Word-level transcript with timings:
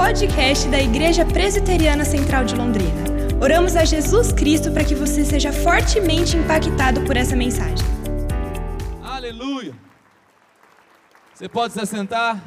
podcast 0.00 0.66
da 0.68 0.80
Igreja 0.80 1.26
Presbiteriana 1.26 2.06
Central 2.06 2.46
de 2.46 2.54
Londrina. 2.54 3.04
Oramos 3.38 3.76
a 3.76 3.84
Jesus 3.84 4.32
Cristo 4.32 4.72
para 4.72 4.82
que 4.82 4.94
você 4.94 5.26
seja 5.26 5.52
fortemente 5.52 6.38
impactado 6.38 7.02
por 7.04 7.18
essa 7.18 7.36
mensagem. 7.36 7.86
Aleluia! 9.02 9.78
Você 11.34 11.50
pode 11.50 11.74
se 11.74 11.80
assentar? 11.80 12.42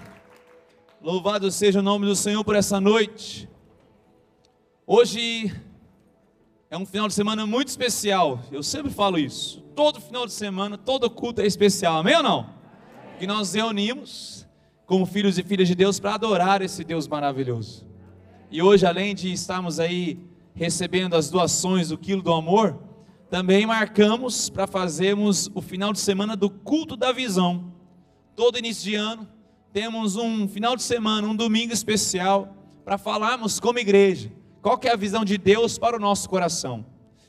Louvado 0.99 1.51
seja 1.51 1.77
o 1.77 1.83
nome 1.83 2.07
do 2.07 2.15
Senhor 2.15 2.43
por 2.43 2.55
essa 2.55 2.81
noite. 2.81 3.47
Hoje 4.87 5.55
é 6.71 6.77
um 6.77 6.87
final 6.87 7.07
de 7.07 7.13
semana 7.13 7.45
muito 7.45 7.67
especial. 7.67 8.39
Eu 8.51 8.63
sempre 8.63 8.91
falo 8.91 9.19
isso. 9.19 9.61
Todo 9.75 10.01
final 10.01 10.25
de 10.25 10.33
semana, 10.33 10.75
todo 10.75 11.07
culto 11.07 11.39
é 11.39 11.45
especial. 11.45 11.99
Amém 11.99 12.15
ou 12.15 12.23
não? 12.23 12.49
Que 13.19 13.27
nós 13.27 13.53
reunimos 13.53 14.42
como 14.85 15.05
filhos 15.05 15.37
e 15.37 15.43
filhas 15.43 15.67
de 15.67 15.75
Deus 15.75 15.99
para 15.99 16.15
adorar 16.15 16.61
esse 16.61 16.83
Deus 16.83 17.07
maravilhoso. 17.07 17.85
E 18.51 18.61
hoje, 18.61 18.85
além 18.85 19.15
de 19.15 19.31
estarmos 19.31 19.79
aí 19.79 20.19
recebendo 20.53 21.15
as 21.15 21.29
doações 21.29 21.89
do 21.89 21.97
quilo 21.97 22.21
do 22.21 22.31
amor, 22.31 22.79
também 23.29 23.65
marcamos 23.65 24.49
para 24.49 24.67
fazermos 24.67 25.49
o 25.55 25.61
final 25.61 25.91
de 25.91 25.99
semana 25.99 26.35
do 26.35 26.49
culto 26.49 26.95
da 26.95 27.11
visão. 27.11 27.73
Todo 28.35 28.59
início 28.59 28.83
de 28.83 28.95
ano 28.95 29.27
temos 29.71 30.15
um 30.15 30.47
final 30.47 30.75
de 30.75 30.83
semana, 30.83 31.27
um 31.27 31.35
domingo 31.35 31.73
especial 31.73 32.55
para 32.85 32.97
falarmos 32.97 33.59
como 33.59 33.79
igreja. 33.79 34.31
Qual 34.61 34.77
que 34.77 34.87
é 34.87 34.93
a 34.93 34.95
visão 34.95 35.25
de 35.25 35.37
Deus 35.37 35.79
para 35.79 35.97
o 35.97 35.99
nosso 35.99 36.29
coração? 36.29 36.85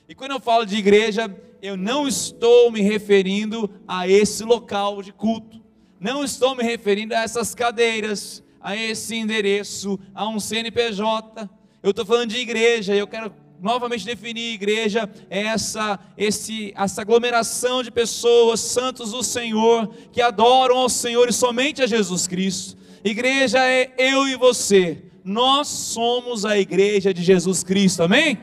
E 0.06 0.14
quando 0.14 0.32
eu 0.32 0.40
falo 0.40 0.66
de 0.66 0.76
igreja, 0.76 1.34
eu 1.62 1.74
não 1.74 2.06
estou 2.06 2.70
me 2.70 2.82
referindo 2.82 3.70
a 3.88 4.06
esse 4.06 4.44
local 4.44 5.00
de 5.00 5.10
culto. 5.10 5.63
Não 6.04 6.22
estou 6.22 6.54
me 6.54 6.62
referindo 6.62 7.14
a 7.14 7.22
essas 7.22 7.54
cadeiras, 7.54 8.42
a 8.60 8.76
esse 8.76 9.16
endereço, 9.16 9.98
a 10.14 10.28
um 10.28 10.38
CNPJ. 10.38 11.48
Eu 11.82 11.92
estou 11.92 12.04
falando 12.04 12.28
de 12.28 12.36
igreja. 12.36 12.94
Eu 12.94 13.06
quero 13.06 13.32
novamente 13.58 14.04
definir 14.04 14.52
igreja 14.52 15.08
é 15.30 15.44
essa 15.44 15.98
esse 16.18 16.74
essa 16.76 17.00
aglomeração 17.00 17.82
de 17.82 17.90
pessoas 17.90 18.60
santos 18.60 19.12
do 19.12 19.22
Senhor 19.22 19.88
que 20.12 20.20
adoram 20.20 20.76
ao 20.76 20.90
Senhor 20.90 21.26
e 21.26 21.32
somente 21.32 21.82
a 21.82 21.86
Jesus 21.86 22.26
Cristo. 22.26 22.76
Igreja 23.02 23.64
é 23.64 23.90
eu 23.96 24.28
e 24.28 24.36
você. 24.36 25.04
Nós 25.24 25.68
somos 25.68 26.44
a 26.44 26.58
igreja 26.58 27.14
de 27.14 27.22
Jesus 27.22 27.64
Cristo. 27.64 28.02
Amém? 28.02 28.38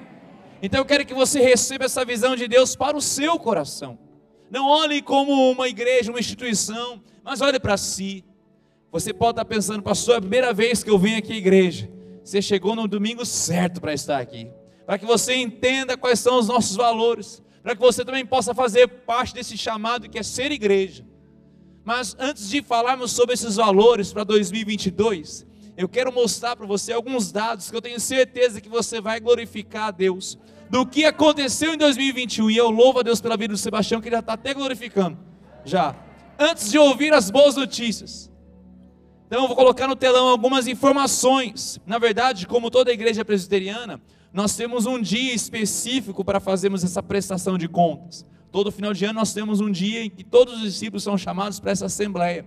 Então 0.63 0.79
eu 0.79 0.85
quero 0.85 1.05
que 1.05 1.13
você 1.13 1.39
receba 1.39 1.85
essa 1.85 2.03
visão 2.03 2.35
de 2.35 2.47
Deus 2.47 2.75
para 2.75 2.97
o 2.97 3.01
seu 3.01 3.37
coração. 3.37 3.99
Não 4.49 4.67
olhe 4.67 4.99
como 4.99 5.51
uma 5.51 5.69
igreja, 5.69 6.11
uma 6.11 6.19
instituição, 6.19 7.03
mas 7.23 7.41
olhe 7.41 7.59
para 7.59 7.77
si. 7.77 8.23
Você 8.91 9.13
pode 9.13 9.31
estar 9.31 9.45
pensando, 9.45 9.81
pastor, 9.81 10.15
é 10.15 10.17
a 10.17 10.21
primeira 10.21 10.53
vez 10.53 10.83
que 10.83 10.89
eu 10.89 10.99
venho 10.99 11.17
aqui 11.17 11.33
à 11.33 11.37
igreja. 11.37 11.89
Você 12.23 12.41
chegou 12.41 12.75
no 12.75 12.87
domingo 12.87 13.25
certo 13.25 13.79
para 13.79 13.93
estar 13.93 14.19
aqui. 14.19 14.51
Para 14.85 14.97
que 14.97 15.05
você 15.05 15.35
entenda 15.35 15.95
quais 15.95 16.19
são 16.19 16.37
os 16.39 16.47
nossos 16.47 16.75
valores. 16.75 17.41
Para 17.63 17.75
que 17.75 17.81
você 17.81 18.03
também 18.03 18.25
possa 18.25 18.53
fazer 18.53 18.87
parte 18.87 19.33
desse 19.33 19.57
chamado 19.57 20.09
que 20.09 20.19
é 20.19 20.23
ser 20.23 20.51
igreja. 20.51 21.05
Mas 21.83 22.15
antes 22.19 22.49
de 22.49 22.61
falarmos 22.61 23.11
sobre 23.11 23.33
esses 23.33 23.55
valores 23.55 24.11
para 24.11 24.23
2022, 24.23 25.45
eu 25.77 25.87
quero 25.87 26.11
mostrar 26.11 26.55
para 26.55 26.67
você 26.67 26.91
alguns 26.91 27.31
dados 27.31 27.71
que 27.71 27.75
eu 27.75 27.81
tenho 27.81 27.99
certeza 27.99 28.61
que 28.61 28.69
você 28.69 28.99
vai 28.99 29.19
glorificar 29.19 29.87
a 29.87 29.91
Deus. 29.91 30.37
Do 30.69 30.85
que 30.85 31.05
aconteceu 31.05 31.73
em 31.73 31.77
2021. 31.77 32.51
E 32.51 32.57
eu 32.57 32.69
louvo 32.69 32.99
a 32.99 33.03
Deus 33.03 33.21
pela 33.21 33.37
vida 33.37 33.53
do 33.53 33.57
Sebastião, 33.57 34.01
que 34.01 34.07
ele 34.09 34.15
já 34.15 34.19
está 34.19 34.33
até 34.33 34.53
glorificando. 34.53 35.17
Já 35.63 35.95
antes 36.41 36.71
de 36.71 36.79
ouvir 36.79 37.13
as 37.13 37.29
boas 37.29 37.55
notícias. 37.55 38.31
Então 39.27 39.43
eu 39.43 39.47
vou 39.47 39.55
colocar 39.55 39.87
no 39.87 39.95
telão 39.95 40.27
algumas 40.27 40.67
informações. 40.67 41.79
Na 41.85 41.99
verdade, 41.99 42.47
como 42.47 42.71
toda 42.71 42.91
igreja 42.91 43.23
presbiteriana, 43.23 44.01
nós 44.33 44.55
temos 44.55 44.85
um 44.85 44.99
dia 44.99 45.33
específico 45.33 46.25
para 46.25 46.39
fazermos 46.39 46.83
essa 46.83 47.03
prestação 47.03 47.57
de 47.57 47.67
contas. 47.67 48.25
Todo 48.51 48.71
final 48.71 48.93
de 48.93 49.05
ano 49.05 49.19
nós 49.19 49.33
temos 49.33 49.61
um 49.61 49.71
dia 49.71 50.03
em 50.03 50.09
que 50.09 50.23
todos 50.23 50.55
os 50.55 50.63
discípulos 50.63 51.03
são 51.03 51.17
chamados 51.17 51.59
para 51.59 51.71
essa 51.71 51.85
assembleia. 51.85 52.45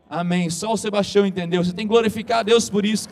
Amém. 0.09 0.50
Só 0.50 0.73
o 0.73 0.78
Sebastião 0.78 1.25
entendeu. 1.25 1.63
Você 1.63 1.73
tem 1.73 1.88
que 1.88 1.94
glorificar 1.94 2.39
a 2.39 2.44
Deus 2.44 2.69
por 2.69 2.85
isso. 2.85 3.09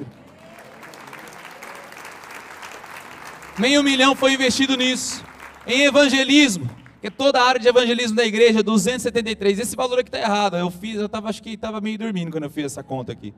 Meio 3.58 3.82
milhão 3.82 4.16
foi 4.16 4.34
investido 4.34 4.76
nisso. 4.76 5.24
Em 5.66 5.84
evangelismo, 5.84 6.70
que 7.00 7.08
é 7.08 7.10
toda 7.10 7.40
a 7.40 7.48
área 7.48 7.60
de 7.60 7.68
evangelismo 7.68 8.16
da 8.16 8.26
igreja, 8.26 8.62
273. 8.62 9.60
Esse 9.60 9.76
valor 9.76 10.00
aqui 10.00 10.10
está 10.10 10.20
errado. 10.20 10.58
Eu 10.58 10.70
fiz, 10.70 10.96
eu 10.96 11.08
tava, 11.08 11.30
acho 11.30 11.42
que 11.42 11.52
estava 11.52 11.80
meio 11.80 11.98
dormindo 11.98 12.32
quando 12.32 12.44
eu 12.44 12.50
fiz 12.50 12.66
essa 12.66 12.84
conta 12.84 13.12
aqui. 13.12 13.34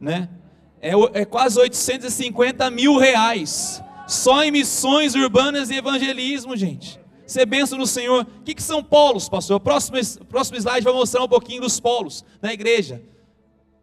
Né? 0.00 0.28
É, 0.80 0.92
é 1.20 1.24
quase 1.24 1.58
850 1.58 2.70
mil 2.70 2.96
reais, 2.96 3.82
só 4.06 4.44
em 4.44 4.50
missões 4.50 5.14
urbanas 5.14 5.70
e 5.70 5.74
evangelismo, 5.74 6.56
gente. 6.56 7.00
Ser 7.26 7.44
benção 7.44 7.78
no 7.78 7.86
Senhor. 7.86 8.22
O 8.22 8.42
que, 8.44 8.54
que 8.54 8.62
são 8.62 8.82
polos, 8.82 9.28
pastor? 9.28 9.56
O 9.56 9.60
próximo, 9.60 9.98
próximo 10.26 10.56
slide 10.58 10.84
vai 10.84 10.92
mostrar 10.92 11.24
um 11.24 11.28
pouquinho 11.28 11.60
dos 11.60 11.80
polos 11.80 12.24
da 12.40 12.52
igreja. 12.52 13.02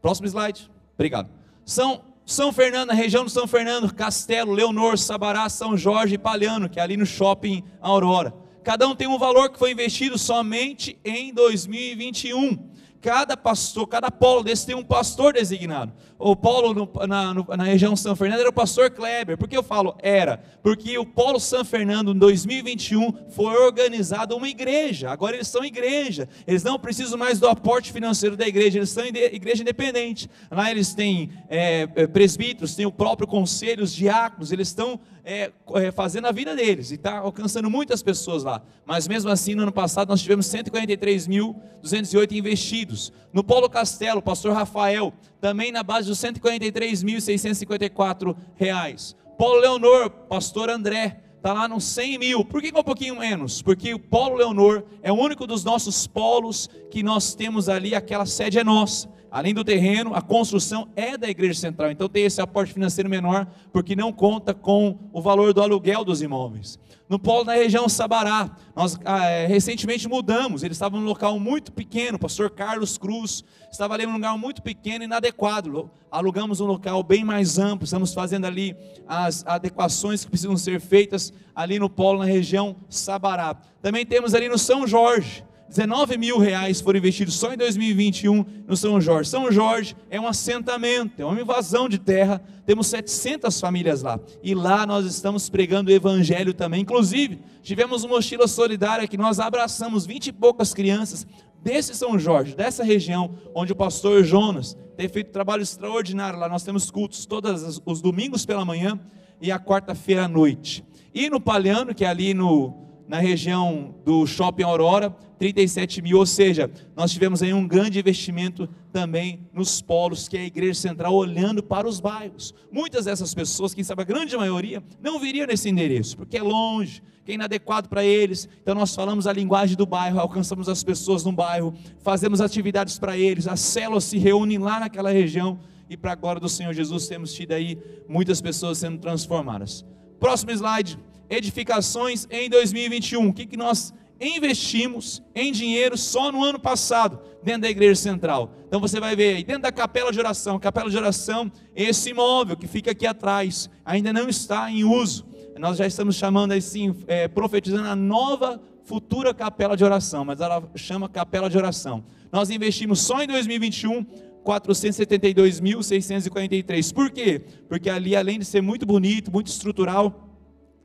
Próximo 0.02 0.28
slide. 0.28 0.72
Obrigado. 0.94 1.30
São 1.66 2.02
São 2.26 2.54
Fernando, 2.54 2.92
a 2.92 2.94
região 2.94 3.25
do 3.25 3.30
São 3.30 3.46
Fernando, 3.46 3.94
Castelo, 3.94 4.54
Leonor, 4.54 4.98
Sabará, 4.98 5.50
São 5.50 5.75
Jorge 5.75 6.16
e 6.16 6.18
Palhano, 6.18 6.70
que 6.70 6.80
é 6.80 6.84
ali 6.84 6.96
no 6.96 7.06
shopping 7.06 7.64
Aurora. 7.81 8.34
Cada 8.64 8.88
um 8.88 8.96
tem 8.96 9.08
um 9.08 9.20
valor 9.20 9.50
que 9.50 9.60
foi 9.60 9.72
investido 9.72 10.18
somente 10.18 10.98
em 11.04 11.34
2021 11.34 12.72
cada 13.03 13.36
pastor, 13.36 13.86
cada 13.86 14.09
polo 14.09 14.44
desse 14.44 14.66
tem 14.66 14.74
um 14.74 14.84
pastor 14.84 15.34
designado. 15.34 15.91
O 16.18 16.38
polo 16.38 16.74
no, 16.74 16.90
na, 17.06 17.34
no, 17.34 17.46
na, 17.58 17.66
região 17.66 17.97
São 17.97 18.16
Fernando 18.16 18.40
era 18.40 18.50
o 18.50 18.53
pastor 18.53 18.90
Kleber. 18.90 19.38
Por 19.38 19.46
que 19.46 19.58
eu 19.58 19.62
falo 19.62 19.94
era? 20.02 20.41
Porque 20.64 20.97
o 20.97 21.06
polo 21.06 21.38
São 21.38 21.66
Fernando 21.66 22.13
em 22.13 22.18
2021 22.18 23.30
foi 23.31 23.53
organizado 23.58 24.38
uma 24.38 24.47
igreja. 24.47 25.12
Agora 25.12 25.36
eles 25.36 25.50
são 25.50 25.66
igreja. 25.66 26.30
Eles 26.47 26.63
não 26.63 26.80
precisam 26.80 27.18
mais 27.19 27.42
do 27.42 27.47
aporte 27.50 27.92
financeiro 27.92 28.38
da 28.38 28.47
igreja. 28.47 28.80
Eles 28.80 28.90
são 28.90 29.06
igreja 29.06 29.63
independente. 29.63 30.30
Lá 30.50 30.72
eles 30.72 30.94
têm 30.94 31.30
é, 31.50 31.90
é, 31.96 32.08
presbíteros, 32.08 32.74
têm 32.74 32.86
o 32.86 32.92
próprio 32.92 33.28
conselho, 33.28 33.84
os 33.84 33.94
diáconos. 33.94 34.53
Eles 34.53 34.69
estão 34.69 34.97
é, 35.24 35.52
é, 35.76 35.92
fazendo 35.92 36.26
a 36.28 36.32
vida 36.32 36.56
deles 36.56 36.90
e 36.92 36.96
está 36.96 37.20
alcançando 37.20 37.70
muitas 37.70 38.02
pessoas 38.04 38.44
lá. 38.44 38.62
Mas 38.86 39.08
mesmo 39.08 39.30
assim, 39.30 39.56
no 39.56 39.62
ano 39.64 39.72
passado, 39.72 40.10
nós 40.10 40.22
tivemos 40.22 40.46
143.208 40.48 42.34
investidos. 42.34 43.14
No 43.31 43.42
Polo 43.44 43.70
Castelo, 43.70 44.22
pastor 44.22 44.54
Rafael, 44.54 45.14
também 45.40 45.72
na 45.72 45.84
base 45.84 46.10
dos 46.10 46.20
143.654 46.20 48.36
reais. 48.56 49.16
Polo 49.38 49.60
Leonor, 49.60 50.10
pastor 50.10 50.70
André, 50.70 51.22
está 51.44 51.51
lá 51.51 51.68
nos 51.68 51.84
100 51.84 52.19
mil. 52.19 52.45
Por 52.45 52.62
que, 52.62 52.72
é 52.74 52.80
um 52.80 52.81
pouquinho 52.81 53.19
menos? 53.19 53.62
Porque 53.62 53.94
o 53.94 54.00
Polo 54.00 54.38
Leonor 54.38 54.81
é 55.01 55.12
o 55.12 55.16
único 55.16 55.45
dos 55.45 55.62
nossos 55.62 56.07
polos 56.07 56.69
que 56.90 57.04
nós 57.04 57.36
temos 57.36 57.68
ali, 57.68 57.94
aquela 57.94 58.25
sede 58.25 58.60
é 58.60 58.63
nossa. 58.63 59.10
Além 59.30 59.54
do 59.54 59.62
terreno, 59.62 60.16
a 60.16 60.22
construção 60.22 60.88
é 60.95 61.18
da 61.18 61.30
igreja 61.30 61.60
central. 61.60 61.92
Então 61.92 62.07
tem 62.07 62.24
esse 62.24 62.40
aporte 62.40 62.72
financeiro 62.72 63.10
menor, 63.10 63.45
porque 63.74 63.94
não 63.94 64.13
conta 64.13 64.54
com 64.54 64.98
o 65.12 65.22
valor 65.22 65.54
do 65.54 65.62
aluguel 65.62 66.06
dos 66.06 66.22
imóveis. 66.22 66.80
No 67.13 67.19
polo 67.19 67.44
da 67.44 67.54
região 67.54 67.88
Sabará, 67.88 68.50
nós 68.75 69.00
ah, 69.06 69.24
é, 69.30 69.45
recentemente 69.45 70.07
mudamos. 70.07 70.63
Ele 70.63 70.71
estava 70.71 70.98
num 70.98 71.06
local 71.06 71.39
muito 71.39 71.71
pequeno. 71.71 72.15
O 72.15 72.19
pastor 72.19 72.50
Carlos 72.50 72.98
Cruz 72.98 73.44
estava 73.71 73.94
ali 73.94 74.04
num 74.04 74.13
lugar 74.13 74.36
muito 74.36 74.63
pequeno 74.63 75.04
e 75.04 75.06
inadequado. 75.06 75.92
Alugamos 76.10 76.60
um 76.60 76.65
local 76.65 77.04
bem 77.04 77.24
mais 77.24 77.60
amplo. 77.60 77.86
Estamos 77.86 78.15
fazendo 78.15 78.45
ali 78.45 78.75
as 79.07 79.45
adequações 79.45 80.25
que 80.25 80.31
precisam 80.31 80.57
ser 80.57 80.81
feitas 80.81 81.31
ali 81.54 81.77
no 81.77 81.88
polo, 81.88 82.18
na 82.18 82.25
região 82.25 82.75
Sabará. 82.89 83.57
Também 83.80 84.07
temos 84.07 84.33
ali 84.33 84.50
no 84.50 84.57
São 84.57 84.88
Jorge 84.88 85.45
19 85.74 86.18
mil 86.20 86.38
reais 86.38 86.80
foram 86.80 87.00
investidos 87.00 87.34
só 87.34 87.52
em 87.52 87.58
2021 87.58 88.46
no 88.68 88.78
São 88.78 89.02
Jorge. 89.02 89.28
São 89.28 89.52
Jorge 89.52 89.96
é 90.08 90.22
um 90.22 90.28
assentamento, 90.28 91.20
é 91.20 91.25
uma 91.25 91.42
invasão 91.42 91.90
de 91.90 91.98
terra. 91.98 92.40
Temos 92.64 92.86
700 92.86 93.60
famílias 93.60 94.04
lá. 94.04 94.20
E 94.44 94.54
lá 94.54 94.86
nós 94.86 95.04
estamos 95.08 95.50
pregando 95.50 95.90
o 95.90 95.94
evangelho 95.94 96.54
também. 96.54 96.81
Inclusive, 96.81 97.40
tivemos 97.64 98.04
uma 98.04 98.18
mochila 98.18 98.48
solidária 98.48 99.08
que 99.08 99.18
nós 99.18 99.40
abraçamos 99.40 100.06
20 100.06 100.28
e 100.28 100.31
poucas 100.31 100.75
crianças 100.75 101.25
desse 101.64 101.96
São 101.96 102.19
Jorge, 102.19 102.56
dessa 102.56 102.84
região, 102.84 103.34
onde 103.56 103.72
o 103.72 103.76
pastor 103.76 104.24
Jonas 104.24 104.78
tem 104.96 105.10
feito 105.10 105.30
um 105.30 105.34
trabalho 105.34 105.64
extraordinário 105.64 106.38
lá. 106.38 106.48
Nós 106.48 106.62
temos 106.62 106.92
cultos 106.92 107.26
todos 107.26 107.81
os 107.84 108.00
domingos 108.00 108.46
pela 108.46 108.64
manhã 108.64 109.00
e 109.42 109.52
a 109.52 109.58
quarta-feira 109.58 110.26
à 110.26 110.28
noite. 110.28 110.86
E 111.16 111.31
no 111.31 111.42
Palhano, 111.42 111.96
que 111.96 112.06
é 112.06 112.08
ali 112.08 112.36
no, 112.36 112.82
na 113.08 113.20
região 113.20 113.96
do 114.06 114.26
Shopping 114.26 114.64
Aurora, 114.64 115.16
37 115.38 116.02
mil, 116.02 116.20
ou 116.20 116.26
seja, 116.26 116.72
nós 116.96 117.12
tivemos 117.12 117.44
aí 117.44 117.54
um 117.54 117.68
grande 117.68 118.00
investimento 118.00 118.70
também 118.92 119.46
nos 119.52 119.82
polos, 119.82 120.28
que 120.28 120.38
é 120.38 120.42
a 120.42 120.46
Igreja 120.46 120.76
Central, 120.76 121.14
olhando 121.14 121.62
para 121.62 121.88
os 121.88 122.00
bairros. 122.00 122.54
Muitas 122.72 123.06
dessas 123.06 123.34
pessoas, 123.34 123.74
quem 123.74 123.84
sabe 123.84 124.04
a 124.04 124.06
grande 124.06 124.38
maioria, 124.38 124.82
não 125.02 125.20
viriam 125.20 125.46
nesse 125.46 125.70
endereço, 125.70 126.16
porque 126.16 126.38
é 126.38 126.42
longe, 126.42 127.04
que 127.26 127.32
é 127.32 127.36
inadequado 127.36 127.90
para 127.90 128.06
eles. 128.06 128.48
Então 128.62 128.74
nós 128.74 128.96
falamos 128.96 129.28
a 129.28 129.34
linguagem 129.34 129.76
do 129.76 129.86
bairro, 129.86 130.20
alcançamos 130.20 130.70
as 130.70 130.84
pessoas 130.84 131.26
no 131.26 131.32
bairro, 131.32 131.74
fazemos 132.00 132.40
atividades 132.40 132.98
para 132.98 133.18
eles, 133.18 133.48
as 133.48 133.60
células 133.60 134.06
se 134.06 134.18
reúnem 134.18 134.58
lá 134.58 134.80
naquela 134.80 135.12
região, 135.12 135.60
e 135.90 135.98
para 135.98 136.14
a 136.14 136.16
glória 136.16 136.40
do 136.40 136.50
Senhor 136.50 136.74
Jesus 136.74 137.08
temos 137.08 137.34
tido 137.34 137.52
aí 137.52 137.78
muitas 138.08 138.40
pessoas 138.40 138.78
sendo 138.78 138.98
transformadas. 138.98 139.86
Próximo 140.20 140.52
slide 140.52 140.98
edificações 141.30 142.28
em 142.30 142.50
2021. 142.50 143.28
O 143.28 143.34
que, 143.34 143.46
que 143.46 143.58
nós 143.58 143.94
investimos 144.20 145.22
em 145.36 145.52
dinheiro 145.52 145.98
só 145.98 146.31
no 146.31 146.44
ano 146.44 146.60
passado, 146.60 147.20
dentro 147.42 147.62
da 147.62 147.70
igreja 147.70 147.96
central. 147.96 148.54
Então 148.68 148.80
você 148.80 149.00
vai 149.00 149.16
ver 149.16 149.38
aí, 149.38 149.44
dentro 149.44 149.64
da 149.64 149.72
capela 149.72 150.12
de 150.12 150.20
oração, 150.20 150.60
capela 150.60 150.90
de 150.90 150.98
oração, 150.98 151.52
esse 151.75 152.12
imóvel 152.12 152.56
que 152.56 152.68
fica 152.68 152.92
aqui 152.92 153.06
atrás, 153.06 153.70
ainda 153.84 154.14
não 154.14 154.30
está 154.30 154.72
em 154.72 154.84
uso. 154.84 155.25
Nós 155.60 155.78
já 155.78 155.86
estamos 155.86 156.16
chamando 156.16 156.54
assim, 156.54 156.96
é, 157.08 157.28
profetizando 157.28 157.88
a 157.88 157.96
nova 157.96 158.62
futura 158.84 159.34
capela 159.34 159.78
de 159.78 159.84
oração, 159.84 160.26
mas 160.26 160.42
ela 160.42 160.64
chama 160.76 161.08
capela 161.08 161.50
de 161.50 161.58
oração. 161.58 162.04
Nós 162.31 162.50
investimos 162.50 163.02
só 163.02 163.22
em 163.22 163.28
2021 163.28 164.06
472.643. 164.44 166.94
Por 166.94 167.10
quê? 167.12 167.42
Porque 167.69 167.90
ali, 167.90 168.14
além 168.14 168.38
de 168.38 168.44
ser 168.44 168.62
muito 168.62 168.86
bonito, 168.86 169.31
muito 169.31 169.48
estrutural, 169.48 170.32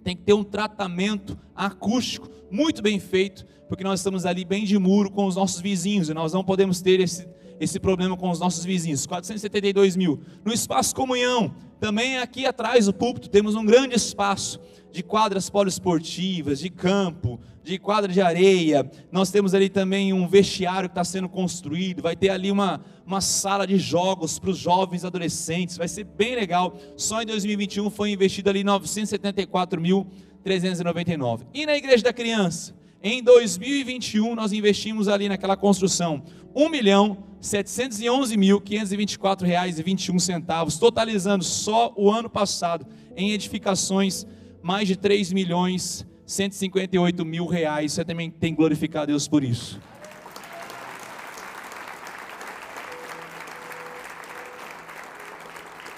tem 0.02 0.16
que 0.16 0.22
ter 0.22 0.32
um 0.32 0.44
tratamento 0.44 1.38
acústico 1.54 2.28
muito 2.50 2.82
bem 2.82 2.98
feito, 2.98 3.44
porque 3.68 3.84
nós 3.84 4.00
estamos 4.00 4.24
ali 4.24 4.44
bem 4.44 4.64
de 4.64 4.78
muro 4.78 5.10
com 5.10 5.26
os 5.26 5.36
nossos 5.36 5.60
vizinhos 5.60 6.08
e 6.08 6.14
nós 6.14 6.32
não 6.32 6.42
podemos 6.42 6.80
ter 6.80 7.00
esse, 7.00 7.28
esse 7.60 7.78
problema 7.78 8.16
com 8.16 8.30
os 8.30 8.40
nossos 8.40 8.64
vizinhos. 8.64 9.06
472 9.06 9.96
mil. 9.96 10.20
No 10.44 10.52
espaço 10.52 10.94
comunhão, 10.94 11.54
também 11.78 12.18
aqui 12.18 12.46
atrás 12.46 12.86
do 12.86 12.94
púlpito, 12.94 13.28
temos 13.28 13.54
um 13.54 13.64
grande 13.64 13.94
espaço 13.94 14.58
de 14.90 15.02
quadras 15.02 15.50
poliesportivas, 15.50 16.58
de 16.58 16.70
campo, 16.70 17.38
de 17.68 17.78
quadra 17.78 18.10
de 18.10 18.20
areia. 18.20 18.90
Nós 19.12 19.30
temos 19.30 19.54
ali 19.54 19.68
também 19.68 20.12
um 20.12 20.26
vestiário 20.26 20.88
que 20.88 20.92
está 20.92 21.04
sendo 21.04 21.28
construído. 21.28 22.02
Vai 22.02 22.16
ter 22.16 22.30
ali 22.30 22.50
uma, 22.50 22.80
uma 23.06 23.20
sala 23.20 23.64
de 23.66 23.76
jogos 23.76 24.38
para 24.38 24.48
os 24.50 24.58
jovens 24.58 25.04
adolescentes. 25.04 25.76
Vai 25.76 25.86
ser 25.86 26.04
bem 26.04 26.34
legal. 26.34 26.76
Só 26.96 27.22
em 27.22 27.26
2021 27.26 27.90
foi 27.90 28.10
investido 28.10 28.48
ali 28.48 28.64
974.399. 28.64 31.42
E 31.52 31.66
na 31.66 31.76
igreja 31.76 32.02
da 32.02 32.12
criança? 32.12 32.74
Em 33.02 33.22
2021 33.22 34.34
nós 34.34 34.52
investimos 34.52 35.06
ali 35.06 35.28
naquela 35.28 35.56
construção 35.56 36.24
1 36.54 36.68
milhão 36.68 37.24
711.524 37.40 39.42
reais 39.42 39.78
e 39.78 39.82
21 39.82 40.18
centavos, 40.18 40.78
totalizando 40.78 41.44
só 41.44 41.94
o 41.96 42.10
ano 42.10 42.28
passado 42.28 42.84
em 43.16 43.30
edificações 43.30 44.26
mais 44.60 44.88
de 44.88 44.96
3 44.96 45.32
milhões 45.32 46.04
158 46.28 47.24
mil 47.24 47.46
reais. 47.46 47.92
Você 47.92 48.04
também 48.04 48.30
tem 48.30 48.52
que 48.52 48.58
glorificar 48.58 49.04
a 49.04 49.06
Deus 49.06 49.26
por 49.26 49.42
isso. 49.42 49.80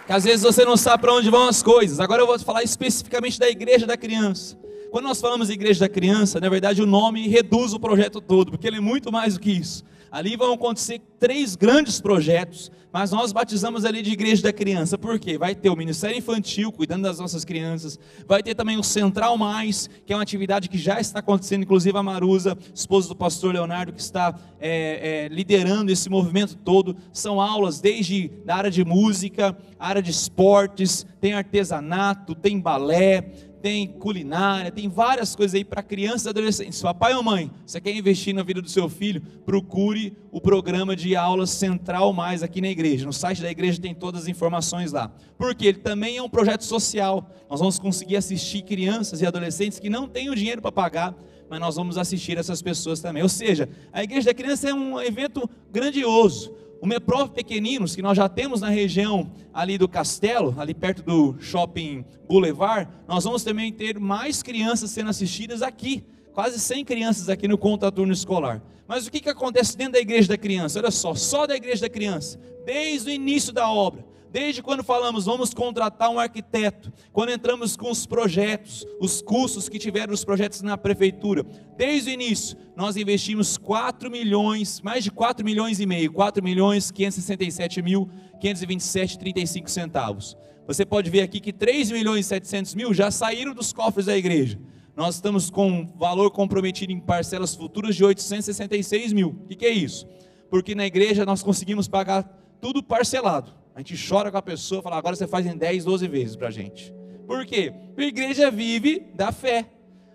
Que 0.07 0.13
às 0.13 0.23
vezes 0.23 0.43
você 0.43 0.65
não 0.65 0.77
sabe 0.77 1.03
para 1.03 1.13
onde 1.13 1.29
vão 1.29 1.49
as 1.49 1.63
coisas. 1.63 1.99
Agora 1.99 2.23
eu 2.23 2.27
vou 2.29 2.39
falar 2.39 2.63
especificamente 2.63 3.41
da 3.41 3.49
igreja 3.49 3.87
da 3.87 3.97
criança. 3.97 4.57
Quando 4.93 5.05
nós 5.05 5.21
falamos 5.21 5.51
igreja 5.51 5.81
da 5.81 5.89
criança, 5.89 6.41
na 6.41 6.49
verdade 6.49 6.81
o 6.81 6.87
nome 6.87 7.29
reduz 7.29 7.73
o 7.73 7.81
projeto 7.81 8.21
todo, 8.21 8.53
porque 8.53 8.67
ele 8.67 8.77
é 8.77 8.81
muito 8.81 9.11
mais 9.11 9.35
do 9.35 9.41
que 9.41 9.51
isso. 9.51 9.85
Ali 10.11 10.37
vão 10.37 10.55
acontecer 10.55 11.01
três 11.21 11.55
grandes 11.55 12.01
projetos, 12.01 12.71
mas 12.93 13.13
nós 13.13 13.31
batizamos 13.31 13.85
ali 13.85 14.03
de 14.03 14.11
igreja 14.11 14.43
da 14.43 14.53
criança. 14.53 14.99
Por 14.99 15.19
quê? 15.21 15.39
Vai 15.39 15.55
ter 15.55 15.71
o 15.71 15.77
Ministério 15.77 16.17
Infantil, 16.17 16.73
cuidando 16.73 17.03
das 17.03 17.21
nossas 17.21 17.45
crianças. 17.45 17.99
Vai 18.27 18.43
ter 18.43 18.55
também 18.57 18.77
o 18.77 18.83
Central 18.83 19.39
Mais, 19.39 19.89
que 20.05 20.13
é 20.13 20.17
uma 20.17 20.23
atividade 20.23 20.69
que 20.69 20.79
já 20.79 20.99
está 20.99 21.21
acontecendo, 21.21 21.63
inclusive 21.63 21.97
a 21.97 22.03
Marusa, 22.03 22.59
esposa 22.75 23.09
do 23.09 23.15
pastor 23.15 23.55
Leonardo, 23.55 23.93
que 23.93 24.01
está 24.01 24.35
é, 24.59 25.27
é, 25.27 25.29
liderando 25.29 25.93
esse 25.93 26.11
movimento 26.11 26.57
todo. 26.57 26.97
São 27.13 27.41
aulas 27.41 27.81
desde 27.81 28.29
da 28.45 28.57
área 28.57 28.71
de 28.71 28.85
música, 28.85 29.57
área 29.79 30.03
de 30.03 30.11
esportes, 30.11 31.07
tem 31.21 31.35
artesanato, 31.35 32.35
tem 32.35 32.59
balé, 32.59 33.50
tem 33.61 33.87
culinária, 33.87 34.71
tem 34.71 34.89
várias 34.89 35.37
coisas 35.37 35.55
aí 35.55 35.65
para 35.65 35.83
crianças 35.83 36.27
e 36.27 36.29
adolescentes. 36.31 36.81
Papai 36.81 37.15
ou 37.15 37.23
mãe, 37.23 37.51
você 37.67 37.81
quer 37.81 37.95
investir 37.95 38.35
na 38.35 38.43
vida 38.43 38.63
do 38.63 38.69
seu 38.69 38.89
filho? 38.89 39.21
Procure 39.45 40.17
o 40.33 40.41
programa 40.41 40.97
de 40.97 41.15
aulas 41.15 41.51
Central 41.51 42.13
Mais 42.13 42.43
aqui 42.43 42.61
na 42.61 42.69
igreja. 42.69 43.07
No 43.07 43.13
site 43.13 43.43
da 43.43 43.51
igreja 43.51 43.81
tem 43.81 43.95
todas 43.95 44.23
as 44.23 44.29
informações 44.29 44.93
lá. 44.93 45.13
Porque 45.37 45.67
ele 45.67 45.79
também 45.79 46.17
é 46.17 46.23
um 46.23 46.29
projeto 46.29 46.65
social. 46.65 47.31
Nós 47.49 47.61
vamos 47.61 47.79
conseguir 47.79 48.17
assistir 48.17 48.63
crianças 48.63 49.21
e 49.21 49.27
adolescentes 49.27 49.79
que 49.79 49.91
não 49.91 50.09
têm 50.09 50.31
o 50.31 50.35
dinheiro 50.35 50.63
para 50.63 50.73
pagar, 50.73 51.15
mas 51.49 51.61
nós 51.61 51.77
vamos 51.77 51.99
assistir 51.99 52.39
essas 52.39 52.63
pessoas 52.63 53.01
também. 53.01 53.23
Ou 53.23 53.29
seja, 53.29 53.69
a 53.93 54.03
igreja 54.03 54.27
da 54.27 54.35
criança 54.35 54.71
é 54.71 54.75
um 54.75 55.01
evento 55.01 55.49
grandioso 55.71 56.55
o 56.81 56.87
Meprov 56.87 57.31
Pequeninos, 57.31 57.95
que 57.95 58.01
nós 58.01 58.17
já 58.17 58.29
temos 58.29 58.63
na 58.63 58.71
região 58.71 59.31
ali 59.53 59.77
do 59.77 59.87
Castelo, 59.87 60.55
ali 60.59 60.73
perto 60.73 61.03
do 61.03 61.37
Shopping 61.39 62.05
Boulevard, 62.27 62.91
nós 63.07 63.25
vamos 63.25 63.45
também 63.45 63.71
ter 63.71 63.99
mais 63.99 64.43
crianças 64.43 64.91
sendo 64.91 65.11
assistidas 65.11 65.61
aqui, 65.61 66.03
quase 66.33 66.59
100 66.59 66.85
crianças 66.85 67.29
aqui 67.29 67.47
no 67.47 67.59
contraturno 67.59 68.13
escolar. 68.13 68.63
Mas 68.89 69.07
o 69.07 69.11
que, 69.11 69.21
que 69.21 69.29
acontece 69.29 69.77
dentro 69.77 69.93
da 69.93 70.01
igreja 70.01 70.29
da 70.29 70.39
criança? 70.39 70.79
Olha 70.79 70.91
só, 70.91 71.15
só 71.15 71.47
da 71.47 71.55
igreja 71.55 71.83
da 71.83 71.89
criança, 71.91 72.41
desde 72.65 73.11
o 73.11 73.13
início 73.13 73.53
da 73.53 73.71
obra, 73.71 74.05
Desde 74.33 74.63
quando 74.63 74.85
falamos, 74.85 75.25
vamos 75.25 75.53
contratar 75.53 76.09
um 76.09 76.19
arquiteto, 76.19 76.93
quando 77.13 77.33
entramos 77.33 77.77
com 77.77 77.91
os 77.91 78.07
projetos, 78.07 78.87
os 79.01 79.21
custos 79.21 79.69
que 79.69 79.77
tiveram 79.77 80.15
os 80.15 80.25
projetos 80.25 80.63
na 80.63 80.79
prefeitura, 80.79 81.45
desde 81.77 82.11
o 82.11 82.13
início, 82.13 82.57
nós 82.77 82.97
investimos 82.97 83.59
4 83.59 84.09
milhões, 84.09 84.81
mais 84.83 85.03
de 85.03 85.11
4 85.11 85.45
milhões 85.45 85.81
e 85.81 85.87
meio, 85.87 86.13
4 86.13 86.45
milhões 86.45 86.93
567 86.93 87.83
mil 87.83 88.09
527,35 88.41 89.69
centavos. 89.69 90.37
Você 90.65 90.87
pode 90.87 91.11
ver 91.11 91.23
aqui 91.23 91.41
que 91.41 91.53
3 91.53 91.91
milhões 91.91 92.27
e 92.27 92.29
700 92.29 92.77
mil 92.77 92.95
já 92.95 93.11
saíram 93.11 93.53
dos 93.53 93.73
cofres 93.73 94.07
da 94.07 94.17
igreja. 94.17 94.61
Nós 94.95 95.17
estamos 95.17 95.51
com 95.51 95.87
valor 95.97 96.31
comprometido 96.31 96.93
em 96.93 97.01
parcelas 97.01 97.55
futuras 97.55 97.97
de 97.97 98.05
866 98.05 99.13
mil. 99.13 99.31
O 99.31 99.49
que, 99.49 99.57
que 99.57 99.67
é 99.67 99.71
isso? 99.71 100.07
Porque 100.49 100.75
na 100.75 100.87
igreja 100.87 101.27
nós 101.27 101.43
conseguimos 101.43 101.89
pagar 101.89 102.23
tudo 102.61 102.81
parcelado. 102.81 103.60
A 103.75 103.79
gente 103.81 104.09
chora 104.09 104.31
com 104.31 104.37
a 104.37 104.43
pessoa, 104.43 104.83
fala, 104.83 104.97
agora 104.97 105.17
você 105.17 105.27
faz 105.27 105.47
em 105.47 105.57
10, 105.57 105.85
12 105.85 106.09
vezes 106.09 106.37
para 106.37 106.49
a 106.49 106.51
gente. 106.51 106.93
Por 107.27 107.47
quê? 107.47 107.73
Porque 107.89 108.03
a 108.03 108.09
igreja 108.09 108.51
vive 108.51 109.07
da 109.15 109.31
fé. 109.31 109.71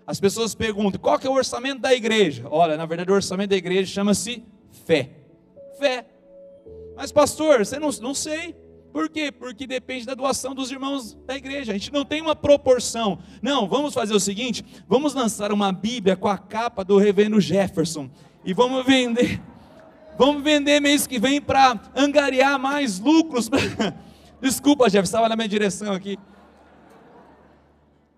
As 0.06 0.20
pessoas 0.20 0.54
perguntam, 0.54 1.00
qual 1.00 1.18
que 1.18 1.26
é 1.26 1.30
o 1.30 1.32
orçamento 1.32 1.80
da 1.80 1.92
igreja? 1.94 2.46
Olha, 2.48 2.76
na 2.76 2.86
verdade 2.86 3.10
o 3.10 3.14
orçamento 3.14 3.50
da 3.50 3.56
igreja 3.56 3.92
chama-se 3.92 4.44
fé. 4.84 5.10
Fé. 5.78 6.06
Mas 6.96 7.10
pastor, 7.10 7.64
você 7.64 7.78
não, 7.78 7.90
não 8.00 8.14
sei. 8.14 8.54
Por 8.92 9.10
quê? 9.10 9.30
Porque 9.30 9.66
depende 9.66 10.06
da 10.06 10.14
doação 10.14 10.54
dos 10.54 10.70
irmãos 10.70 11.14
da 11.26 11.36
igreja. 11.36 11.72
A 11.72 11.74
gente 11.74 11.92
não 11.92 12.04
tem 12.04 12.22
uma 12.22 12.36
proporção. 12.36 13.18
Não, 13.42 13.68
vamos 13.68 13.92
fazer 13.92 14.14
o 14.14 14.20
seguinte: 14.20 14.64
vamos 14.88 15.12
lançar 15.12 15.52
uma 15.52 15.72
Bíblia 15.72 16.16
com 16.16 16.28
a 16.28 16.38
capa 16.38 16.84
do 16.84 16.96
reverendo 16.96 17.40
Jefferson 17.40 18.08
e 18.44 18.54
vamos 18.54 18.86
vender 18.86 19.40
Vamos 20.18 20.42
vender 20.42 20.80
mês 20.80 21.06
que 21.06 21.18
vem 21.18 21.40
para 21.40 21.78
angariar 21.94 22.58
mais 22.58 22.98
lucros. 22.98 23.50
Desculpa, 24.40 24.88
Jeff, 24.88 25.04
estava 25.04 25.28
na 25.28 25.36
minha 25.36 25.48
direção 25.48 25.92
aqui. 25.92 26.18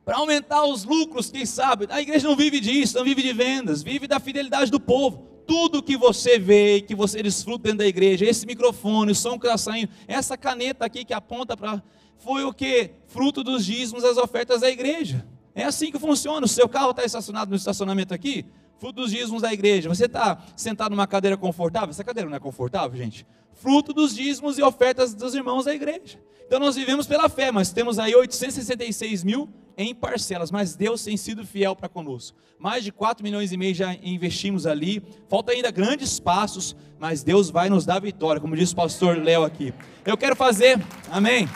Para 0.05 0.19
aumentar 0.19 0.65
os 0.65 0.85
lucros, 0.85 1.31
quem 1.31 1.45
sabe? 1.45 1.87
A 1.91 2.01
igreja 2.01 2.27
não 2.27 2.37
vive 2.37 2.61
disso, 2.61 2.97
não 2.97 3.05
vive 3.05 3.23
de 3.23 3.33
vendas, 3.33 3.83
vive 3.83 4.07
da 4.07 4.19
fidelidade 4.19 4.71
do 4.71 4.81
povo. 4.81 5.27
Tudo 5.47 5.83
que 5.83 5.97
você 5.97 6.39
vê, 6.39 6.81
que 6.81 6.95
você 6.95 7.23
desfruta 7.23 7.65
dentro 7.65 7.79
da 7.79 7.87
igreja, 7.87 8.25
esse 8.25 8.47
microfone, 8.47 9.13
o 9.13 9.15
som 9.15 9.39
que 9.39 9.47
está 9.47 9.59
saindo, 9.59 9.91
essa 10.07 10.37
caneta 10.37 10.85
aqui 10.85 11.05
que 11.05 11.13
aponta 11.13 11.57
para. 11.57 11.83
Foi 12.19 12.45
o 12.45 12.53
que? 12.53 12.91
Fruto 13.07 13.43
dos 13.43 13.65
dízimos, 13.65 14.05
as 14.05 14.17
ofertas 14.17 14.61
da 14.61 14.71
igreja. 14.71 15.27
É 15.55 15.65
assim 15.65 15.91
que 15.91 15.99
funciona. 15.99 16.47
O 16.47 16.49
seu 16.49 16.69
carro 16.69 16.93
está 16.93 17.05
estacionado 17.05 17.51
no 17.51 17.57
estacionamento 17.57 18.15
aqui, 18.15 18.47
fruto 18.79 19.03
dos 19.03 19.11
dízimos 19.11 19.43
da 19.43 19.53
igreja. 19.53 19.89
Você 19.89 20.07
está 20.07 20.39
sentado 20.57 20.91
numa 20.91 21.07
cadeira 21.07 21.37
confortável? 21.37 21.91
Essa 21.91 22.05
cadeira 22.05 22.29
não 22.29 22.37
é 22.37 22.41
confortável, 22.41 22.97
gente? 22.97 23.27
Fruto 23.55 23.93
dos 23.93 24.15
dízimos 24.15 24.59
e 24.59 24.63
ofertas 24.63 25.15
dos 25.15 25.35
irmãos 25.35 25.65
da 25.65 25.75
igreja. 25.75 26.19
Então 26.47 26.59
nós 26.59 26.77
vivemos 26.77 27.07
pela 27.07 27.29
fé, 27.29 27.51
mas 27.53 27.73
temos 27.73 27.99
aí 27.99 28.15
866 28.15 29.25
mil 29.25 29.49
em 29.77 29.95
parcelas, 29.95 30.51
mas 30.51 30.75
Deus 30.75 31.05
tem 31.05 31.17
sido 31.17 31.45
fiel 31.45 31.77
para 31.77 31.89
conosco. 31.89 32.37
Mais 32.59 32.83
de 32.83 32.91
4 32.91 33.23
milhões 33.23 33.53
e 33.53 33.57
meio 33.57 33.75
já 33.75 33.95
investimos 34.03 34.67
ali, 34.67 35.03
falta 35.29 35.53
ainda 35.53 35.71
grandes 35.71 36.19
passos, 36.19 36.75
mas 36.99 37.23
Deus 37.23 37.51
vai 37.51 37.69
nos 37.69 37.85
dar 37.85 38.01
vitória, 38.01 38.41
como 38.41 38.57
disse 38.57 38.73
o 38.73 38.77
pastor 38.77 39.17
Léo 39.19 39.45
aqui. 39.45 39.73
Eu 40.05 40.17
quero 40.17 40.35
fazer, 40.35 40.81
amém. 41.11 41.49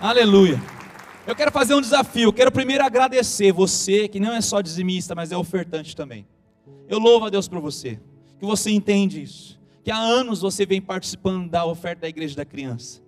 Aleluia. 0.00 0.73
Eu 1.26 1.34
quero 1.34 1.50
fazer 1.50 1.74
um 1.74 1.80
desafio. 1.80 2.32
Quero 2.34 2.52
primeiro 2.52 2.84
agradecer 2.84 3.50
você, 3.50 4.06
que 4.08 4.20
não 4.20 4.32
é 4.32 4.42
só 4.42 4.60
dizimista, 4.60 5.14
mas 5.14 5.32
é 5.32 5.36
ofertante 5.36 5.96
também. 5.96 6.26
Eu 6.86 6.98
louvo 6.98 7.24
a 7.24 7.30
Deus 7.30 7.48
por 7.48 7.60
você, 7.60 7.98
que 8.38 8.44
você 8.44 8.70
entende 8.70 9.22
isso. 9.22 9.58
Que 9.82 9.90
há 9.90 9.96
anos 9.96 10.42
você 10.42 10.66
vem 10.66 10.82
participando 10.82 11.48
da 11.48 11.64
oferta 11.64 12.02
da 12.02 12.08
igreja 12.08 12.36
da 12.36 12.44
criança. 12.44 13.02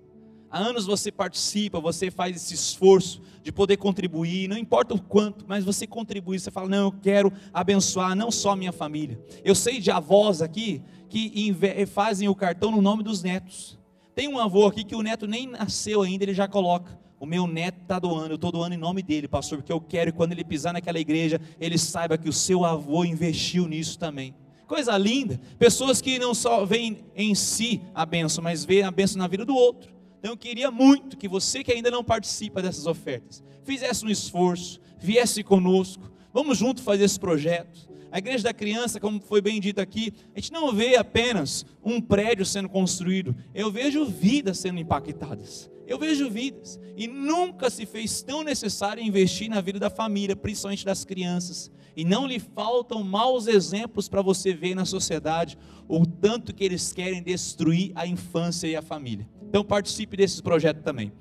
Há 0.50 0.58
anos 0.58 0.86
você 0.86 1.12
participa, 1.12 1.78
você 1.78 2.10
faz 2.10 2.36
esse 2.36 2.54
esforço 2.54 3.20
de 3.42 3.52
poder 3.52 3.76
contribuir, 3.76 4.48
não 4.48 4.56
importa 4.56 4.94
o 4.94 5.00
quanto, 5.00 5.44
mas 5.46 5.62
você 5.62 5.86
contribui, 5.86 6.38
você 6.38 6.50
fala, 6.50 6.70
não, 6.70 6.84
eu 6.84 6.92
quero 6.92 7.30
abençoar 7.52 8.16
não 8.16 8.30
só 8.30 8.52
a 8.52 8.56
minha 8.56 8.72
família. 8.72 9.20
Eu 9.44 9.54
sei 9.54 9.78
de 9.78 9.90
avós 9.90 10.40
aqui 10.40 10.82
que 11.10 11.54
fazem 11.86 12.28
o 12.28 12.34
cartão 12.34 12.70
no 12.70 12.80
nome 12.80 13.02
dos 13.02 13.22
netos. 13.22 13.78
Tem 14.14 14.26
um 14.26 14.38
avô 14.38 14.66
aqui 14.66 14.84
que 14.84 14.96
o 14.96 15.02
neto 15.02 15.26
nem 15.26 15.46
nasceu 15.46 16.00
ainda, 16.00 16.24
ele 16.24 16.32
já 16.32 16.48
coloca. 16.48 16.98
O 17.18 17.24
meu 17.24 17.46
neto 17.46 17.80
está 17.80 17.98
doando, 17.98 18.30
eu 18.30 18.34
estou 18.34 18.52
doando 18.52 18.74
em 18.74 18.78
nome 18.78 19.02
dele, 19.02 19.26
pastor, 19.26 19.58
porque 19.58 19.72
eu 19.72 19.80
quero 19.80 20.12
que 20.12 20.16
quando 20.16 20.32
ele 20.32 20.44
pisar 20.44 20.72
naquela 20.72 20.98
igreja, 20.98 21.40
ele 21.58 21.78
saiba 21.78 22.18
que 22.18 22.28
o 22.28 22.32
seu 22.32 22.64
avô 22.64 23.04
investiu 23.04 23.66
nisso 23.66 23.98
também. 23.98 24.34
Coisa 24.66 24.98
linda. 24.98 25.40
Pessoas 25.58 26.00
que 26.00 26.18
não 26.18 26.34
só 26.34 26.64
veem 26.64 27.04
em 27.14 27.34
si 27.34 27.80
a 27.94 28.04
benção, 28.04 28.44
mas 28.44 28.64
veem 28.64 28.82
a 28.82 28.90
benção 28.90 29.18
na 29.18 29.28
vida 29.28 29.44
do 29.44 29.54
outro. 29.54 29.94
Então 30.18 30.32
eu 30.32 30.36
queria 30.36 30.70
muito 30.70 31.16
que 31.16 31.28
você 31.28 31.62
que 31.62 31.72
ainda 31.72 31.90
não 31.90 32.04
participa 32.04 32.60
dessas 32.60 32.86
ofertas, 32.86 33.42
fizesse 33.64 34.04
um 34.04 34.10
esforço, 34.10 34.80
viesse 34.98 35.42
conosco, 35.42 36.10
vamos 36.34 36.58
junto 36.58 36.82
fazer 36.82 37.04
esse 37.04 37.18
projeto. 37.18 37.86
A 38.10 38.18
igreja 38.18 38.44
da 38.44 38.54
criança, 38.54 39.00
como 39.00 39.20
foi 39.20 39.40
bem 39.40 39.60
dito 39.60 39.80
aqui, 39.80 40.12
a 40.34 40.40
gente 40.40 40.52
não 40.52 40.72
vê 40.72 40.96
apenas 40.96 41.64
um 41.84 42.00
prédio 42.00 42.44
sendo 42.44 42.68
construído, 42.68 43.34
eu 43.54 43.70
vejo 43.70 44.04
vidas 44.04 44.58
sendo 44.58 44.78
impactadas. 44.80 45.70
Eu 45.86 45.98
vejo 45.98 46.28
vidas. 46.28 46.80
E 46.96 47.06
nunca 47.06 47.70
se 47.70 47.86
fez 47.86 48.22
tão 48.22 48.42
necessário 48.42 49.02
investir 49.02 49.48
na 49.48 49.60
vida 49.60 49.78
da 49.78 49.90
família, 49.90 50.34
principalmente 50.34 50.84
das 50.84 51.04
crianças. 51.04 51.70
E 51.96 52.04
não 52.04 52.26
lhe 52.26 52.38
faltam 52.38 53.02
maus 53.02 53.46
exemplos 53.46 54.08
para 54.08 54.20
você 54.20 54.52
ver 54.52 54.74
na 54.74 54.84
sociedade 54.84 55.56
o 55.88 56.04
tanto 56.04 56.54
que 56.54 56.64
eles 56.64 56.92
querem 56.92 57.22
destruir 57.22 57.92
a 57.94 58.06
infância 58.06 58.66
e 58.66 58.76
a 58.76 58.82
família. 58.82 59.26
Então 59.48 59.64
participe 59.64 60.16
desse 60.16 60.42
projeto 60.42 60.82
também. 60.82 61.12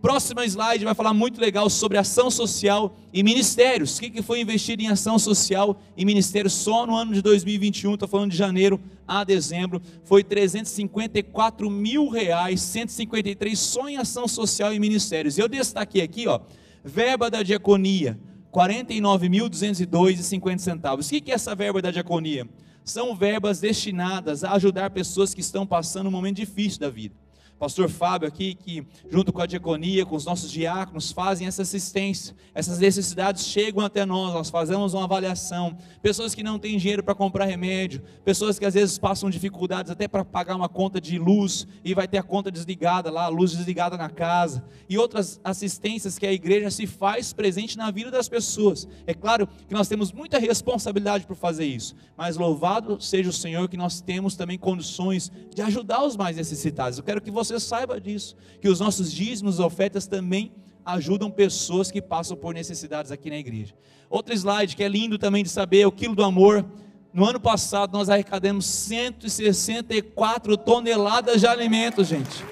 Próxima 0.00 0.46
slide 0.46 0.84
vai 0.84 0.94
falar 0.94 1.12
muito 1.12 1.40
legal 1.40 1.68
sobre 1.68 1.98
ação 1.98 2.30
social 2.30 2.96
e 3.12 3.20
ministérios. 3.20 3.98
O 3.98 4.00
que 4.00 4.22
foi 4.22 4.40
investido 4.40 4.80
em 4.80 4.86
ação 4.86 5.18
social 5.18 5.76
e 5.96 6.04
ministérios 6.04 6.52
só 6.52 6.86
no 6.86 6.94
ano 6.94 7.12
de 7.12 7.20
2021? 7.20 7.94
Estou 7.94 8.08
falando 8.08 8.30
de 8.30 8.36
janeiro 8.36 8.80
a 9.08 9.24
dezembro. 9.24 9.82
Foi 10.04 10.22
354 10.22 11.68
mil 11.68 12.08
reais, 12.08 12.60
153 12.60 13.58
só 13.58 13.88
em 13.88 13.96
ação 13.96 14.28
social 14.28 14.72
e 14.72 14.78
ministérios. 14.78 15.36
Eu 15.36 15.48
destaquei 15.48 16.02
aqui, 16.02 16.28
ó, 16.28 16.38
verba 16.84 17.28
da 17.28 17.42
diaconia, 17.42 18.16
49.202,50 18.52 20.58
centavos. 20.58 21.08
O 21.08 21.10
que 21.10 21.28
é 21.28 21.34
essa 21.34 21.56
verba 21.56 21.82
da 21.82 21.90
diaconia? 21.90 22.48
São 22.84 23.16
verbas 23.16 23.58
destinadas 23.58 24.44
a 24.44 24.52
ajudar 24.52 24.90
pessoas 24.90 25.34
que 25.34 25.40
estão 25.40 25.66
passando 25.66 26.06
um 26.06 26.12
momento 26.12 26.36
difícil 26.36 26.78
da 26.78 26.88
vida 26.88 27.16
pastor 27.58 27.88
Fábio 27.88 28.28
aqui, 28.28 28.54
que 28.54 28.86
junto 29.10 29.32
com 29.32 29.42
a 29.42 29.46
diaconia, 29.46 30.06
com 30.06 30.14
os 30.14 30.24
nossos 30.24 30.50
diáconos, 30.50 31.10
fazem 31.10 31.46
essa 31.46 31.62
assistência. 31.62 32.34
Essas 32.54 32.78
necessidades 32.78 33.44
chegam 33.46 33.84
até 33.84 34.06
nós, 34.06 34.32
nós 34.32 34.50
fazemos 34.50 34.94
uma 34.94 35.04
avaliação. 35.04 35.76
Pessoas 36.00 36.34
que 36.34 36.42
não 36.42 36.58
têm 36.58 36.78
dinheiro 36.78 37.02
para 37.02 37.14
comprar 37.14 37.46
remédio, 37.46 38.02
pessoas 38.24 38.58
que 38.58 38.64
às 38.64 38.74
vezes 38.74 38.98
passam 38.98 39.28
dificuldades 39.28 39.90
até 39.90 40.06
para 40.06 40.24
pagar 40.24 40.54
uma 40.54 40.68
conta 40.68 41.00
de 41.00 41.18
luz 41.18 41.66
e 41.84 41.94
vai 41.94 42.06
ter 42.06 42.18
a 42.18 42.22
conta 42.22 42.50
desligada 42.50 43.10
lá, 43.10 43.24
a 43.24 43.28
luz 43.28 43.52
desligada 43.52 43.96
na 43.96 44.08
casa, 44.08 44.64
e 44.88 44.96
outras 44.96 45.40
assistências 45.42 46.18
que 46.18 46.26
a 46.26 46.32
igreja 46.32 46.70
se 46.70 46.86
faz 46.86 47.32
presente 47.32 47.76
na 47.76 47.90
vida 47.90 48.10
das 48.10 48.28
pessoas. 48.28 48.86
É 49.06 49.14
claro 49.14 49.48
que 49.66 49.74
nós 49.74 49.88
temos 49.88 50.12
muita 50.12 50.38
responsabilidade 50.38 51.26
por 51.26 51.36
fazer 51.36 51.66
isso, 51.66 51.94
mas 52.16 52.36
louvado 52.36 53.00
seja 53.00 53.30
o 53.30 53.32
Senhor 53.32 53.68
que 53.68 53.76
nós 53.76 54.00
temos 54.00 54.36
também 54.36 54.58
condições 54.58 55.32
de 55.54 55.62
ajudar 55.62 56.04
os 56.04 56.16
mais 56.16 56.36
necessitados. 56.36 56.98
Eu 56.98 57.04
quero 57.04 57.20
que 57.20 57.30
você 57.30 57.47
você 57.48 57.60
saiba 57.60 58.00
disso, 58.00 58.36
que 58.60 58.68
os 58.68 58.80
nossos 58.80 59.12
dízimos 59.12 59.58
ofertas 59.60 60.06
também 60.06 60.52
ajudam 60.84 61.30
pessoas 61.30 61.90
que 61.90 62.00
passam 62.00 62.36
por 62.36 62.54
necessidades 62.54 63.10
aqui 63.12 63.28
na 63.28 63.36
igreja. 63.36 63.74
Outro 64.08 64.34
slide 64.34 64.74
que 64.74 64.82
é 64.82 64.88
lindo 64.88 65.18
também 65.18 65.42
de 65.42 65.50
saber, 65.50 65.86
o 65.86 65.92
quilo 65.92 66.14
do 66.14 66.24
amor. 66.24 66.64
No 67.12 67.26
ano 67.26 67.40
passado 67.40 67.92
nós 67.92 68.08
arrecadamos 68.08 68.64
164 68.66 70.56
toneladas 70.56 71.40
de 71.40 71.46
alimentos, 71.46 72.08
gente. 72.08 72.44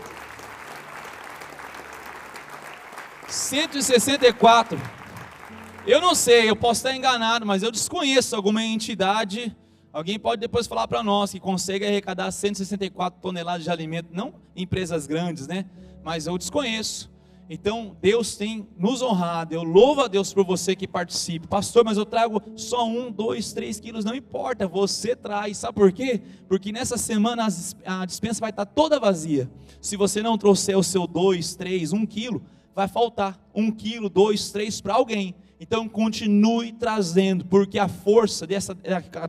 164. 3.29 4.79
Eu 5.87 6.01
não 6.01 6.15
sei, 6.15 6.51
eu 6.51 6.57
posso 6.57 6.81
estar 6.81 6.97
enganado, 6.97 7.47
mas 7.47 7.63
eu 7.63 7.71
desconheço 7.71 8.35
alguma 8.35 8.63
entidade 8.63 9.57
Alguém 9.97 10.19
pode 10.19 10.43
depois 10.43 10.67
falar 10.67 10.87
para 10.87 11.03
nós 11.03 11.33
que 11.33 11.41
consegue 11.41 11.87
arrecadar 11.87 12.31
164 12.31 13.19
toneladas 13.19 13.65
de 13.65 13.71
alimento, 13.71 14.11
não 14.13 14.35
empresas 14.55 15.07
grandes, 15.07 15.47
né? 15.47 15.65
Mas 16.05 16.27
eu 16.27 16.37
desconheço. 16.37 17.11
Então, 17.49 17.97
Deus 17.99 18.37
tem 18.37 18.69
nos 18.77 19.01
honrado. 19.01 19.55
Eu 19.55 19.63
louvo 19.63 20.03
a 20.03 20.07
Deus 20.07 20.35
por 20.35 20.45
você 20.45 20.77
que 20.77 20.87
participa. 20.87 21.49
Pastor, 21.49 21.83
mas 21.83 21.97
eu 21.97 22.05
trago 22.05 22.43
só 22.57 22.87
um, 22.87 23.11
dois, 23.11 23.55
três 23.55 23.81
quilos. 23.81 24.05
Não 24.05 24.15
importa, 24.15 24.69
você 24.69 25.17
traz. 25.17 25.57
Sabe 25.57 25.77
por 25.77 25.91
quê? 25.91 26.21
Porque 26.47 26.73
nessa 26.73 26.99
semana 26.99 27.49
a 27.87 28.05
dispensa 28.05 28.41
vai 28.41 28.51
estar 28.51 28.67
toda 28.67 29.01
vazia. 29.01 29.51
Se 29.81 29.97
você 29.97 30.23
não 30.23 30.37
trouxer 30.37 30.77
o 30.77 30.83
seu 30.83 31.07
dois, 31.07 31.57
três, 31.57 31.95
um 31.95 32.05
quilo, 32.05 32.43
vai 32.75 32.87
faltar 32.87 33.41
um 33.55 33.71
quilo, 33.71 34.11
dois, 34.11 34.51
três 34.51 34.79
para 34.79 34.93
alguém. 34.93 35.35
Então 35.59 35.89
continue 35.89 36.73
trazendo, 36.73 37.45
porque 37.47 37.79
a 37.79 37.89
força 37.89 38.47
dessa 38.47 38.77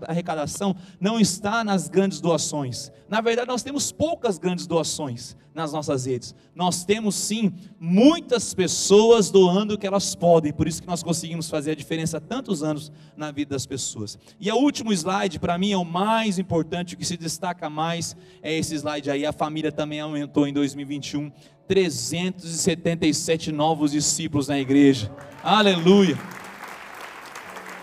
arrecadação 0.08 0.76
não 1.00 1.20
está 1.20 1.64
nas 1.64 1.88
grandes 1.88 2.20
doações. 2.20 2.92
Na 3.08 3.22
verdade, 3.22 3.48
nós 3.48 3.64
temos 3.64 3.92
poucas 3.92 4.38
grandes 4.38 4.68
doações 4.68 5.38
nas 5.58 5.74
nossas 5.74 6.06
redes. 6.06 6.36
Nós 6.54 6.86
temos 6.86 7.16
sim 7.16 7.52
muitas 7.80 8.54
pessoas 8.54 9.32
doando 9.32 9.74
o 9.74 9.78
que 9.78 9.88
elas 9.88 10.14
podem, 10.14 10.54
por 10.54 10.68
isso 10.68 10.82
que 10.82 10.88
nós 10.88 11.02
conseguimos 11.02 11.50
fazer 11.50 11.72
a 11.72 11.76
diferença 11.76 12.18
há 12.18 12.22
tantos 12.22 12.62
anos 12.62 12.92
na 13.16 13.32
vida 13.32 13.56
das 13.56 13.66
pessoas. 13.66 14.20
E 14.40 14.52
o 14.52 14.56
último 14.56 14.94
slide, 14.94 15.40
para 15.40 15.58
mim, 15.58 15.72
é 15.72 15.78
o 15.78 15.84
mais 15.84 16.38
importante, 16.38 16.94
o 16.94 16.98
que 16.98 17.06
se 17.06 17.18
destaca 17.18 17.70
mais 17.70 18.16
é 18.44 18.56
esse 18.56 18.76
slide 18.76 19.10
aí. 19.10 19.26
A 19.26 19.34
família 19.34 19.72
também 19.72 20.00
aumentou 20.00 20.46
em 20.46 20.54
2021. 20.54 21.32
377 21.68 23.52
novos 23.52 23.92
discípulos 23.92 24.48
na 24.48 24.58
igreja. 24.58 25.12
Aleluia. 25.44 26.18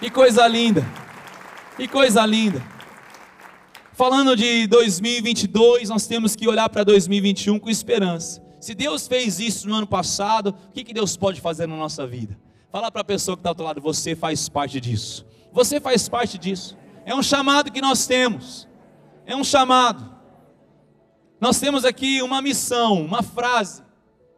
Que 0.01 0.11
coisa 0.11 0.47
linda. 0.47 0.87
Que 1.77 1.87
coisa 1.87 2.25
linda. 2.25 2.63
Falando 3.93 4.35
de 4.35 4.67
2022, 4.67 5.89
nós 5.89 6.07
temos 6.07 6.35
que 6.35 6.49
olhar 6.49 6.69
para 6.69 6.83
2021 6.83 7.59
com 7.59 7.71
esperança. 7.71 8.43
Se 8.61 8.75
Deus 8.75 9.07
fez 9.07 9.39
isso 9.39 9.69
no 9.69 9.75
ano 9.75 9.87
passado, 9.87 10.55
o 10.69 10.73
que, 10.73 10.83
que 10.83 10.95
Deus 10.95 11.17
pode 11.17 11.41
fazer 11.41 11.67
na 11.67 11.77
nossa 11.77 12.07
vida? 12.07 12.39
Fala 12.73 12.91
para 12.91 13.03
a 13.03 13.05
pessoa 13.05 13.37
que 13.37 13.41
está 13.41 13.51
ao 13.51 13.55
teu 13.55 13.65
lado, 13.65 13.81
você 13.81 14.17
faz 14.17 14.49
parte 14.49 14.81
disso. 14.81 15.25
Você 15.53 15.79
faz 15.79 16.09
parte 16.09 16.39
disso. 16.39 16.77
É 17.05 17.15
um 17.15 17.23
chamado 17.23 17.71
que 17.71 17.81
nós 17.81 18.07
temos. 18.07 18.67
É 19.27 19.37
um 19.37 19.45
chamado. 19.45 20.14
Nós 21.45 21.61
temos 21.61 21.85
aqui 21.85 22.23
uma 22.23 22.41
missão, 22.41 23.03
uma 23.03 23.23
frase 23.23 23.83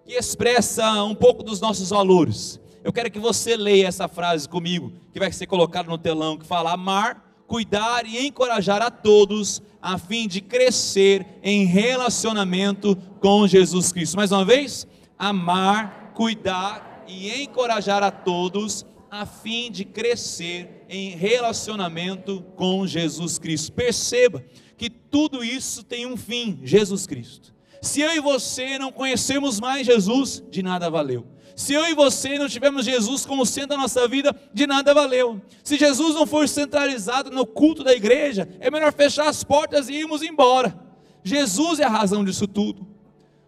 que 0.04 0.14
expressa 0.14 1.04
um 1.04 1.14
pouco 1.14 1.44
dos 1.44 1.60
nossos 1.60 1.90
valores. 1.90 2.58
Eu 2.82 2.92
quero 2.92 3.08
que 3.12 3.20
você 3.20 3.56
leia 3.56 3.86
essa 3.86 4.08
frase 4.08 4.48
comigo, 4.48 4.92
que 5.12 5.20
vai 5.20 5.30
ser 5.30 5.46
colocada 5.46 5.88
no 5.88 5.98
telão, 5.98 6.36
que 6.36 6.44
fala: 6.44 6.72
amar, 6.72 7.44
cuidar 7.46 8.04
e 8.06 8.26
encorajar 8.26 8.82
a 8.82 8.90
todos, 8.90 9.62
a 9.80 9.98
fim 9.98 10.26
de 10.26 10.40
crescer 10.40 11.24
em 11.44 11.64
relacionamento 11.64 12.96
com 13.20 13.46
Jesus 13.46 13.92
Cristo. 13.92 14.16
Mais 14.16 14.32
uma 14.32 14.44
vez, 14.44 14.84
amar, 15.16 16.10
cuidar 16.12 17.04
e 17.06 17.40
encorajar 17.40 18.02
a 18.02 18.10
todos, 18.10 18.84
a 19.08 19.24
fim 19.24 19.70
de 19.70 19.84
crescer 19.84 20.84
em 20.88 21.10
relacionamento 21.10 22.42
com 22.56 22.84
Jesus 22.84 23.38
Cristo. 23.38 23.70
Perceba 23.74 24.42
que 24.76 24.90
tudo 24.90 25.42
isso 25.44 25.82
tem 25.82 26.06
um 26.06 26.16
fim: 26.16 26.60
Jesus 26.62 27.06
Cristo. 27.06 27.54
Se 27.82 28.00
eu 28.00 28.14
e 28.14 28.20
você 28.20 28.78
não 28.78 28.90
conhecemos 28.90 29.60
mais 29.60 29.86
Jesus, 29.86 30.42
de 30.50 30.62
nada 30.62 30.90
valeu. 30.90 31.26
Se 31.54 31.72
eu 31.72 31.86
e 31.86 31.94
você 31.94 32.38
não 32.38 32.48
tivermos 32.48 32.84
Jesus 32.84 33.24
como 33.24 33.46
centro 33.46 33.70
da 33.70 33.76
nossa 33.78 34.06
vida, 34.06 34.34
de 34.52 34.66
nada 34.66 34.92
valeu. 34.92 35.40
Se 35.64 35.78
Jesus 35.78 36.14
não 36.14 36.26
for 36.26 36.46
centralizado 36.46 37.30
no 37.30 37.46
culto 37.46 37.82
da 37.82 37.94
igreja, 37.94 38.46
é 38.60 38.70
melhor 38.70 38.92
fechar 38.92 39.28
as 39.28 39.42
portas 39.42 39.88
e 39.88 39.94
irmos 39.94 40.20
embora. 40.22 40.78
Jesus 41.24 41.80
é 41.80 41.84
a 41.84 41.88
razão 41.88 42.22
disso 42.24 42.46
tudo. 42.46 42.86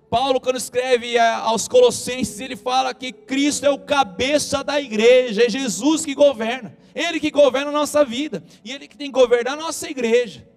Paulo, 0.09 0.41
quando 0.41 0.57
escreve 0.57 1.19
aos 1.19 1.69
Colossenses, 1.69 2.41
ele 2.41 2.57
fala 2.57 2.95
que 2.95 3.13
Cristo 3.13 3.67
é 3.67 3.71
o 3.71 3.79
cabeça 3.79 4.65
da 4.65 4.81
igreja, 4.81 5.45
é 5.45 5.51
Jesus 5.51 6.05
que 6.05 6.15
governa, 6.15 6.75
Ele 6.95 7.21
que 7.21 7.31
governa 7.31 7.69
a 7.69 7.73
nossa 7.73 8.05
vida, 8.07 8.43
e 8.65 8.73
Ele 8.73 8.89
que 8.89 8.97
tem 8.97 9.13
que 9.13 9.21
governar 9.21 9.53
a 9.53 9.57
nossa 9.57 9.89
igreja. 9.91 10.49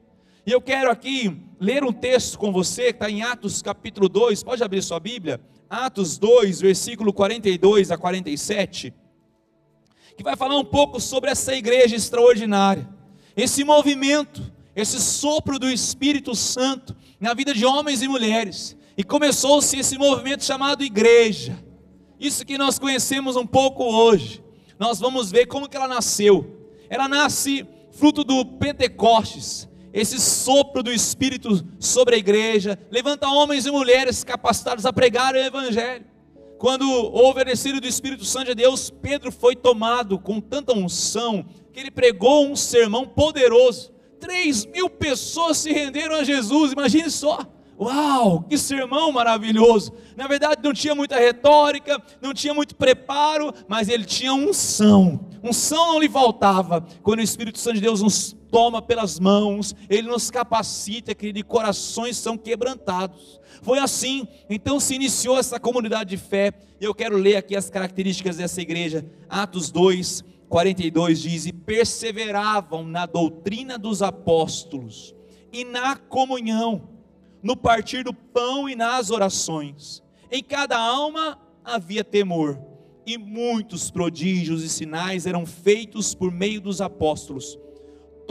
E 0.45 0.51
eu 0.51 0.59
quero 0.59 0.89
aqui 0.89 1.39
ler 1.59 1.83
um 1.83 1.93
texto 1.93 2.39
com 2.39 2.51
você, 2.51 2.85
que 2.85 2.89
está 2.91 3.09
em 3.09 3.21
Atos 3.21 3.61
capítulo 3.61 4.09
2, 4.09 4.41
pode 4.43 4.63
abrir 4.63 4.81
sua 4.81 4.99
Bíblia? 4.99 5.39
Atos 5.69 6.17
2, 6.17 6.61
versículo 6.61 7.13
42 7.13 7.91
a 7.91 7.97
47, 7.97 8.93
que 10.17 10.23
vai 10.23 10.35
falar 10.35 10.57
um 10.57 10.65
pouco 10.65 10.99
sobre 10.99 11.29
essa 11.29 11.53
igreja 11.53 11.95
extraordinária, 11.95 12.89
esse 13.37 13.63
movimento, 13.63 14.51
esse 14.75 14.99
sopro 14.99 15.59
do 15.59 15.69
Espírito 15.69 16.33
Santo 16.33 16.95
na 17.19 17.33
vida 17.33 17.53
de 17.53 17.65
homens 17.65 18.01
e 18.01 18.07
mulheres 18.07 18.75
e 18.97 19.03
começou-se 19.03 19.77
esse 19.77 19.97
movimento 19.97 20.43
chamado 20.43 20.83
igreja. 20.83 21.57
Isso 22.19 22.45
que 22.45 22.57
nós 22.57 22.77
conhecemos 22.77 23.35
um 23.35 23.45
pouco 23.45 23.83
hoje. 23.83 24.43
Nós 24.77 24.99
vamos 24.99 25.31
ver 25.31 25.45
como 25.45 25.69
que 25.69 25.77
ela 25.77 25.87
nasceu. 25.87 26.69
Ela 26.89 27.07
nasce 27.07 27.65
fruto 27.91 28.23
do 28.23 28.45
Pentecostes, 28.45 29.67
esse 29.93 30.19
sopro 30.19 30.81
do 30.81 30.91
Espírito 30.91 31.65
sobre 31.79 32.15
a 32.15 32.17
igreja, 32.17 32.77
levanta 32.89 33.27
homens 33.27 33.65
e 33.65 33.71
mulheres 33.71 34.23
capacitados 34.23 34.85
a 34.85 34.93
pregar 34.93 35.33
o 35.33 35.37
Evangelho. 35.37 36.05
Quando 36.57 36.87
houve 36.87 37.41
a 37.41 37.43
descida 37.43 37.81
do 37.81 37.87
Espírito 37.87 38.23
Santo 38.23 38.47
de 38.47 38.55
Deus, 38.55 38.89
Pedro 38.89 39.31
foi 39.31 39.55
tomado 39.55 40.19
com 40.19 40.39
tanta 40.39 40.77
unção 40.77 41.43
que 41.73 41.79
ele 41.79 41.89
pregou 41.89 42.45
um 42.45 42.55
sermão 42.55 43.07
poderoso. 43.07 43.91
Três 44.19 44.65
mil 44.65 44.87
pessoas 44.89 45.57
se 45.57 45.73
renderam 45.73 46.15
a 46.15 46.23
Jesus, 46.23 46.71
imagine 46.71 47.09
só. 47.09 47.39
Uau, 47.79 48.43
que 48.43 48.59
sermão 48.59 49.11
maravilhoso! 49.11 49.91
Na 50.15 50.27
verdade, 50.27 50.61
não 50.63 50.71
tinha 50.71 50.93
muita 50.93 51.17
retórica, 51.17 51.99
não 52.21 52.31
tinha 52.31 52.53
muito 52.53 52.75
preparo, 52.75 53.51
mas 53.67 53.89
ele 53.89 54.05
tinha 54.05 54.31
unção. 54.31 55.19
Unção 55.43 55.93
não 55.93 55.99
lhe 55.99 56.07
faltava. 56.07 56.85
Quando 57.01 57.19
o 57.19 57.23
Espírito 57.23 57.57
Santo 57.57 57.75
de 57.77 57.81
Deus 57.81 58.03
nos 58.03 58.35
toma 58.51 58.81
pelas 58.81 59.19
mãos, 59.19 59.73
ele 59.89 60.09
nos 60.09 60.29
capacita, 60.29 61.15
que 61.15 61.31
de 61.31 61.41
corações 61.41 62.17
são 62.17 62.37
quebrantados. 62.37 63.39
Foi 63.61 63.79
assim, 63.79 64.27
então 64.49 64.79
se 64.79 64.93
iniciou 64.93 65.39
essa 65.39 65.59
comunidade 65.59 66.11
de 66.11 66.17
fé. 66.17 66.53
Eu 66.79 66.93
quero 66.93 67.17
ler 67.17 67.37
aqui 67.37 67.55
as 67.55 67.69
características 67.69 68.37
dessa 68.37 68.61
igreja. 68.61 69.05
Atos 69.29 69.71
2, 69.71 70.23
42 70.49 71.21
diz: 71.21 71.45
E 71.45 71.53
perseveravam 71.53 72.83
na 72.83 73.05
doutrina 73.05 73.77
dos 73.77 74.01
apóstolos 74.01 75.15
e 75.53 75.63
na 75.63 75.95
comunhão 75.95 76.91
no 77.41 77.55
partir 77.55 78.03
do 78.03 78.13
pão 78.13 78.69
e 78.69 78.75
nas 78.75 79.09
orações. 79.09 80.03
Em 80.31 80.43
cada 80.43 80.77
alma 80.77 81.39
havia 81.63 82.03
temor, 82.03 82.59
e 83.05 83.17
muitos 83.17 83.89
prodígios 83.89 84.63
e 84.63 84.69
sinais 84.69 85.25
eram 85.25 85.45
feitos 85.45 86.13
por 86.13 86.31
meio 86.31 86.61
dos 86.61 86.81
apóstolos. 86.81 87.57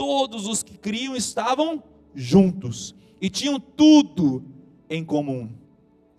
Todos 0.01 0.47
os 0.47 0.63
que 0.63 0.79
criam 0.79 1.15
estavam 1.15 1.83
juntos 2.15 2.95
e 3.21 3.29
tinham 3.29 3.59
tudo 3.59 4.43
em 4.89 5.05
comum. 5.05 5.47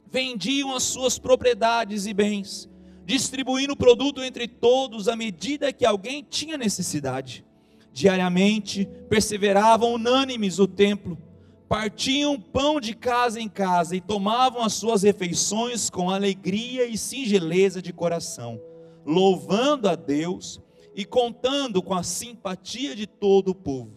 Vendiam 0.08 0.72
as 0.72 0.84
suas 0.84 1.18
propriedades 1.18 2.06
e 2.06 2.14
bens, 2.14 2.70
distribuindo 3.04 3.72
o 3.72 3.76
produto 3.76 4.22
entre 4.22 4.46
todos 4.46 5.08
à 5.08 5.16
medida 5.16 5.72
que 5.72 5.84
alguém 5.84 6.22
tinha 6.22 6.56
necessidade. 6.56 7.44
Diariamente 7.92 8.88
perseveravam 9.08 9.94
unânimes 9.94 10.60
o 10.60 10.68
templo 10.68 11.18
partiam 11.68 12.40
pão 12.40 12.78
de 12.78 12.94
casa 12.94 13.40
em 13.40 13.48
casa 13.48 13.96
e 13.96 14.00
tomavam 14.00 14.62
as 14.62 14.74
suas 14.74 15.02
refeições 15.02 15.90
com 15.90 16.08
alegria 16.08 16.86
e 16.86 16.96
singeleza 16.96 17.82
de 17.82 17.92
coração, 17.92 18.60
louvando 19.04 19.88
a 19.88 19.96
Deus 19.96 20.60
e 20.94 21.04
contando 21.04 21.82
com 21.82 21.94
a 21.94 22.02
simpatia 22.02 22.94
de 22.94 23.06
todo 23.06 23.48
o 23.48 23.54
povo. 23.54 23.96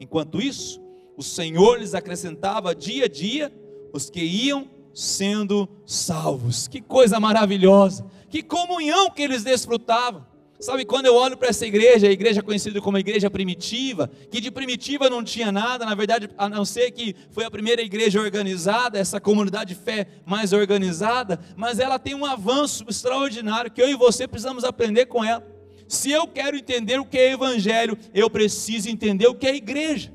Enquanto 0.00 0.40
isso, 0.40 0.80
o 1.16 1.22
Senhor 1.22 1.78
lhes 1.78 1.94
acrescentava 1.94 2.74
dia 2.74 3.04
a 3.04 3.08
dia 3.08 3.52
os 3.92 4.10
que 4.10 4.20
iam 4.20 4.68
sendo 4.92 5.68
salvos. 5.86 6.68
Que 6.68 6.80
coisa 6.80 7.20
maravilhosa! 7.20 8.04
Que 8.28 8.42
comunhão 8.42 9.10
que 9.10 9.22
eles 9.22 9.44
desfrutavam! 9.44 10.26
Sabe, 10.58 10.84
quando 10.84 11.06
eu 11.06 11.14
olho 11.14 11.36
para 11.36 11.48
essa 11.48 11.66
igreja, 11.66 12.06
a 12.06 12.10
igreja 12.10 12.42
conhecida 12.42 12.80
como 12.80 12.96
a 12.96 13.00
igreja 13.00 13.28
primitiva, 13.28 14.08
que 14.30 14.40
de 14.40 14.50
primitiva 14.50 15.10
não 15.10 15.22
tinha 15.22 15.52
nada, 15.52 15.84
na 15.84 15.94
verdade, 15.94 16.30
a 16.38 16.48
não 16.48 16.64
ser 16.64 16.90
que 16.92 17.14
foi 17.30 17.44
a 17.44 17.50
primeira 17.50 17.82
igreja 17.82 18.20
organizada, 18.20 18.98
essa 18.98 19.20
comunidade 19.20 19.74
de 19.74 19.80
fé 19.80 20.06
mais 20.24 20.52
organizada, 20.54 21.38
mas 21.54 21.78
ela 21.78 21.98
tem 21.98 22.14
um 22.14 22.24
avanço 22.24 22.84
extraordinário 22.88 23.70
que 23.70 23.82
eu 23.82 23.90
e 23.90 23.94
você 23.94 24.26
precisamos 24.26 24.64
aprender 24.64 25.06
com 25.06 25.22
ela. 25.22 25.44
Se 25.88 26.10
eu 26.10 26.26
quero 26.26 26.56
entender 26.56 26.98
o 27.00 27.04
que 27.04 27.18
é 27.18 27.32
evangelho, 27.32 27.98
eu 28.12 28.28
preciso 28.30 28.88
entender 28.88 29.26
o 29.26 29.34
que 29.34 29.46
é 29.46 29.54
igreja. 29.54 30.12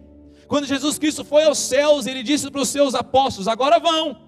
Quando 0.47 0.65
Jesus 0.65 0.97
Cristo 0.97 1.23
foi 1.23 1.43
aos 1.43 1.59
céus, 1.59 2.07
ele 2.07 2.23
disse 2.23 2.49
para 2.49 2.61
os 2.61 2.69
seus 2.69 2.95
apóstolos: 2.95 3.47
agora 3.47 3.79
vão, 3.79 4.19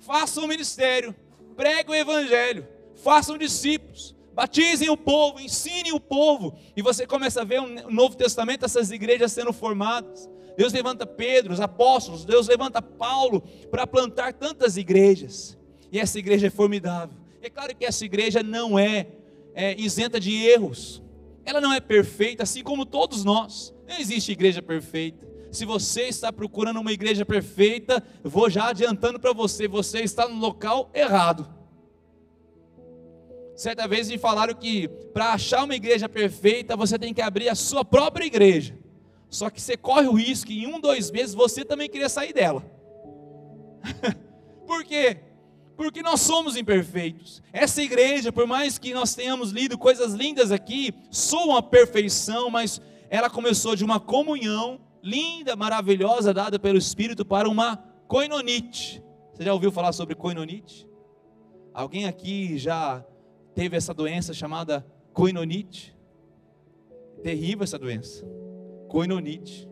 façam 0.00 0.44
o 0.44 0.48
ministério, 0.48 1.14
preguem 1.56 1.94
o 1.94 1.94
evangelho, 1.94 2.66
façam 2.94 3.36
discípulos 3.36 4.14
batizem 4.34 4.90
o 4.90 4.96
povo, 4.96 5.40
ensinem 5.40 5.92
o 5.92 6.00
povo, 6.00 6.58
e 6.76 6.82
você 6.82 7.06
começa 7.06 7.40
a 7.40 7.44
ver 7.44 7.60
no 7.60 7.90
Novo 7.90 8.16
Testamento 8.16 8.64
essas 8.64 8.90
igrejas 8.90 9.32
sendo 9.32 9.52
formadas. 9.52 10.28
Deus 10.56 10.72
levanta 10.72 11.06
Pedro, 11.06 11.52
os 11.52 11.60
apóstolos, 11.60 12.24
Deus 12.24 12.48
levanta 12.48 12.82
Paulo 12.82 13.42
para 13.70 13.86
plantar 13.86 14.32
tantas 14.34 14.76
igrejas, 14.76 15.56
e 15.90 15.98
essa 15.98 16.18
igreja 16.18 16.48
é 16.48 16.50
formidável. 16.50 17.16
É 17.40 17.48
claro 17.48 17.74
que 17.76 17.84
essa 17.84 18.04
igreja 18.04 18.42
não 18.42 18.78
é, 18.78 19.06
é 19.54 19.78
isenta 19.80 20.18
de 20.18 20.34
erros, 20.34 21.02
ela 21.44 21.60
não 21.60 21.72
é 21.72 21.80
perfeita, 21.80 22.42
assim 22.42 22.62
como 22.62 22.84
todos 22.84 23.24
nós, 23.24 23.74
não 23.86 23.98
existe 23.98 24.32
igreja 24.32 24.60
perfeita. 24.60 25.26
Se 25.52 25.64
você 25.64 26.02
está 26.02 26.32
procurando 26.32 26.80
uma 26.80 26.90
igreja 26.92 27.24
perfeita, 27.24 28.02
vou 28.22 28.50
já 28.50 28.70
adiantando 28.70 29.20
para 29.20 29.32
você, 29.32 29.68
você 29.68 30.00
está 30.00 30.28
no 30.28 30.36
local 30.36 30.90
errado. 30.92 31.48
Certa 33.54 33.86
vez 33.86 34.08
me 34.08 34.18
falaram 34.18 34.52
que 34.52 34.88
para 34.88 35.32
achar 35.32 35.62
uma 35.62 35.76
igreja 35.76 36.08
perfeita, 36.08 36.76
você 36.76 36.98
tem 36.98 37.14
que 37.14 37.22
abrir 37.22 37.48
a 37.48 37.54
sua 37.54 37.84
própria 37.84 38.24
igreja. 38.24 38.76
Só 39.30 39.48
que 39.48 39.60
você 39.60 39.76
corre 39.76 40.08
o 40.08 40.14
risco 40.14 40.48
que 40.48 40.64
em 40.64 40.66
um, 40.66 40.80
dois 40.80 41.10
meses 41.10 41.34
você 41.34 41.64
também 41.64 41.88
queria 41.88 42.08
sair 42.08 42.32
dela. 42.32 42.64
por 44.66 44.84
quê? 44.84 45.18
Porque 45.76 46.02
nós 46.02 46.20
somos 46.20 46.56
imperfeitos. 46.56 47.42
Essa 47.52 47.82
igreja, 47.82 48.30
por 48.32 48.46
mais 48.46 48.78
que 48.78 48.94
nós 48.94 49.14
tenhamos 49.14 49.50
lido 49.50 49.76
coisas 49.76 50.12
lindas 50.12 50.52
aqui, 50.52 50.94
sou 51.10 51.48
uma 51.48 51.62
perfeição, 51.62 52.48
mas 52.48 52.80
ela 53.10 53.28
começou 53.28 53.74
de 53.74 53.84
uma 53.84 53.98
comunhão 53.98 54.80
linda, 55.02 55.56
maravilhosa, 55.56 56.32
dada 56.32 56.58
pelo 56.58 56.78
Espírito 56.78 57.24
para 57.24 57.48
uma 57.48 57.76
coinonite. 58.06 59.02
Você 59.32 59.44
já 59.44 59.52
ouviu 59.52 59.72
falar 59.72 59.92
sobre 59.92 60.14
coinonite? 60.14 60.88
Alguém 61.72 62.06
aqui 62.06 62.56
já 62.56 63.04
teve 63.54 63.76
essa 63.76 63.92
doença 63.92 64.32
chamada 64.32 64.86
coinonite. 65.12 65.94
Terrível 67.22 67.64
essa 67.64 67.78
doença. 67.78 68.24
Coinonite. 68.88 69.68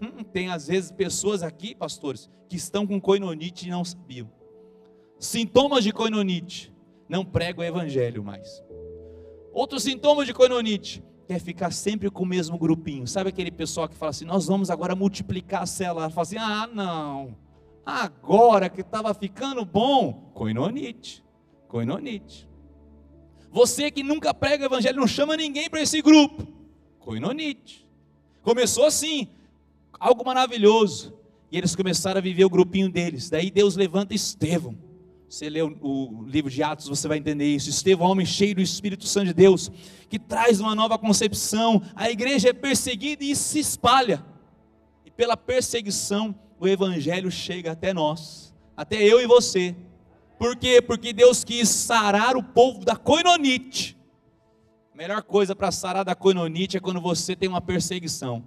Hum, 0.00 0.22
tem 0.22 0.48
às 0.48 0.68
vezes 0.68 0.92
pessoas 0.92 1.42
aqui, 1.42 1.74
pastores, 1.74 2.30
que 2.48 2.56
estão 2.56 2.86
com 2.86 3.00
coinonite 3.00 3.66
e 3.66 3.70
não 3.70 3.84
sabiam. 3.84 4.30
Sintomas 5.20 5.84
de 5.84 5.92
coinonite. 5.92 6.72
Não 7.06 7.26
prega 7.26 7.60
o 7.60 7.64
evangelho 7.64 8.24
mais. 8.24 8.64
Outros 9.52 9.82
sintomas 9.82 10.26
de 10.26 10.32
coinonite. 10.32 11.04
Quer 11.28 11.38
ficar 11.38 11.70
sempre 11.72 12.10
com 12.10 12.22
o 12.22 12.26
mesmo 12.26 12.58
grupinho. 12.58 13.06
Sabe 13.06 13.28
aquele 13.28 13.50
pessoal 13.50 13.86
que 13.86 13.94
fala 13.94 14.10
assim: 14.10 14.24
Nós 14.24 14.46
vamos 14.46 14.70
agora 14.70 14.96
multiplicar 14.96 15.62
a 15.62 15.66
célula. 15.66 16.08
Fala 16.08 16.22
assim: 16.22 16.38
Ah, 16.38 16.66
não. 16.72 17.36
Agora 17.84 18.70
que 18.70 18.80
estava 18.80 19.12
ficando 19.12 19.62
bom. 19.62 20.30
Coinonite. 20.32 21.22
Coinonite. 21.68 22.48
Você 23.52 23.90
que 23.90 24.02
nunca 24.02 24.32
prega 24.32 24.62
o 24.62 24.66
evangelho, 24.66 25.00
não 25.00 25.06
chama 25.06 25.36
ninguém 25.36 25.68
para 25.68 25.82
esse 25.82 26.00
grupo. 26.00 26.46
Coinonite. 26.98 27.86
Começou 28.42 28.86
assim, 28.86 29.28
algo 29.98 30.24
maravilhoso. 30.24 31.12
E 31.52 31.58
eles 31.58 31.76
começaram 31.76 32.18
a 32.18 32.22
viver 32.22 32.44
o 32.44 32.50
grupinho 32.50 32.90
deles. 32.90 33.28
Daí 33.28 33.50
Deus 33.50 33.76
levanta 33.76 34.14
Estevão. 34.14 34.89
Você 35.30 35.48
lê 35.48 35.62
o, 35.62 35.68
o, 35.80 36.24
livro 36.26 36.50
de 36.50 36.60
Atos, 36.60 36.88
você 36.88 37.06
vai 37.06 37.16
entender 37.16 37.46
isso. 37.46 37.70
Estevão, 37.70 38.08
homem 38.08 38.26
cheio 38.26 38.56
do 38.56 38.60
Espírito 38.60 39.06
Santo 39.06 39.26
de 39.26 39.34
Deus, 39.34 39.70
que 40.08 40.18
traz 40.18 40.58
uma 40.58 40.74
nova 40.74 40.98
concepção. 40.98 41.80
A 41.94 42.10
igreja 42.10 42.48
é 42.48 42.52
perseguida 42.52 43.22
e 43.22 43.36
se 43.36 43.60
espalha. 43.60 44.24
E 45.06 45.10
pela 45.10 45.36
perseguição, 45.36 46.34
o 46.58 46.66
Evangelho 46.66 47.30
chega 47.30 47.70
até 47.70 47.94
nós, 47.94 48.52
até 48.76 49.04
eu 49.04 49.20
e 49.20 49.26
você. 49.28 49.76
Por 50.36 50.56
quê? 50.56 50.82
Porque 50.82 51.12
Deus 51.12 51.44
quis 51.44 51.68
sarar 51.68 52.36
o 52.36 52.42
povo 52.42 52.84
da 52.84 52.96
coinonite. 52.96 53.96
A 54.92 54.96
melhor 54.96 55.22
coisa 55.22 55.54
para 55.54 55.70
sarar 55.70 56.04
da 56.04 56.16
coinonite 56.16 56.76
é 56.76 56.80
quando 56.80 57.00
você 57.00 57.36
tem 57.36 57.48
uma 57.48 57.60
perseguição. 57.60 58.44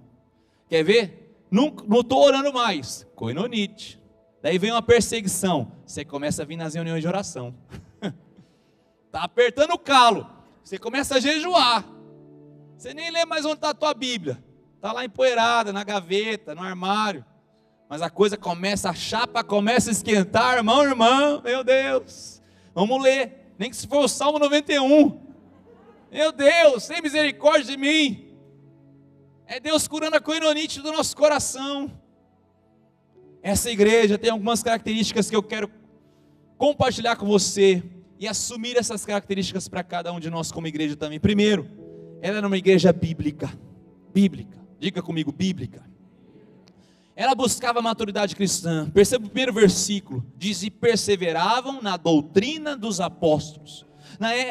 Quer 0.68 0.84
ver? 0.84 1.38
Não 1.50 1.74
estou 2.00 2.22
orando 2.22 2.52
mais. 2.52 3.06
Coinonite. 3.14 4.03
Daí 4.44 4.58
vem 4.58 4.72
uma 4.72 4.82
perseguição. 4.82 5.72
Você 5.86 6.04
começa 6.04 6.42
a 6.42 6.44
vir 6.44 6.56
nas 6.56 6.74
reuniões 6.74 7.00
de 7.00 7.08
oração. 7.08 7.54
Está 9.06 9.22
apertando 9.24 9.70
o 9.70 9.78
calo. 9.78 10.28
Você 10.62 10.76
começa 10.76 11.14
a 11.14 11.18
jejuar. 11.18 11.82
Você 12.76 12.92
nem 12.92 13.10
lê 13.10 13.24
mais 13.24 13.46
onde 13.46 13.54
está 13.54 13.70
a 13.70 13.74
tua 13.74 13.94
Bíblia. 13.94 14.44
Está 14.76 14.92
lá 14.92 15.02
empoeirada, 15.02 15.72
na 15.72 15.82
gaveta, 15.82 16.54
no 16.54 16.60
armário. 16.60 17.24
Mas 17.88 18.02
a 18.02 18.10
coisa 18.10 18.36
começa, 18.36 18.90
a 18.90 18.94
chapa 18.94 19.42
começa 19.42 19.88
a 19.88 19.92
esquentar, 19.92 20.58
irmão, 20.58 20.84
irmã, 20.84 21.40
meu 21.42 21.64
Deus. 21.64 22.42
Vamos 22.74 23.02
ler, 23.02 23.54
nem 23.58 23.70
que 23.70 23.76
se 23.76 23.86
for 23.86 24.04
o 24.04 24.08
Salmo 24.08 24.38
91. 24.38 25.22
Meu 26.12 26.32
Deus, 26.32 26.86
tem 26.86 27.00
misericórdia 27.00 27.64
de 27.64 27.78
mim. 27.78 28.36
É 29.46 29.58
Deus 29.58 29.88
curando 29.88 30.16
a 30.16 30.20
coinonite 30.20 30.82
do 30.82 30.92
nosso 30.92 31.16
coração. 31.16 31.90
Essa 33.44 33.70
igreja 33.70 34.16
tem 34.16 34.30
algumas 34.30 34.62
características 34.62 35.28
que 35.28 35.36
eu 35.36 35.42
quero 35.42 35.70
compartilhar 36.56 37.14
com 37.16 37.26
você 37.26 37.82
e 38.18 38.26
assumir 38.26 38.74
essas 38.74 39.04
características 39.04 39.68
para 39.68 39.84
cada 39.84 40.10
um 40.14 40.18
de 40.18 40.30
nós 40.30 40.50
como 40.50 40.66
igreja 40.66 40.96
também. 40.96 41.20
Primeiro, 41.20 41.68
ela 42.22 42.38
era 42.38 42.46
uma 42.46 42.56
igreja 42.56 42.90
bíblica. 42.90 43.52
Bíblica. 44.14 44.58
Diga 44.80 45.02
comigo, 45.02 45.30
bíblica. 45.30 45.84
Ela 47.14 47.34
buscava 47.34 47.82
maturidade 47.82 48.34
cristã. 48.34 48.88
Perceba 48.88 49.26
o 49.26 49.28
primeiro 49.28 49.52
versículo: 49.52 50.24
diz: 50.38 50.62
e 50.62 50.70
perseveravam 50.70 51.82
na 51.82 51.98
doutrina 51.98 52.74
dos 52.74 52.98
apóstolos. 52.98 53.84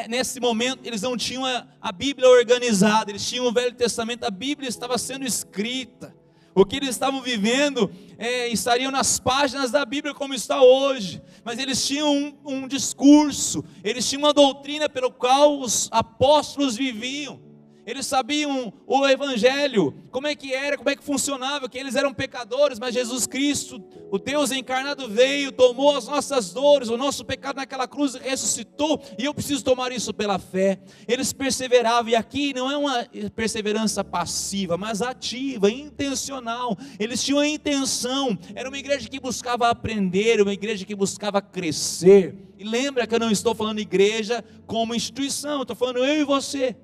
Nesse 0.08 0.38
momento, 0.38 0.86
eles 0.86 1.02
não 1.02 1.16
tinham 1.16 1.44
a 1.80 1.90
Bíblia 1.90 2.28
organizada, 2.28 3.10
eles 3.10 3.28
tinham 3.28 3.46
o 3.46 3.52
Velho 3.52 3.74
Testamento, 3.74 4.22
a 4.22 4.30
Bíblia 4.30 4.68
estava 4.68 4.96
sendo 4.98 5.26
escrita. 5.26 6.14
O 6.54 6.64
que 6.64 6.76
eles 6.76 6.90
estavam 6.90 7.20
vivendo 7.20 7.90
é, 8.16 8.48
estariam 8.48 8.90
nas 8.90 9.18
páginas 9.18 9.70
da 9.70 9.84
Bíblia 9.84 10.14
como 10.14 10.34
está 10.34 10.62
hoje, 10.62 11.20
mas 11.44 11.58
eles 11.58 11.84
tinham 11.84 12.12
um, 12.12 12.34
um 12.44 12.68
discurso, 12.68 13.64
eles 13.82 14.08
tinham 14.08 14.22
uma 14.22 14.32
doutrina 14.32 14.88
pelo 14.88 15.10
qual 15.10 15.58
os 15.58 15.88
apóstolos 15.90 16.76
viviam 16.76 17.40
eles 17.86 18.06
sabiam 18.06 18.72
o 18.86 19.06
Evangelho, 19.06 19.94
como 20.10 20.26
é 20.26 20.34
que 20.34 20.52
era, 20.52 20.76
como 20.76 20.88
é 20.88 20.96
que 20.96 21.04
funcionava, 21.04 21.68
que 21.68 21.78
eles 21.78 21.96
eram 21.96 22.14
pecadores, 22.14 22.78
mas 22.78 22.94
Jesus 22.94 23.26
Cristo, 23.26 23.82
o 24.10 24.18
Deus 24.18 24.50
encarnado, 24.50 25.08
veio, 25.08 25.52
tomou 25.52 25.96
as 25.96 26.06
nossas 26.06 26.52
dores, 26.52 26.88
o 26.88 26.96
nosso 26.96 27.24
pecado 27.24 27.56
naquela 27.56 27.86
cruz 27.86 28.14
ressuscitou, 28.14 29.02
e 29.18 29.24
eu 29.24 29.34
preciso 29.34 29.64
tomar 29.64 29.92
isso 29.92 30.14
pela 30.14 30.38
fé. 30.38 30.80
Eles 31.06 31.32
perseveravam, 31.32 32.10
e 32.10 32.16
aqui 32.16 32.54
não 32.54 32.70
é 32.70 32.76
uma 32.76 33.06
perseverança 33.34 34.02
passiva, 34.02 34.76
mas 34.76 35.02
ativa, 35.02 35.70
intencional. 35.70 36.76
Eles 36.98 37.22
tinham 37.22 37.40
a 37.40 37.48
intenção, 37.48 38.38
era 38.54 38.68
uma 38.68 38.78
igreja 38.78 39.08
que 39.08 39.20
buscava 39.20 39.68
aprender, 39.68 40.40
uma 40.40 40.52
igreja 40.52 40.84
que 40.84 40.94
buscava 40.94 41.42
crescer. 41.42 42.34
E 42.58 42.64
lembra 42.64 43.06
que 43.06 43.14
eu 43.14 43.18
não 43.18 43.30
estou 43.30 43.54
falando 43.54 43.80
igreja 43.80 44.44
como 44.66 44.94
instituição, 44.94 45.62
estou 45.62 45.76
falando 45.76 45.98
eu 45.98 46.20
e 46.20 46.24
você. 46.24 46.76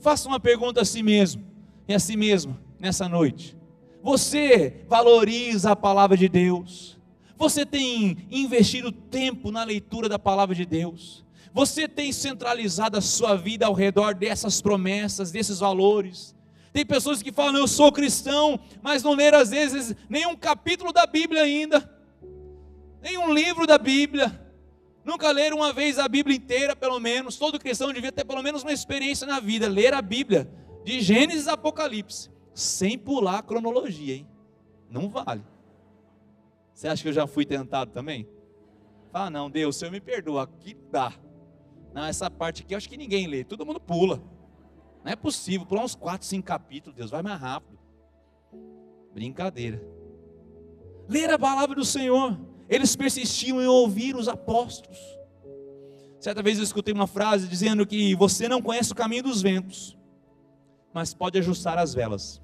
Faça 0.00 0.28
uma 0.28 0.38
pergunta 0.38 0.82
a 0.82 0.84
si 0.84 1.02
mesmo 1.02 1.44
e 1.88 1.94
a 1.94 1.98
si 1.98 2.16
mesmo 2.16 2.58
nessa 2.78 3.08
noite. 3.08 3.56
Você 4.02 4.84
valoriza 4.88 5.72
a 5.72 5.76
palavra 5.76 6.16
de 6.16 6.28
Deus? 6.28 6.98
Você 7.36 7.66
tem 7.66 8.16
investido 8.30 8.92
tempo 8.92 9.50
na 9.50 9.64
leitura 9.64 10.08
da 10.08 10.18
palavra 10.18 10.54
de 10.54 10.64
Deus? 10.64 11.24
Você 11.52 11.88
tem 11.88 12.12
centralizado 12.12 12.96
a 12.96 13.00
sua 13.00 13.34
vida 13.34 13.66
ao 13.66 13.72
redor 13.72 14.14
dessas 14.14 14.60
promessas, 14.60 15.30
desses 15.30 15.58
valores? 15.58 16.34
Tem 16.72 16.84
pessoas 16.84 17.22
que 17.22 17.32
falam, 17.32 17.56
eu 17.56 17.66
sou 17.66 17.90
cristão, 17.90 18.60
mas 18.82 19.02
não 19.02 19.14
leram 19.14 19.38
às 19.38 19.50
vezes 19.50 19.96
nenhum 20.08 20.36
capítulo 20.36 20.92
da 20.92 21.06
Bíblia 21.06 21.42
ainda, 21.42 21.90
nenhum 23.02 23.32
livro 23.32 23.66
da 23.66 23.78
Bíblia 23.78 24.45
Nunca 25.06 25.30
leram 25.30 25.58
uma 25.58 25.72
vez 25.72 26.00
a 26.00 26.08
Bíblia 26.08 26.36
inteira, 26.36 26.74
pelo 26.74 26.98
menos. 26.98 27.36
Todo 27.38 27.60
cristão 27.60 27.92
devia 27.92 28.10
ter 28.10 28.24
pelo 28.24 28.42
menos 28.42 28.64
uma 28.64 28.72
experiência 28.72 29.24
na 29.24 29.38
vida. 29.38 29.68
Ler 29.68 29.94
a 29.94 30.02
Bíblia, 30.02 30.50
de 30.84 31.00
Gênesis 31.00 31.46
a 31.46 31.52
Apocalipse, 31.52 32.28
sem 32.52 32.98
pular 32.98 33.38
a 33.38 33.42
cronologia, 33.42 34.16
hein? 34.16 34.28
Não 34.90 35.08
vale. 35.08 35.44
Você 36.74 36.88
acha 36.88 37.02
que 37.04 37.08
eu 37.08 37.12
já 37.12 37.24
fui 37.24 37.46
tentado 37.46 37.92
também? 37.92 38.28
Ah, 39.12 39.30
não, 39.30 39.48
Deus, 39.48 39.76
o 39.76 39.78
Senhor 39.78 39.92
me 39.92 40.00
perdoa, 40.00 40.42
aqui 40.42 40.76
dá. 40.90 41.12
Não, 41.94 42.04
essa 42.04 42.28
parte 42.28 42.62
aqui 42.62 42.74
eu 42.74 42.76
acho 42.76 42.88
que 42.88 42.96
ninguém 42.96 43.28
lê, 43.28 43.44
todo 43.44 43.64
mundo 43.64 43.78
pula. 43.78 44.20
Não 45.04 45.12
é 45.12 45.14
possível, 45.14 45.64
pular 45.64 45.84
uns 45.84 45.94
4, 45.94 46.26
5 46.26 46.44
capítulos, 46.44 46.96
Deus, 46.96 47.12
vai 47.12 47.22
mais 47.22 47.40
rápido. 47.40 47.78
Brincadeira. 49.14 49.80
Ler 51.08 51.30
a 51.30 51.38
palavra 51.38 51.76
do 51.76 51.84
Senhor. 51.84 52.36
Eles 52.68 52.96
persistiam 52.96 53.60
em 53.60 53.66
ouvir 53.66 54.16
os 54.16 54.28
apóstolos. 54.28 54.98
Certa 56.18 56.42
vez 56.42 56.58
eu 56.58 56.64
escutei 56.64 56.92
uma 56.92 57.06
frase 57.06 57.46
dizendo 57.46 57.86
que 57.86 58.14
você 58.14 58.48
não 58.48 58.60
conhece 58.60 58.92
o 58.92 58.96
caminho 58.96 59.22
dos 59.22 59.42
ventos, 59.42 59.96
mas 60.92 61.14
pode 61.14 61.38
ajustar 61.38 61.78
as 61.78 61.94
velas. 61.94 62.40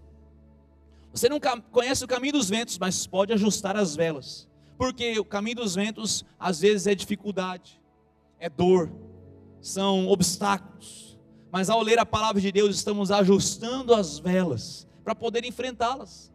Você 1.13 1.29
não 1.29 1.41
conhece 1.71 2.05
o 2.05 2.09
caminho 2.09 2.35
dos 2.35 2.49
ventos, 2.49 2.79
mas 2.79 3.07
pode 3.07 3.33
ajustar 3.33 3.77
as 3.77 3.97
velas. 3.97 4.49
Porque 4.79 5.19
o 5.19 5.25
caminho 5.25 5.57
dos 5.57 5.75
ventos 5.75 6.25
às 6.39 6.61
vezes 6.61 6.87
é 6.87 6.95
dificuldade, 6.95 7.81
é 8.39 8.49
dor, 8.49 8.91
são 9.61 10.09
obstáculos. 10.09 11.19
Mas 11.51 11.69
ao 11.69 11.83
ler 11.83 11.99
a 11.99 12.07
palavra 12.07 12.41
de 12.41 12.51
Deus, 12.51 12.77
estamos 12.77 13.11
ajustando 13.11 13.95
as 13.95 14.19
velas 14.19 14.87
para 15.05 15.15
poder 15.15 15.45
enfrentá-las, 15.45 16.33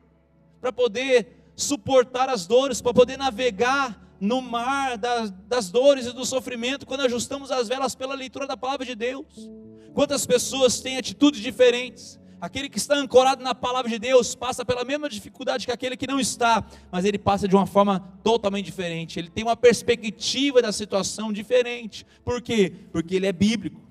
para 0.61 0.71
poder 0.71 1.36
suportar 1.57 2.29
as 2.29 2.45
dores, 2.45 2.79
para 2.79 2.93
poder 2.93 3.17
navegar 3.17 3.99
no 4.21 4.41
mar 4.41 4.97
das, 4.97 5.31
das, 5.47 5.69
dores 5.71 6.05
e 6.05 6.13
do 6.13 6.23
sofrimento, 6.23 6.85
quando 6.85 7.01
ajustamos 7.01 7.51
as 7.51 7.67
velas 7.67 7.95
pela 7.95 8.13
leitura 8.13 8.45
da 8.45 8.55
palavra 8.55 8.85
de 8.85 8.95
Deus. 8.95 9.49
Quantas 9.93 10.25
pessoas 10.25 10.79
têm 10.79 10.97
atitudes 10.97 11.41
diferentes? 11.41 12.19
Aquele 12.39 12.69
que 12.69 12.77
está 12.77 12.95
ancorado 12.95 13.43
na 13.43 13.55
palavra 13.55 13.89
de 13.89 13.97
Deus 13.97 14.35
passa 14.35 14.63
pela 14.63 14.85
mesma 14.85 15.09
dificuldade 15.09 15.65
que 15.65 15.71
aquele 15.71 15.97
que 15.97 16.05
não 16.05 16.19
está, 16.19 16.63
mas 16.91 17.03
ele 17.03 17.17
passa 17.17 17.47
de 17.47 17.55
uma 17.55 17.65
forma 17.65 17.99
totalmente 18.23 18.65
diferente. 18.65 19.17
Ele 19.17 19.29
tem 19.29 19.43
uma 19.43 19.57
perspectiva 19.57 20.61
da 20.61 20.71
situação 20.71 21.33
diferente. 21.33 22.05
Por 22.23 22.39
quê? 22.39 22.71
Porque 22.91 23.15
ele 23.15 23.25
é 23.25 23.33
bíblico. 23.33 23.81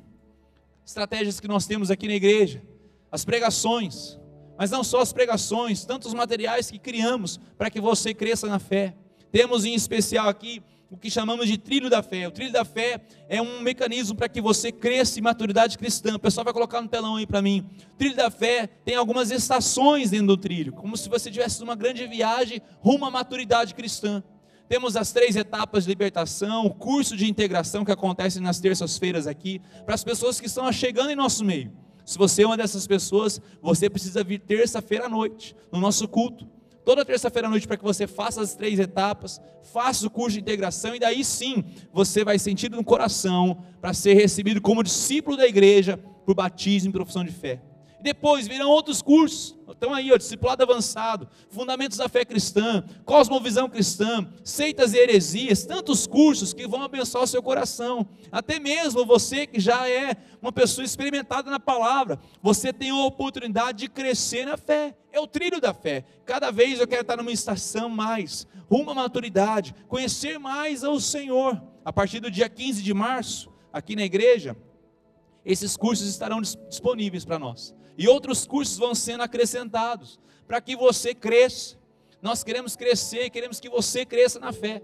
Estratégias 0.85 1.41
que 1.41 1.49
nós 1.49 1.67
temos 1.67 1.91
aqui 1.91 2.07
na 2.07 2.15
igreja, 2.15 2.63
as 3.11 3.25
pregações, 3.25 4.17
mas 4.59 4.71
não 4.71 4.83
só 4.83 5.01
as 5.01 5.13
pregações, 5.13 5.85
tantos 5.85 6.15
materiais 6.15 6.71
que 6.71 6.79
criamos 6.79 7.39
para 7.57 7.71
que 7.71 7.81
você 7.81 8.15
cresça 8.15 8.47
na 8.47 8.59
fé. 8.59 8.95
Temos 9.31 9.65
em 9.65 9.75
especial 9.75 10.29
aqui 10.29 10.63
o 10.91 10.97
que 10.97 11.11
chamamos 11.11 11.49
de 11.49 11.59
trilho 11.59 11.91
da 11.91 12.03
fé. 12.03 12.29
O 12.29 12.31
trilho 12.31 12.53
da 12.53 12.65
fé 12.65 13.01
é 13.29 13.43
um 13.43 13.61
mecanismo 13.61 14.17
para 14.17 14.29
que 14.29 14.41
você 14.41 14.71
cresça 14.71 15.19
em 15.19 15.23
maturidade 15.23 15.77
cristã. 15.77 16.15
O 16.15 16.19
pessoal 16.19 16.45
vai 16.45 16.53
colocar 16.53 16.81
no 16.81 16.89
telão 16.89 17.17
aí 17.17 17.27
para 17.27 17.43
mim. 17.43 17.67
O 17.93 17.97
trilho 17.97 18.17
da 18.17 18.31
fé 18.31 18.69
tem 18.85 18.95
algumas 18.95 19.31
estações 19.31 20.11
dentro 20.11 20.29
do 20.29 20.37
trilho, 20.37 20.73
como 20.73 20.97
se 20.97 21.09
você 21.09 21.31
tivesse 21.31 21.63
uma 21.63 21.75
grande 21.75 22.07
viagem 22.07 22.63
rumo 22.81 23.05
à 23.05 23.11
maturidade 23.11 23.75
cristã. 23.75 24.23
Temos 24.69 24.97
as 24.97 25.13
três 25.13 25.37
etapas 25.37 25.85
de 25.85 25.91
libertação, 25.91 26.67
o 26.67 26.75
curso 26.75 27.17
de 27.17 27.29
integração 27.29 27.85
que 27.85 27.93
acontece 27.93 28.41
nas 28.41 28.59
terças-feiras 28.59 29.27
aqui, 29.27 29.61
para 29.85 29.95
as 29.95 30.03
pessoas 30.03 30.41
que 30.41 30.47
estão 30.47 30.71
chegando 30.73 31.11
em 31.11 31.17
nosso 31.17 31.45
meio. 31.45 31.73
Se 32.07 32.17
você 32.17 32.45
é 32.45 32.47
uma 32.47 32.57
dessas 32.57 32.87
pessoas, 32.87 33.41
você 33.61 33.91
precisa 33.91 34.23
vir 34.23 34.39
terça-feira 34.39 35.07
à 35.07 35.09
noite, 35.09 35.57
no 35.73 35.81
nosso 35.81 36.07
culto. 36.07 36.47
Toda 36.85 37.05
terça-feira 37.05 37.49
à 37.49 37.51
noite, 37.51 37.67
para 37.67 37.77
que 37.77 37.83
você 37.83 38.07
faça 38.07 38.41
as 38.41 38.55
três 38.55 38.79
etapas, 38.79 39.41
faça 39.73 40.07
o 40.07 40.11
curso 40.11 40.35
de 40.35 40.41
integração, 40.41 40.95
e 40.95 41.01
daí 41.01 41.25
sim 41.25 41.65
você 41.93 42.25
vai 42.25 42.39
sentir 42.39 42.71
no 42.71 42.85
coração 42.85 43.59
para 43.81 43.93
ser 43.93 44.15
recebido 44.15 44.61
como 44.61 44.85
discípulo 44.85 45.37
da 45.37 45.49
igreja 45.49 45.97
por 46.25 46.33
batismo 46.33 46.91
e 46.91 46.93
profissão 46.93 47.25
de 47.25 47.33
fé. 47.33 47.61
Depois 48.07 48.47
virão 48.47 48.71
outros 48.71 49.03
cursos. 49.03 49.57
Estão 49.69 49.93
aí, 49.93 50.13
ó, 50.13 50.17
discipulado 50.17 50.63
avançado, 50.63 51.29
fundamentos 51.51 51.99
da 51.99 52.09
fé 52.09 52.25
cristã, 52.25 52.85
cosmovisão 53.05 53.69
cristã, 53.69 54.25
seitas 54.45 54.95
e 54.95 54.97
heresias, 54.97 55.67
tantos 55.67 56.07
cursos 56.07 56.53
que 56.53 56.69
vão 56.69 56.85
abençoar 56.85 57.25
o 57.25 57.27
seu 57.27 57.43
coração. 57.43 58.07
Até 58.31 58.61
mesmo 58.61 59.05
você 59.05 59.45
que 59.45 59.59
já 59.59 59.89
é 59.89 60.15
uma 60.41 60.53
pessoa 60.53 60.85
experimentada 60.85 61.51
na 61.51 61.59
palavra, 61.59 62.17
você 62.41 62.73
tem 62.73 62.91
a 62.91 63.05
oportunidade 63.05 63.79
de 63.79 63.89
crescer 63.89 64.47
na 64.47 64.57
fé. 64.57 64.97
É 65.11 65.19
o 65.19 65.27
trilho 65.27 65.61
da 65.61 65.75
fé. 65.75 66.05
Cada 66.25 66.53
vez 66.53 66.79
eu 66.79 66.87
quero 66.87 67.03
estar 67.03 67.17
numa 67.17 67.33
estação 67.33 67.89
mais, 67.89 68.47
rumo 68.71 68.93
à 68.93 68.95
maturidade, 68.95 69.75
conhecer 69.89 70.39
mais 70.39 70.85
ao 70.85 71.01
Senhor. 71.01 71.61
A 71.85 71.93
partir 71.93 72.21
do 72.21 72.31
dia 72.31 72.49
15 72.49 72.85
de 72.85 72.95
março, 72.95 73.53
aqui 73.73 73.97
na 73.97 74.05
igreja, 74.05 74.57
esses 75.45 75.77
cursos 75.77 76.07
estarão 76.07 76.41
disponíveis 76.41 77.25
para 77.25 77.37
nós 77.37 77.75
e 77.97 78.09
outros 78.09 78.47
cursos 78.47 78.77
vão 78.77 78.95
sendo 78.95 79.23
acrescentados 79.23 80.19
para 80.47 80.61
que 80.61 80.77
você 80.77 81.15
cresça. 81.15 81.77
Nós 82.23 82.43
queremos 82.43 82.77
crescer, 82.77 83.31
queremos 83.31 83.61
que 83.61 83.69
você 83.69 84.05
cresça 84.05 84.39
na 84.39 84.53
fé. 84.53 84.83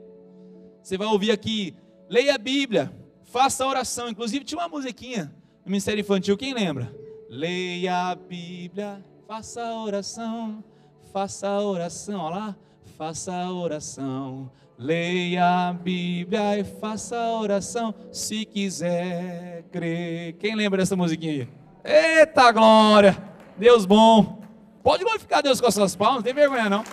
Você 0.82 0.96
vai 0.96 1.06
ouvir 1.06 1.30
aqui 1.30 1.74
leia 2.12 2.34
a 2.34 2.38
Bíblia, 2.38 2.92
faça 3.24 3.64
a 3.64 3.68
oração. 3.68 4.06
Inclusive 4.06 4.44
tinha 4.44 4.60
uma 4.60 4.68
musiquinha 4.68 5.34
no 5.64 5.70
Ministério 5.70 6.02
Infantil, 6.02 6.36
quem 6.36 6.52
lembra? 6.52 6.94
Leia 7.30 8.10
a 8.10 8.14
Bíblia, 8.14 9.02
faça 9.26 9.62
a 9.62 9.82
oração, 9.82 10.62
faça 11.10 11.48
a 11.48 11.62
oração, 11.62 12.20
olha 12.20 12.36
lá, 12.36 12.56
faça 12.98 13.32
a 13.32 13.50
oração. 13.50 14.50
Leia 14.78 15.68
a 15.68 15.72
Bíblia 15.72 16.58
e 16.58 16.64
faça 16.64 17.16
a 17.16 17.40
oração, 17.40 17.94
se 18.10 18.44
quiser 18.44 19.62
crer. 19.70 20.34
Quem 20.34 20.54
lembra 20.54 20.78
dessa 20.78 20.96
musiquinha? 20.96 21.48
Eita 21.84 22.52
glória! 22.52 23.16
Deus 23.56 23.84
bom! 23.84 24.42
Pode 24.82 25.04
glorificar 25.04 25.42
Deus 25.42 25.60
com 25.60 25.66
as 25.66 25.74
suas 25.74 25.96
palmas, 25.96 26.16
não 26.16 26.22
tem 26.22 26.34
vergonha 26.34 26.68
não. 26.68 26.84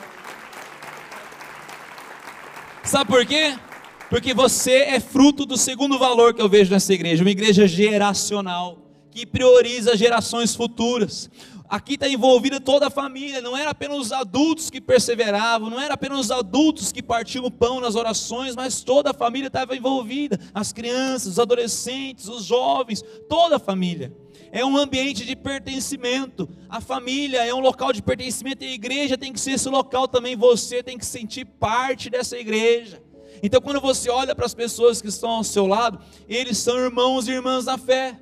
Sabe 2.84 3.10
por 3.10 3.26
quê? 3.26 3.56
Porque 4.10 4.34
você 4.34 4.78
é 4.82 5.00
fruto 5.00 5.46
do 5.46 5.56
segundo 5.58 6.00
valor 6.00 6.34
que 6.34 6.42
eu 6.42 6.50
vejo 6.50 6.72
nessa 6.72 6.92
igreja, 6.94 7.24
uma 7.24 7.30
igreja 7.30 7.68
geracional, 7.68 8.80
que 9.12 9.26
prioriza 9.26 9.96
gerações 9.96 10.56
futuras. 10.56 11.30
Aqui 11.70 11.94
está 11.94 12.10
envolvida 12.10 12.60
toda 12.60 12.88
a 12.88 12.90
família, 12.90 13.42
não 13.42 13.56
era 13.56 13.70
apenas 13.70 13.98
os 13.98 14.12
adultos 14.12 14.70
que 14.70 14.82
perseveravam, 14.82 15.70
não 15.70 15.80
era 15.80 15.94
apenas 15.94 16.20
os 16.22 16.32
adultos 16.32 16.92
que 16.92 17.04
partiam 17.04 17.46
o 17.46 17.52
pão 17.52 17.80
nas 17.80 17.96
orações, 17.96 18.56
mas 18.56 18.82
toda 18.82 19.12
a 19.12 19.14
família 19.14 19.48
estava 19.48 19.76
envolvida, 19.76 20.40
as 20.54 20.74
crianças, 20.74 21.34
os 21.34 21.40
adolescentes, 21.40 22.28
os 22.28 22.44
jovens, 22.44 23.04
toda 23.30 23.58
a 23.58 23.60
família 23.60 24.12
é 24.52 24.66
um 24.66 24.78
ambiente 24.78 25.26
de 25.26 25.36
pertencimento. 25.36 26.50
A 26.68 26.82
família 26.82 27.46
é 27.46 27.54
um 27.54 27.60
local 27.60 27.94
de 27.94 28.02
pertencimento 28.02 28.64
e 28.64 28.68
a 28.68 28.74
igreja 28.74 29.18
tem 29.18 29.32
que 29.32 29.40
ser 29.40 29.52
esse 29.52 29.70
local 29.70 30.08
também. 30.08 30.36
Você 30.36 30.82
tem 30.82 30.98
que 30.98 31.06
sentir 31.06 31.46
parte 31.46 32.10
dessa 32.10 32.38
igreja. 32.38 33.02
Então, 33.42 33.62
quando 33.62 33.80
você 33.80 34.10
olha 34.10 34.36
para 34.36 34.46
as 34.46 34.54
pessoas 34.54 35.02
que 35.02 35.08
estão 35.08 35.30
ao 35.30 35.44
seu 35.44 35.66
lado, 35.66 36.00
eles 36.28 36.58
são 36.58 36.78
irmãos 36.78 37.28
e 37.28 37.32
irmãs 37.32 37.66
na 37.66 37.78
fé. 37.78 38.20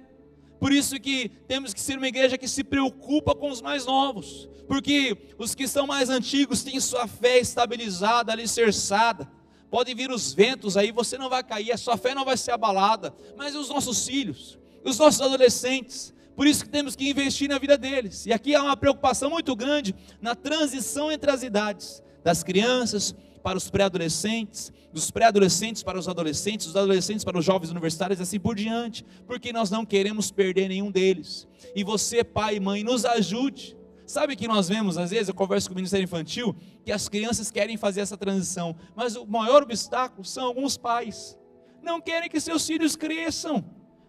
Por 0.59 0.71
isso 0.71 0.99
que 0.99 1.29
temos 1.47 1.73
que 1.73 1.79
ser 1.79 1.97
uma 1.97 2.07
igreja 2.07 2.37
que 2.37 2.47
se 2.47 2.63
preocupa 2.63 3.35
com 3.35 3.49
os 3.49 3.61
mais 3.61 3.85
novos, 3.85 4.49
porque 4.67 5.17
os 5.37 5.53
que 5.53 5.67
são 5.67 5.85
mais 5.85 6.09
antigos 6.09 6.63
têm 6.63 6.79
sua 6.79 7.07
fé 7.07 7.39
estabilizada, 7.39 8.31
alicerçada. 8.31 9.29
Podem 9.69 9.93
vir 9.93 10.09
os 10.11 10.33
ventos 10.33 10.77
aí, 10.77 10.91
você 10.91 11.17
não 11.17 11.29
vai 11.29 11.43
cair, 11.43 11.71
a 11.71 11.77
sua 11.77 11.97
fé 11.97 12.15
não 12.15 12.25
vai 12.25 12.37
ser 12.37 12.51
abalada. 12.51 13.13
Mas 13.35 13.53
e 13.53 13.57
os 13.57 13.69
nossos 13.69 14.05
filhos, 14.05 14.57
os 14.83 14.97
nossos 14.97 15.21
adolescentes, 15.21 16.13
por 16.35 16.47
isso 16.47 16.63
que 16.63 16.69
temos 16.69 16.95
que 16.95 17.09
investir 17.09 17.49
na 17.49 17.57
vida 17.57 17.77
deles. 17.77 18.25
E 18.25 18.33
aqui 18.33 18.55
há 18.55 18.63
uma 18.63 18.77
preocupação 18.77 19.29
muito 19.29 19.55
grande 19.55 19.93
na 20.21 20.35
transição 20.35 21.11
entre 21.11 21.29
as 21.29 21.43
idades, 21.43 22.01
das 22.23 22.43
crianças 22.43 23.15
para 23.47 23.57
os 23.57 23.69
pré-adolescentes, 23.69 24.73
dos 24.91 25.09
pré-adolescentes 25.09 25.81
para 25.81 25.97
os 25.97 26.09
adolescentes, 26.09 26.65
dos 26.65 26.75
adolescentes 26.75 27.23
para 27.23 27.39
os 27.39 27.45
jovens 27.45 27.71
universitários 27.71 28.19
e 28.19 28.23
assim 28.23 28.37
por 28.41 28.53
diante, 28.53 29.05
porque 29.25 29.53
nós 29.53 29.71
não 29.71 29.85
queremos 29.85 30.29
perder 30.29 30.67
nenhum 30.67 30.91
deles. 30.91 31.47
E 31.73 31.81
você, 31.81 32.25
pai 32.25 32.57
e 32.57 32.59
mãe, 32.59 32.83
nos 32.83 33.05
ajude. 33.05 33.77
Sabe 34.05 34.35
que 34.35 34.49
nós 34.49 34.67
vemos, 34.67 34.97
às 34.97 35.11
vezes, 35.11 35.29
eu 35.29 35.33
converso 35.33 35.69
com 35.69 35.75
o 35.75 35.77
Ministério 35.77 36.03
Infantil, 36.03 36.53
que 36.83 36.91
as 36.91 37.07
crianças 37.07 37.49
querem 37.49 37.77
fazer 37.77 38.01
essa 38.01 38.17
transição, 38.17 38.75
mas 38.93 39.15
o 39.15 39.25
maior 39.25 39.63
obstáculo 39.63 40.25
são 40.25 40.47
alguns 40.47 40.75
pais. 40.75 41.39
Não 41.81 42.01
querem 42.01 42.29
que 42.29 42.41
seus 42.41 42.67
filhos 42.67 42.97
cresçam. 42.97 43.63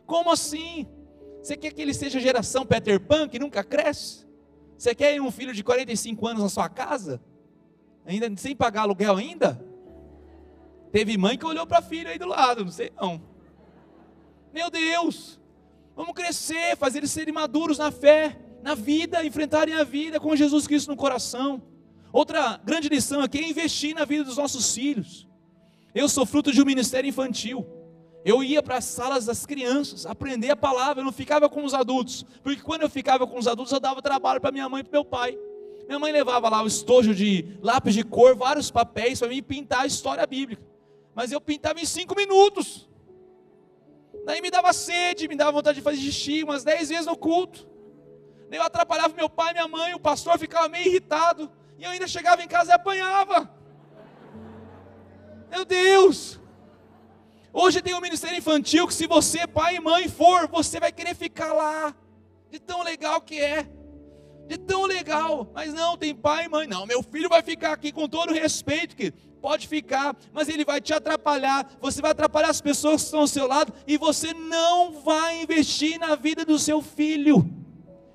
Como 0.04 0.32
assim? 0.32 0.84
Você 1.40 1.56
quer 1.56 1.72
que 1.72 1.80
ele 1.80 1.94
seja 1.94 2.18
geração 2.18 2.66
Peter 2.66 2.98
Pan, 2.98 3.28
que 3.28 3.38
nunca 3.38 3.62
cresce? 3.62 4.26
Você 4.76 4.96
quer 4.96 5.22
um 5.22 5.30
filho 5.30 5.54
de 5.54 5.62
45 5.62 6.26
anos 6.26 6.42
na 6.42 6.48
sua 6.48 6.68
casa? 6.68 7.20
Ainda 8.08 8.34
sem 8.38 8.56
pagar 8.56 8.82
aluguel 8.82 9.18
ainda? 9.18 9.62
Teve 10.90 11.18
mãe 11.18 11.36
que 11.36 11.44
olhou 11.44 11.66
para 11.66 11.82
filho 11.82 12.08
aí 12.08 12.18
do 12.18 12.26
lado, 12.26 12.64
não 12.64 12.72
sei 12.72 12.90
não. 12.98 13.20
Meu 14.50 14.70
Deus! 14.70 15.38
Vamos 15.94 16.14
crescer, 16.14 16.74
fazer 16.78 16.98
eles 17.00 17.10
serem 17.10 17.34
maduros 17.34 17.76
na 17.76 17.90
fé, 17.90 18.38
na 18.62 18.74
vida, 18.74 19.22
enfrentarem 19.26 19.74
a 19.74 19.84
vida 19.84 20.18
com 20.18 20.34
Jesus 20.34 20.66
Cristo 20.66 20.88
no 20.88 20.96
coração. 20.96 21.62
Outra 22.10 22.58
grande 22.64 22.88
lição 22.88 23.20
aqui 23.20 23.40
é 23.40 23.48
investir 23.48 23.94
na 23.94 24.06
vida 24.06 24.24
dos 24.24 24.38
nossos 24.38 24.74
filhos. 24.74 25.28
Eu 25.94 26.08
sou 26.08 26.24
fruto 26.24 26.50
de 26.50 26.62
um 26.62 26.64
ministério 26.64 27.06
infantil. 27.06 27.66
Eu 28.24 28.42
ia 28.42 28.62
para 28.62 28.78
as 28.78 28.84
salas 28.84 29.26
das 29.26 29.44
crianças, 29.44 30.06
aprender 30.06 30.50
a 30.50 30.56
palavra, 30.56 31.02
eu 31.02 31.04
não 31.04 31.12
ficava 31.12 31.46
com 31.46 31.62
os 31.62 31.74
adultos, 31.74 32.24
porque 32.42 32.62
quando 32.62 32.82
eu 32.82 32.88
ficava 32.88 33.26
com 33.26 33.38
os 33.38 33.46
adultos, 33.46 33.72
eu 33.72 33.80
dava 33.80 34.00
trabalho 34.00 34.40
para 34.40 34.50
minha 34.50 34.68
mãe 34.68 34.80
e 34.80 34.84
para 34.84 34.92
meu 34.92 35.04
pai. 35.04 35.38
Minha 35.88 35.98
mãe 35.98 36.12
levava 36.12 36.50
lá 36.50 36.62
o 36.62 36.66
estojo 36.66 37.14
de 37.14 37.58
lápis 37.62 37.94
de 37.94 38.04
cor, 38.04 38.36
vários 38.36 38.70
papéis 38.70 39.18
para 39.18 39.28
mim 39.28 39.42
pintar 39.42 39.80
a 39.80 39.86
história 39.86 40.26
bíblica. 40.26 40.62
Mas 41.14 41.32
eu 41.32 41.40
pintava 41.40 41.80
em 41.80 41.86
cinco 41.86 42.14
minutos. 42.14 42.86
Daí 44.26 44.42
me 44.42 44.50
dava 44.50 44.70
sede, 44.74 45.26
me 45.26 45.34
dava 45.34 45.50
vontade 45.50 45.78
de 45.78 45.82
fazer 45.82 45.96
xixi 45.96 46.44
umas 46.44 46.62
dez 46.62 46.90
vezes 46.90 47.06
no 47.06 47.16
culto. 47.16 47.66
Daí 48.50 48.58
eu 48.58 48.62
atrapalhava 48.62 49.14
meu 49.14 49.30
pai 49.30 49.54
minha 49.54 49.66
mãe, 49.66 49.94
o 49.94 49.98
pastor 49.98 50.38
ficava 50.38 50.68
meio 50.68 50.88
irritado. 50.88 51.50
E 51.78 51.84
eu 51.84 51.90
ainda 51.90 52.06
chegava 52.06 52.42
em 52.42 52.48
casa 52.48 52.72
e 52.72 52.74
apanhava. 52.74 53.50
Meu 55.50 55.64
Deus! 55.64 56.38
Hoje 57.50 57.80
tem 57.80 57.94
um 57.94 58.00
ministério 58.02 58.36
infantil 58.36 58.86
que, 58.86 58.92
se 58.92 59.06
você, 59.06 59.46
pai 59.46 59.76
e 59.76 59.80
mãe, 59.80 60.06
for, 60.06 60.48
você 60.48 60.78
vai 60.78 60.92
querer 60.92 61.14
ficar 61.14 61.54
lá. 61.54 61.94
De 62.50 62.58
tão 62.58 62.82
legal 62.82 63.22
que 63.22 63.40
é. 63.40 63.77
De 64.48 64.56
tão 64.56 64.86
legal. 64.86 65.50
Mas 65.54 65.72
não, 65.72 65.96
tem 65.96 66.14
pai 66.14 66.46
e 66.46 66.48
mãe. 66.48 66.66
Não, 66.66 66.86
meu 66.86 67.02
filho 67.02 67.28
vai 67.28 67.42
ficar 67.42 67.72
aqui 67.72 67.92
com 67.92 68.08
todo 68.08 68.32
respeito, 68.32 68.96
que 68.96 69.12
pode 69.40 69.68
ficar, 69.68 70.16
mas 70.32 70.48
ele 70.48 70.64
vai 70.64 70.80
te 70.80 70.92
atrapalhar. 70.92 71.76
Você 71.80 72.00
vai 72.00 72.10
atrapalhar 72.10 72.48
as 72.48 72.60
pessoas 72.60 73.02
que 73.02 73.06
estão 73.06 73.20
ao 73.20 73.28
seu 73.28 73.46
lado 73.46 73.72
e 73.86 73.96
você 73.96 74.32
não 74.32 75.00
vai 75.02 75.42
investir 75.42 75.98
na 76.00 76.16
vida 76.16 76.44
do 76.44 76.58
seu 76.58 76.80
filho. 76.82 77.48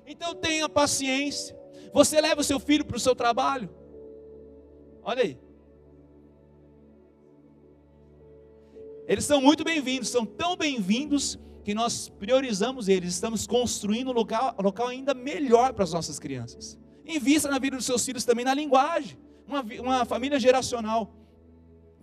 Então 0.06 0.34
tenha 0.34 0.68
paciência. 0.68 1.56
Você 1.92 2.20
leva 2.20 2.40
o 2.40 2.44
seu 2.44 2.58
filho 2.58 2.84
para 2.84 2.96
o 2.96 3.00
seu 3.00 3.14
trabalho. 3.14 3.70
Olha 5.02 5.22
aí. 5.22 5.38
Eles 9.06 9.24
são 9.24 9.40
muito 9.40 9.62
bem-vindos, 9.62 10.08
são 10.08 10.26
tão 10.26 10.56
bem-vindos 10.56 11.38
que 11.64 11.74
nós 11.74 12.10
priorizamos 12.10 12.88
eles, 12.88 13.14
estamos 13.14 13.46
construindo 13.46 14.10
um 14.10 14.12
local, 14.12 14.54
local 14.62 14.88
ainda 14.88 15.14
melhor 15.14 15.72
para 15.72 15.82
as 15.82 15.92
nossas 15.92 16.18
crianças. 16.18 16.78
Invista 17.06 17.48
na 17.48 17.58
vida 17.58 17.76
dos 17.76 17.86
seus 17.86 18.04
filhos 18.04 18.24
também 18.24 18.44
na 18.44 18.52
linguagem, 18.52 19.16
uma, 19.48 19.62
uma 19.80 20.04
família 20.04 20.38
geracional. 20.38 21.14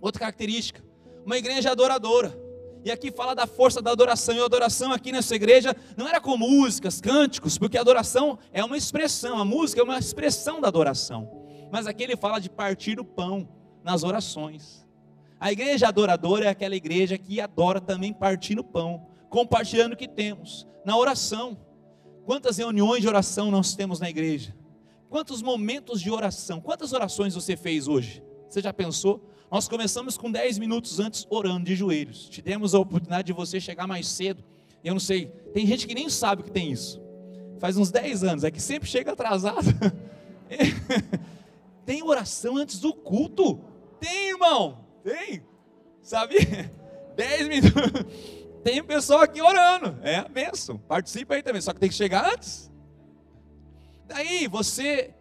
Outra 0.00 0.20
característica, 0.20 0.84
uma 1.24 1.38
igreja 1.38 1.70
adoradora. 1.70 2.36
E 2.84 2.90
aqui 2.90 3.12
fala 3.12 3.34
da 3.34 3.46
força 3.46 3.80
da 3.80 3.92
adoração. 3.92 4.34
E 4.34 4.40
a 4.40 4.44
adoração 4.44 4.92
aqui 4.92 5.12
nessa 5.12 5.36
igreja 5.36 5.76
não 5.96 6.08
era 6.08 6.20
com 6.20 6.36
músicas, 6.36 7.00
cânticos, 7.00 7.56
porque 7.56 7.78
a 7.78 7.80
adoração 7.80 8.38
é 8.52 8.64
uma 8.64 8.76
expressão, 8.76 9.38
a 9.38 9.44
música 9.44 9.80
é 9.80 9.84
uma 9.84 9.98
expressão 9.98 10.60
da 10.60 10.66
adoração. 10.66 11.30
Mas 11.70 11.86
aqui 11.86 12.02
ele 12.02 12.16
fala 12.16 12.40
de 12.40 12.50
partir 12.50 12.98
o 12.98 13.04
pão 13.04 13.48
nas 13.84 14.02
orações. 14.02 14.84
A 15.38 15.52
igreja 15.52 15.88
adoradora 15.88 16.46
é 16.46 16.48
aquela 16.48 16.74
igreja 16.74 17.16
que 17.16 17.40
adora 17.40 17.80
também 17.80 18.12
partindo 18.12 18.60
o 18.60 18.64
pão, 18.64 19.06
compartilhando 19.32 19.94
o 19.94 19.96
que 19.96 20.06
temos, 20.06 20.66
na 20.84 20.94
oração. 20.94 21.56
Quantas 22.26 22.58
reuniões 22.58 23.00
de 23.00 23.08
oração 23.08 23.50
nós 23.50 23.74
temos 23.74 23.98
na 23.98 24.10
igreja? 24.10 24.54
Quantos 25.08 25.40
momentos 25.40 26.02
de 26.02 26.10
oração? 26.10 26.60
Quantas 26.60 26.92
orações 26.92 27.34
você 27.34 27.56
fez 27.56 27.88
hoje? 27.88 28.22
Você 28.46 28.60
já 28.60 28.74
pensou? 28.74 29.26
Nós 29.50 29.66
começamos 29.66 30.18
com 30.18 30.30
10 30.30 30.58
minutos 30.58 31.00
antes 31.00 31.26
orando 31.30 31.64
de 31.64 31.74
joelhos. 31.74 32.28
Te 32.28 32.42
demos 32.42 32.74
a 32.74 32.78
oportunidade 32.78 33.26
de 33.26 33.32
você 33.32 33.58
chegar 33.58 33.86
mais 33.86 34.06
cedo. 34.06 34.44
Eu 34.84 34.92
não 34.92 35.00
sei, 35.00 35.26
tem 35.54 35.66
gente 35.66 35.86
que 35.86 35.94
nem 35.94 36.10
sabe 36.10 36.42
que 36.42 36.50
tem 36.50 36.70
isso. 36.70 37.00
Faz 37.58 37.78
uns 37.78 37.90
10 37.90 38.24
anos, 38.24 38.44
é 38.44 38.50
que 38.50 38.60
sempre 38.60 38.86
chega 38.86 39.12
atrasado. 39.12 39.66
tem 41.86 42.02
oração 42.02 42.58
antes 42.58 42.78
do 42.78 42.92
culto? 42.92 43.60
Tem, 43.98 44.28
irmão. 44.28 44.84
Tem, 45.02 45.42
sabe? 46.02 46.36
Dez 47.16 47.48
minutos. 47.48 48.41
Tem 48.62 48.80
um 48.80 48.84
pessoal 48.84 49.20
aqui 49.20 49.42
orando. 49.42 49.98
É 50.02 50.18
a 50.18 50.28
benção. 50.28 50.78
Participa 50.78 51.34
aí 51.34 51.42
também. 51.42 51.60
Só 51.60 51.72
que 51.72 51.80
tem 51.80 51.88
que 51.88 51.94
chegar 51.94 52.32
antes. 52.32 52.70
Daí 54.06 54.46
você 54.46 55.14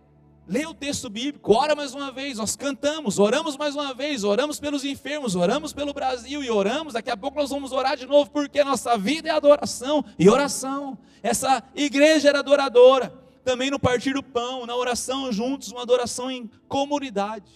lê 0.47 0.65
o 0.65 0.73
texto 0.73 1.09
bíblico, 1.09 1.53
ora 1.53 1.75
mais 1.75 1.93
uma 1.93 2.11
vez, 2.11 2.37
nós 2.37 2.57
cantamos, 2.57 3.19
oramos 3.19 3.55
mais 3.55 3.73
uma 3.73 3.93
vez, 3.93 4.25
oramos 4.25 4.59
pelos 4.59 4.83
enfermos, 4.83 5.33
oramos 5.33 5.71
pelo 5.71 5.93
Brasil 5.93 6.43
e 6.43 6.49
oramos. 6.49 6.93
Daqui 6.93 7.09
a 7.09 7.15
pouco 7.15 7.39
nós 7.39 7.49
vamos 7.49 7.71
orar 7.71 7.95
de 7.95 8.05
novo, 8.05 8.29
porque 8.29 8.63
nossa 8.63 8.97
vida 8.97 9.29
é 9.29 9.31
adoração 9.31 10.03
e 10.19 10.29
oração. 10.29 10.97
Essa 11.23 11.63
igreja 11.73 12.29
era 12.29 12.39
adoradora, 12.39 13.13
também 13.45 13.71
no 13.71 13.79
partir 13.79 14.13
do 14.13 14.21
pão, 14.21 14.65
na 14.65 14.75
oração 14.75 15.31
juntos, 15.31 15.71
uma 15.71 15.83
adoração 15.83 16.29
em 16.29 16.49
comunidade. 16.67 17.49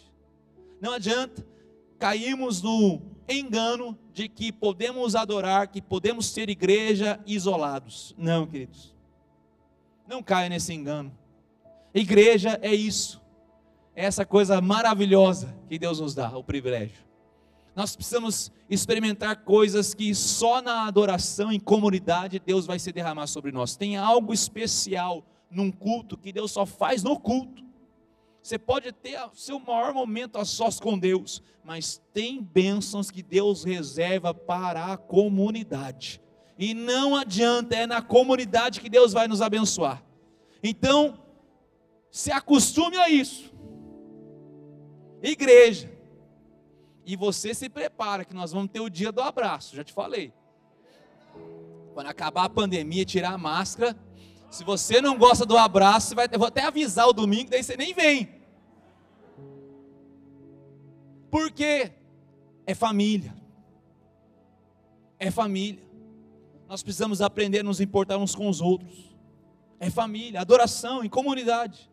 Não 0.80 0.94
adianta 0.94 1.46
caímos 2.00 2.62
no 2.62 3.02
engano 3.28 3.98
de 4.16 4.30
que 4.30 4.50
podemos 4.50 5.14
adorar, 5.14 5.68
que 5.68 5.82
podemos 5.82 6.28
ser 6.28 6.50
igreja 6.50 7.20
isolados. 7.28 8.16
Não, 8.18 8.48
queridos. 8.48 8.96
Não 10.08 10.24
caia 10.24 10.48
nesse 10.48 10.74
engano. 10.74 11.12
Igreja 11.94 12.58
é 12.62 12.74
isso. 12.74 13.22
É 13.94 14.06
essa 14.06 14.26
coisa 14.26 14.62
maravilhosa 14.62 15.54
que 15.68 15.78
Deus 15.78 16.00
nos 16.00 16.16
dá, 16.16 16.30
o 16.38 16.42
privilégio. 16.42 17.04
Nós 17.76 17.94
precisamos 17.94 18.54
experimentar 18.70 19.44
coisas 19.44 19.94
que 19.94 20.16
só 20.16 20.62
na 20.62 20.88
adoração 20.88 21.52
em 21.52 21.60
comunidade 21.60 22.40
Deus 22.40 22.66
vai 22.66 22.80
se 22.80 22.94
derramar 22.94 23.28
sobre 23.28 23.52
nós. 23.52 23.76
Tem 23.76 23.98
algo 23.98 24.34
especial 24.34 25.26
num 25.52 25.70
culto 25.70 26.16
que 26.16 26.32
Deus 26.32 26.52
só 26.52 26.66
faz 26.66 27.04
no 27.04 27.20
culto. 27.20 27.66
Você 28.46 28.60
pode 28.60 28.92
ter 28.92 29.20
o 29.20 29.34
seu 29.34 29.60
maior 29.60 29.92
momento 29.92 30.38
a 30.38 30.46
sós 30.46 30.80
com 30.80 31.00
Deus, 31.00 31.42
mas 31.64 32.00
tem 32.14 32.44
bênçãos 32.44 33.10
que 33.10 33.24
Deus 33.24 33.64
reserva 33.64 34.36
para 34.36 34.94
a 34.94 34.98
comunidade. 34.98 36.22
E 36.56 36.76
não 36.76 37.16
adianta, 37.16 37.76
é 37.76 37.88
na 37.88 38.04
comunidade 38.04 38.82
que 38.82 38.88
Deus 38.88 39.14
vai 39.14 39.28
nos 39.28 39.42
abençoar. 39.42 40.06
Então, 40.62 41.18
se 42.12 42.32
acostume 42.32 42.98
a 42.98 43.10
isso. 43.10 43.52
Igreja. 45.24 45.92
E 47.04 47.16
você 47.16 47.52
se 47.52 47.68
prepara 47.68 48.24
que 48.24 48.36
nós 48.36 48.52
vamos 48.52 48.70
ter 48.70 48.80
o 48.80 48.92
dia 48.92 49.12
do 49.12 49.24
abraço, 49.24 49.76
já 49.76 49.84
te 49.84 49.92
falei. 49.92 50.32
Quando 51.96 52.10
acabar 52.10 52.44
a 52.44 52.50
pandemia, 52.50 53.06
tirar 53.06 53.34
a 53.34 53.40
máscara, 53.40 53.98
se 54.52 54.64
você 54.64 55.02
não 55.02 55.18
gosta 55.18 55.48
do 55.48 55.58
abraço, 55.58 56.14
vai, 56.14 56.30
eu 56.32 56.38
vou 56.38 56.48
até 56.48 56.62
avisar 56.62 57.08
o 57.08 57.14
domingo, 57.14 57.50
daí 57.50 57.64
você 57.64 57.76
nem 57.76 57.92
vem. 57.92 58.35
Porque 61.36 61.92
é 62.66 62.74
família. 62.74 63.36
É 65.20 65.30
família. 65.30 65.84
Nós 66.66 66.82
precisamos 66.82 67.22
aprender 67.22 67.60
a 67.60 67.64
nos 67.64 67.82
importar 67.82 68.18
uns 68.18 68.34
com 68.34 68.48
os 68.48 68.62
outros. 68.62 69.14
É 69.78 69.90
família, 69.90 70.40
adoração 70.40 71.04
em 71.04 71.10
comunidade. 71.10 71.92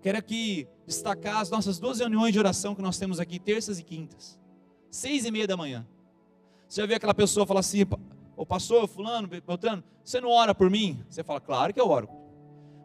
Quero 0.00 0.16
aqui 0.16 0.66
destacar 0.86 1.36
as 1.42 1.50
nossas 1.50 1.78
duas 1.78 1.98
reuniões 1.98 2.32
de 2.32 2.38
oração 2.38 2.74
que 2.74 2.80
nós 2.80 2.96
temos 2.96 3.20
aqui, 3.20 3.38
terças 3.38 3.78
e 3.78 3.82
quintas, 3.82 4.40
seis 4.90 5.26
e 5.26 5.30
meia 5.30 5.46
da 5.46 5.54
manhã. 5.58 5.86
Você 6.66 6.80
já 6.80 6.86
viu 6.86 6.96
aquela 6.96 7.12
pessoa 7.12 7.44
falar 7.44 7.60
assim, 7.60 7.84
o 8.34 8.46
pastor, 8.46 8.88
fulano, 8.88 9.28
Beltrano, 9.28 9.84
você 10.02 10.18
não 10.18 10.30
ora 10.30 10.54
por 10.54 10.70
mim? 10.70 11.04
Você 11.10 11.22
fala, 11.22 11.42
claro 11.42 11.74
que 11.74 11.80
eu 11.80 11.90
oro. 11.90 12.08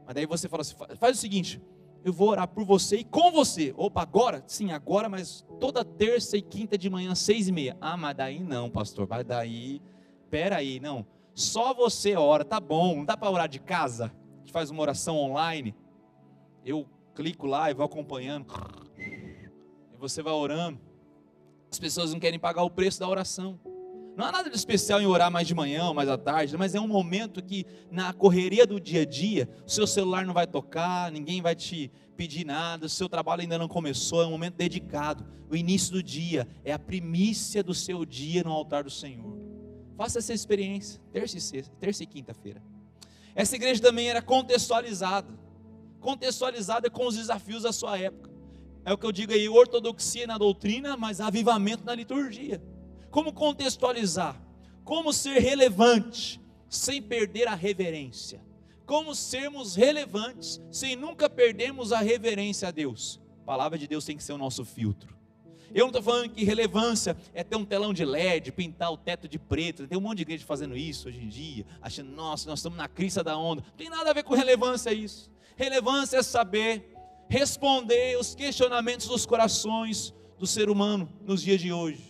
Mas 0.06 0.16
daí 0.16 0.26
você 0.26 0.50
fala 0.50 0.64
assim, 0.64 0.76
faz 0.98 1.18
o 1.18 1.22
seguinte, 1.22 1.62
eu 2.04 2.14
vou 2.14 2.30
orar 2.30 2.48
por 2.48 2.64
você 2.64 2.98
e 2.98 3.04
com 3.04 3.32
você. 3.32 3.74
Opa, 3.78 4.02
agora? 4.02 4.44
Sim, 4.48 4.72
agora, 4.72 5.10
mas 5.10 5.46
toda 5.60 5.84
terça 5.84 6.38
e 6.38 6.42
quinta 6.42 6.78
de 6.78 6.90
manhã, 6.90 7.14
seis 7.16 7.48
e 7.48 7.52
meia. 7.52 7.78
Ah, 7.82 7.98
mas 7.98 8.16
daí 8.16 8.44
não, 8.44 8.70
pastor, 8.70 9.08
mas 9.10 9.26
daí, 9.26 9.82
peraí, 10.30 10.80
não. 10.80 11.06
Só 11.34 11.74
você 11.74 12.16
ora, 12.16 12.44
tá 12.44 12.60
bom, 12.60 12.98
não 12.98 13.06
dá 13.06 13.16
para 13.16 13.30
orar 13.30 13.48
de 13.48 13.60
casa? 13.60 14.14
A 14.36 14.40
gente 14.40 14.52
faz 14.52 14.70
uma 14.70 14.82
oração 14.82 15.18
online. 15.18 15.76
Eu 16.66 16.86
clico 17.16 17.48
lá 17.48 17.70
e 17.70 17.74
vou 17.74 17.86
acompanhando. 17.86 18.48
E 18.98 19.98
você 19.98 20.22
vai 20.22 20.34
orando. 20.34 20.80
As 21.72 21.80
pessoas 21.80 22.14
não 22.14 22.20
querem 22.20 22.40
pagar 22.40 22.64
o 22.64 22.70
preço 22.70 23.00
da 23.00 23.08
oração. 23.08 23.60
Não 24.20 24.26
há 24.26 24.34
nada 24.34 24.50
de 24.50 24.56
especial 24.58 25.02
em 25.02 25.06
orar 25.06 25.32
mais 25.32 25.48
de 25.48 25.56
manhã 25.56 25.86
ou 25.86 25.94
mais 25.94 26.10
à 26.10 26.18
tarde, 26.18 26.58
mas 26.58 26.76
é 26.76 26.80
um 26.82 26.90
momento 26.90 27.42
que, 27.42 27.66
na 27.90 28.12
correria 28.12 28.68
do 28.68 28.78
dia 28.78 29.04
a 29.04 29.06
dia, 29.06 29.48
o 29.66 29.72
seu 29.72 29.88
celular 29.88 30.26
não 30.26 30.34
vai 30.34 30.46
tocar, 30.46 31.10
ninguém 31.10 31.42
vai 31.42 31.56
te 31.56 31.90
pedir 32.18 32.46
nada, 32.46 32.88
o 32.88 32.90
seu 32.90 33.08
trabalho 33.08 33.44
ainda 33.44 33.58
não 33.58 33.70
começou, 33.70 34.22
é 34.22 34.28
um 34.28 34.32
momento 34.32 34.56
dedicado. 34.56 35.26
O 35.50 35.56
início 35.56 35.94
do 35.94 36.04
dia 36.04 36.46
é 36.66 36.74
a 36.74 36.78
primícia 36.78 37.64
do 37.64 37.74
seu 37.74 38.04
dia 38.04 38.44
no 38.44 38.52
altar 38.52 38.84
do 38.84 38.90
Senhor. 38.90 39.40
Faça 39.96 40.20
essa 40.20 40.34
experiência, 40.34 41.00
terça 41.14 41.38
e, 41.38 41.40
sexta, 41.40 41.74
terça 41.80 42.04
e 42.04 42.06
quinta-feira. 42.06 42.62
Essa 43.34 43.56
igreja 43.56 43.82
também 43.82 44.10
era 44.10 44.22
contextualizada 44.22 45.34
contextualizada 46.02 46.90
com 46.90 47.08
os 47.08 47.16
desafios 47.16 47.64
da 47.64 47.72
sua 47.72 47.98
época. 47.98 48.30
É 48.84 48.92
o 48.92 48.98
que 48.98 49.06
eu 49.06 49.14
digo 49.14 49.32
aí, 49.32 49.48
ortodoxia 49.48 50.28
na 50.28 50.38
doutrina, 50.38 50.98
mas 50.98 51.22
avivamento 51.22 51.86
na 51.86 51.96
liturgia. 51.96 52.62
Como 53.10 53.34
contextualizar? 53.34 54.40
Como 54.84 55.14
ser 55.14 55.40
relevante 55.40 56.42
sem 56.68 57.02
perder 57.02 57.48
a 57.48 57.56
reverência? 57.56 58.42
Como 58.86 59.14
sermos 59.14 59.76
relevantes 59.76 60.60
sem 60.72 60.96
nunca 60.96 61.30
perdermos 61.30 61.92
a 61.92 62.00
reverência 62.00 62.68
a 62.68 62.72
Deus? 62.72 63.22
A 63.44 63.46
palavra 63.46 63.78
de 63.78 63.88
Deus 63.88 64.06
tem 64.06 64.18
que 64.18 64.24
ser 64.24 64.34
o 64.34 64.38
nosso 64.38 64.66
filtro. 64.66 65.18
Eu 65.74 65.82
não 65.82 65.90
estou 65.90 66.02
falando 66.02 66.30
que 66.30 66.44
relevância 66.44 67.16
é 67.34 67.44
ter 67.44 67.56
um 67.56 67.66
telão 67.66 67.94
de 67.94 68.04
LED, 68.04 68.52
pintar 68.52 68.92
o 68.92 68.98
teto 68.98 69.28
de 69.28 69.38
preto. 69.38 69.88
Tem 69.88 69.98
um 69.98 70.02
monte 70.02 70.18
de 70.18 70.24
igreja 70.24 70.44
fazendo 70.46 70.76
isso 70.76 71.08
hoje 71.08 71.22
em 71.22 71.28
dia, 71.28 71.66
achando, 71.82 72.12
nossa, 72.12 72.50
nós 72.50 72.60
estamos 72.60 72.78
na 72.78 72.88
crista 72.88 73.24
da 73.24 73.38
onda. 73.38 73.62
Não 73.62 73.78
tem 73.78 73.90
nada 73.90 74.10
a 74.10 74.14
ver 74.14 74.24
com 74.24 74.34
relevância 74.34 74.92
isso. 74.92 75.30
Relevância 75.56 76.18
é 76.18 76.24
saber 76.24 76.96
responder 77.28 78.18
os 78.18 78.34
questionamentos 78.34 79.08
dos 79.08 79.26
corações 79.26 80.14
do 80.40 80.48
ser 80.48 80.70
humano 80.70 81.08
nos 81.22 81.44
dias 81.44 81.62
de 81.62 81.72
hoje. 81.72 82.09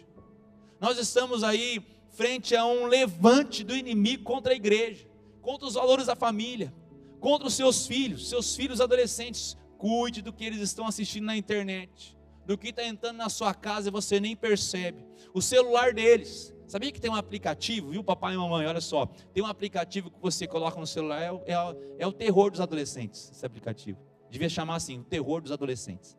Nós 0.79 0.97
estamos 0.97 1.43
aí 1.43 1.85
frente 2.11 2.55
a 2.55 2.65
um 2.65 2.85
levante 2.85 3.63
do 3.63 3.75
inimigo 3.75 4.23
contra 4.23 4.53
a 4.53 4.55
igreja, 4.55 5.05
contra 5.41 5.67
os 5.67 5.73
valores 5.73 6.05
da 6.05 6.15
família, 6.15 6.73
contra 7.19 7.47
os 7.47 7.53
seus 7.53 7.85
filhos, 7.85 8.29
seus 8.29 8.55
filhos 8.55 8.79
adolescentes. 8.79 9.57
Cuide 9.77 10.21
do 10.21 10.33
que 10.33 10.43
eles 10.43 10.59
estão 10.59 10.85
assistindo 10.85 11.25
na 11.25 11.37
internet, 11.37 12.17
do 12.45 12.57
que 12.57 12.69
está 12.69 12.83
entrando 12.83 13.17
na 13.17 13.29
sua 13.29 13.53
casa 13.53 13.89
e 13.89 13.91
você 13.91 14.19
nem 14.19 14.35
percebe. 14.35 15.05
O 15.33 15.41
celular 15.41 15.93
deles. 15.93 16.53
Sabia 16.67 16.91
que 16.91 17.01
tem 17.01 17.09
um 17.09 17.15
aplicativo, 17.15 17.89
viu, 17.89 18.03
papai 18.03 18.35
e 18.35 18.37
mamãe? 18.37 18.67
Olha 18.67 18.81
só, 18.81 19.07
tem 19.33 19.41
um 19.41 19.47
aplicativo 19.47 20.11
que 20.11 20.21
você 20.21 20.45
coloca 20.45 20.79
no 20.79 20.85
celular, 20.85 21.19
é, 21.23 21.31
é, 21.51 21.55
é 21.97 22.05
o 22.05 22.11
terror 22.11 22.51
dos 22.51 22.61
adolescentes, 22.61 23.31
esse 23.31 23.43
aplicativo. 23.43 23.97
Devia 24.29 24.49
chamar 24.49 24.75
assim, 24.75 24.99
o 24.99 25.03
terror 25.03 25.41
dos 25.41 25.51
adolescentes. 25.51 26.18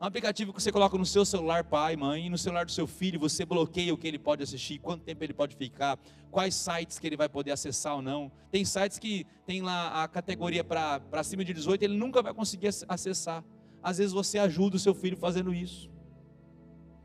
Um 0.00 0.06
aplicativo 0.06 0.52
que 0.52 0.60
você 0.60 0.72
coloca 0.72 0.98
no 0.98 1.06
seu 1.06 1.24
celular, 1.24 1.64
pai, 1.64 1.96
mãe, 1.96 2.26
e 2.26 2.30
no 2.30 2.36
celular 2.36 2.66
do 2.66 2.72
seu 2.72 2.86
filho, 2.86 3.18
você 3.18 3.44
bloqueia 3.44 3.94
o 3.94 3.96
que 3.96 4.06
ele 4.06 4.18
pode 4.18 4.42
assistir, 4.42 4.78
quanto 4.78 5.04
tempo 5.04 5.22
ele 5.22 5.32
pode 5.32 5.54
ficar, 5.56 5.98
quais 6.30 6.54
sites 6.54 6.98
que 6.98 7.06
ele 7.06 7.16
vai 7.16 7.28
poder 7.28 7.52
acessar 7.52 7.94
ou 7.94 8.02
não. 8.02 8.30
Tem 8.50 8.64
sites 8.64 8.98
que 8.98 9.24
tem 9.46 9.62
lá 9.62 10.02
a 10.02 10.08
categoria 10.08 10.64
para 10.64 11.22
cima 11.22 11.44
de 11.44 11.54
18, 11.54 11.82
ele 11.82 11.96
nunca 11.96 12.22
vai 12.22 12.34
conseguir 12.34 12.68
acessar. 12.88 13.44
Às 13.82 13.98
vezes 13.98 14.12
você 14.12 14.38
ajuda 14.38 14.76
o 14.76 14.80
seu 14.80 14.94
filho 14.94 15.16
fazendo 15.16 15.54
isso. 15.54 15.90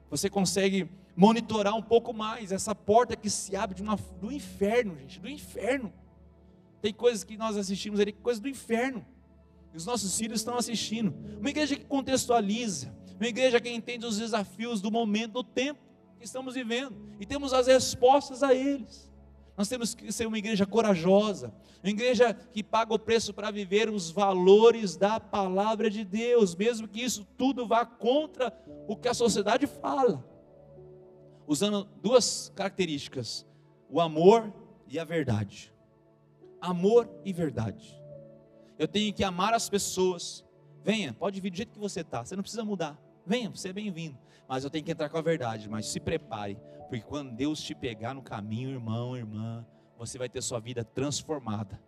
Você 0.10 0.30
consegue 0.30 0.90
monitorar 1.16 1.76
um 1.76 1.82
pouco 1.82 2.14
mais 2.14 2.52
essa 2.52 2.74
porta 2.74 3.16
que 3.16 3.30
se 3.30 3.56
abre 3.56 3.82
uma, 3.82 3.96
do 4.20 4.32
inferno, 4.32 4.98
gente, 4.98 5.20
do 5.20 5.30
inferno. 5.30 5.94
Tem 6.82 6.94
coisas 6.94 7.24
que 7.24 7.38
nós 7.38 7.56
assistimos 7.56 8.00
ali, 8.00 8.14
coisas 8.14 8.42
do 8.42 8.50
inferno. 8.50 9.06
E 9.74 9.78
os 9.78 9.86
nossos 9.86 10.18
filhos 10.18 10.40
estão 10.40 10.58
assistindo. 10.58 11.14
Uma 11.40 11.50
igreja 11.50 11.76
que 11.76 11.86
contextualiza, 11.86 12.94
uma 13.20 13.28
igreja 13.28 13.60
que 13.60 13.70
entende 13.70 14.06
os 14.06 14.18
desafios 14.18 14.82
do 14.82 14.92
momento, 14.92 15.34
do 15.34 15.44
tempo 15.44 15.80
que 16.18 16.26
estamos 16.26 16.56
vivendo, 16.56 16.96
e 17.20 17.26
temos 17.26 17.54
as 17.54 17.68
respostas 17.68 18.44
a 18.44 18.54
eles. 18.54 19.10
Nós 19.56 19.68
temos 19.68 19.94
que 19.94 20.12
ser 20.12 20.26
uma 20.26 20.38
igreja 20.38 20.66
corajosa, 20.66 21.54
uma 21.84 21.90
igreja 21.90 22.34
que 22.34 22.64
paga 22.64 22.94
o 22.94 23.00
preço 23.00 23.34
para 23.34 23.52
viver 23.52 23.90
os 23.90 24.10
valores 24.10 24.96
da 24.96 25.20
palavra 25.20 25.90
de 25.90 26.04
Deus, 26.04 26.56
mesmo 26.56 26.88
que 26.88 27.02
isso 27.02 27.26
tudo 27.38 27.68
vá 27.68 27.86
contra 27.86 28.54
o 28.88 28.96
que 28.96 29.08
a 29.08 29.14
sociedade 29.14 29.68
fala. 29.68 30.26
Usando 31.46 31.88
duas 32.02 32.52
características: 32.56 33.46
o 33.90 34.00
amor 34.00 34.54
e 34.88 34.98
a 34.98 35.04
verdade. 35.04 35.74
Amor 36.62 37.10
e 37.24 37.32
verdade 37.32 37.99
eu 38.80 38.88
tenho 38.88 39.14
que 39.14 39.26
amar 39.26 39.54
as 39.54 39.70
pessoas. 39.70 40.44
Venha, 40.84 41.14
pode 41.14 41.40
vir 41.42 41.52
do 41.52 41.58
jeito 41.58 41.74
que 41.74 41.80
você 41.80 42.00
está, 42.00 42.24
você 42.24 42.36
não 42.36 42.42
precisa 42.42 42.64
mudar. 42.64 42.98
Venha, 43.26 43.50
você 43.50 43.70
é 43.70 43.74
bem-vindo. 43.74 44.18
Mas 44.48 44.64
eu 44.64 44.70
tenho 44.70 44.84
que 44.86 44.92
entrar 44.92 45.10
com 45.10 45.18
a 45.18 45.22
verdade. 45.22 45.70
Mas 45.70 45.88
se 45.88 46.00
prepare, 46.00 46.58
porque 46.88 47.02
quando 47.02 47.36
Deus 47.36 47.62
te 47.62 47.76
pegar 47.76 48.14
no 48.14 48.22
caminho, 48.22 48.70
irmão, 48.70 49.18
irmã, 49.18 49.66
você 49.98 50.18
vai 50.18 50.30
ter 50.30 50.42
sua 50.42 50.62
vida 50.62 50.84
transformada. 50.84 51.80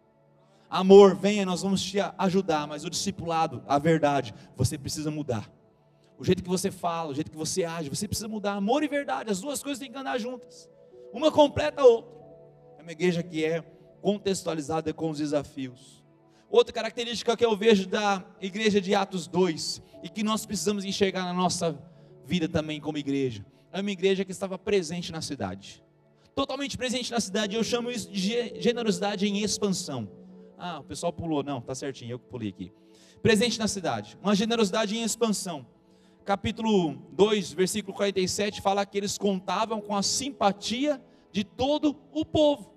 Amor, 0.70 1.16
venha, 1.16 1.46
nós 1.46 1.62
vamos 1.62 1.82
te 1.82 1.98
ajudar, 2.18 2.68
mas 2.68 2.84
o 2.84 2.90
discipulado, 2.90 3.64
a 3.68 3.80
verdade, 3.80 4.34
você 4.56 4.78
precisa 4.78 5.10
mudar. 5.10 5.50
O 6.18 6.24
jeito 6.24 6.44
que 6.44 6.50
você 6.50 6.70
fala, 6.70 7.12
o 7.12 7.16
jeito 7.16 7.32
que 7.32 7.38
você 7.38 7.64
age, 7.64 7.90
você 7.90 8.08
precisa 8.08 8.28
mudar. 8.28 8.54
Amor 8.54 8.84
e 8.84 8.88
verdade, 8.88 9.32
as 9.32 9.40
duas 9.40 9.64
coisas 9.64 9.80
têm 9.80 9.92
que 9.92 9.98
andar 9.98 10.18
juntas. 10.20 10.70
Uma 11.14 11.32
completa 11.32 11.82
a 11.82 11.86
outra. 11.86 12.14
É 12.78 12.82
uma 12.82 12.92
igreja 12.92 13.24
que 13.24 13.44
é 13.44 13.62
contextualizada 14.02 14.94
com 14.94 15.10
os 15.10 15.18
desafios. 15.18 16.01
Outra 16.52 16.74
característica 16.74 17.38
que 17.38 17.46
eu 17.46 17.56
vejo 17.56 17.88
da 17.88 18.26
igreja 18.42 18.82
de 18.82 18.94
Atos 18.94 19.26
2 19.26 19.82
e 20.04 20.10
que 20.10 20.22
nós 20.22 20.46
precisamos 20.46 20.84
enxergar 20.84 21.24
na 21.24 21.32
nossa 21.32 21.82
vida 22.26 22.50
também 22.50 22.82
como 22.82 22.98
igreja, 22.98 23.46
é 23.72 23.80
uma 23.80 23.90
igreja 23.90 24.26
que 24.26 24.34
estava 24.34 24.60
presente 24.60 25.14
na 25.14 25.22
cidade. 25.22 25.82
Totalmente 26.36 26.78
presente 26.78 27.10
na 27.10 27.22
cidade, 27.22 27.56
eu 27.56 27.64
chamo 27.64 27.90
isso 27.90 28.12
de 28.12 28.60
generosidade 28.60 29.26
em 29.26 29.42
expansão. 29.42 30.12
Ah, 30.58 30.80
o 30.80 30.84
pessoal 30.84 31.14
pulou, 31.14 31.42
não, 31.42 31.62
tá 31.62 31.74
certinho, 31.74 32.12
eu 32.12 32.20
pulei 32.20 32.50
aqui. 32.50 32.74
Presente 33.22 33.58
na 33.58 33.70
cidade, 33.70 34.18
uma 34.22 34.36
generosidade 34.36 34.98
em 34.98 35.04
expansão. 35.04 35.66
Capítulo 36.26 36.96
2, 37.14 37.54
versículo 37.54 37.96
47 37.96 38.60
fala 38.62 38.86
que 38.86 38.98
eles 38.98 39.18
contavam 39.18 39.80
com 39.80 39.96
a 39.96 40.04
simpatia 40.04 41.02
de 41.32 41.46
todo 41.46 41.96
o 42.12 42.26
povo. 42.26 42.74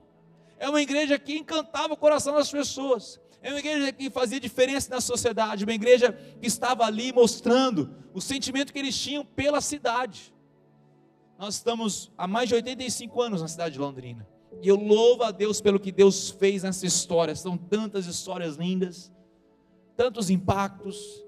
É 0.60 0.68
uma 0.68 0.80
igreja 0.80 1.18
que 1.18 1.36
encantava 1.36 1.94
o 1.94 1.96
coração 1.96 2.34
das 2.34 2.52
pessoas. 2.52 3.20
É 3.44 3.50
uma 3.50 3.58
igreja 3.58 3.92
que 3.92 4.08
fazia 4.08 4.40
diferença 4.40 4.88
na 4.88 5.02
sociedade, 5.02 5.64
uma 5.64 5.74
igreja 5.74 6.18
que 6.40 6.46
estava 6.46 6.82
ali 6.86 7.12
mostrando 7.12 7.94
o 8.14 8.20
sentimento 8.20 8.72
que 8.72 8.78
eles 8.78 8.98
tinham 8.98 9.22
pela 9.22 9.60
cidade. 9.60 10.34
Nós 11.38 11.56
estamos 11.56 12.10
há 12.16 12.26
mais 12.26 12.48
de 12.48 12.54
85 12.54 13.20
anos 13.20 13.42
na 13.42 13.48
cidade 13.48 13.74
de 13.74 13.78
Londrina. 13.78 14.26
E 14.62 14.68
eu 14.68 14.76
louvo 14.76 15.24
a 15.24 15.30
Deus 15.30 15.60
pelo 15.60 15.78
que 15.78 15.92
Deus 15.92 16.30
fez 16.30 16.62
nessa 16.62 16.86
história. 16.86 17.36
São 17.36 17.54
tantas 17.54 18.06
histórias 18.06 18.56
lindas, 18.56 19.12
tantos 19.94 20.30
impactos, 20.30 21.22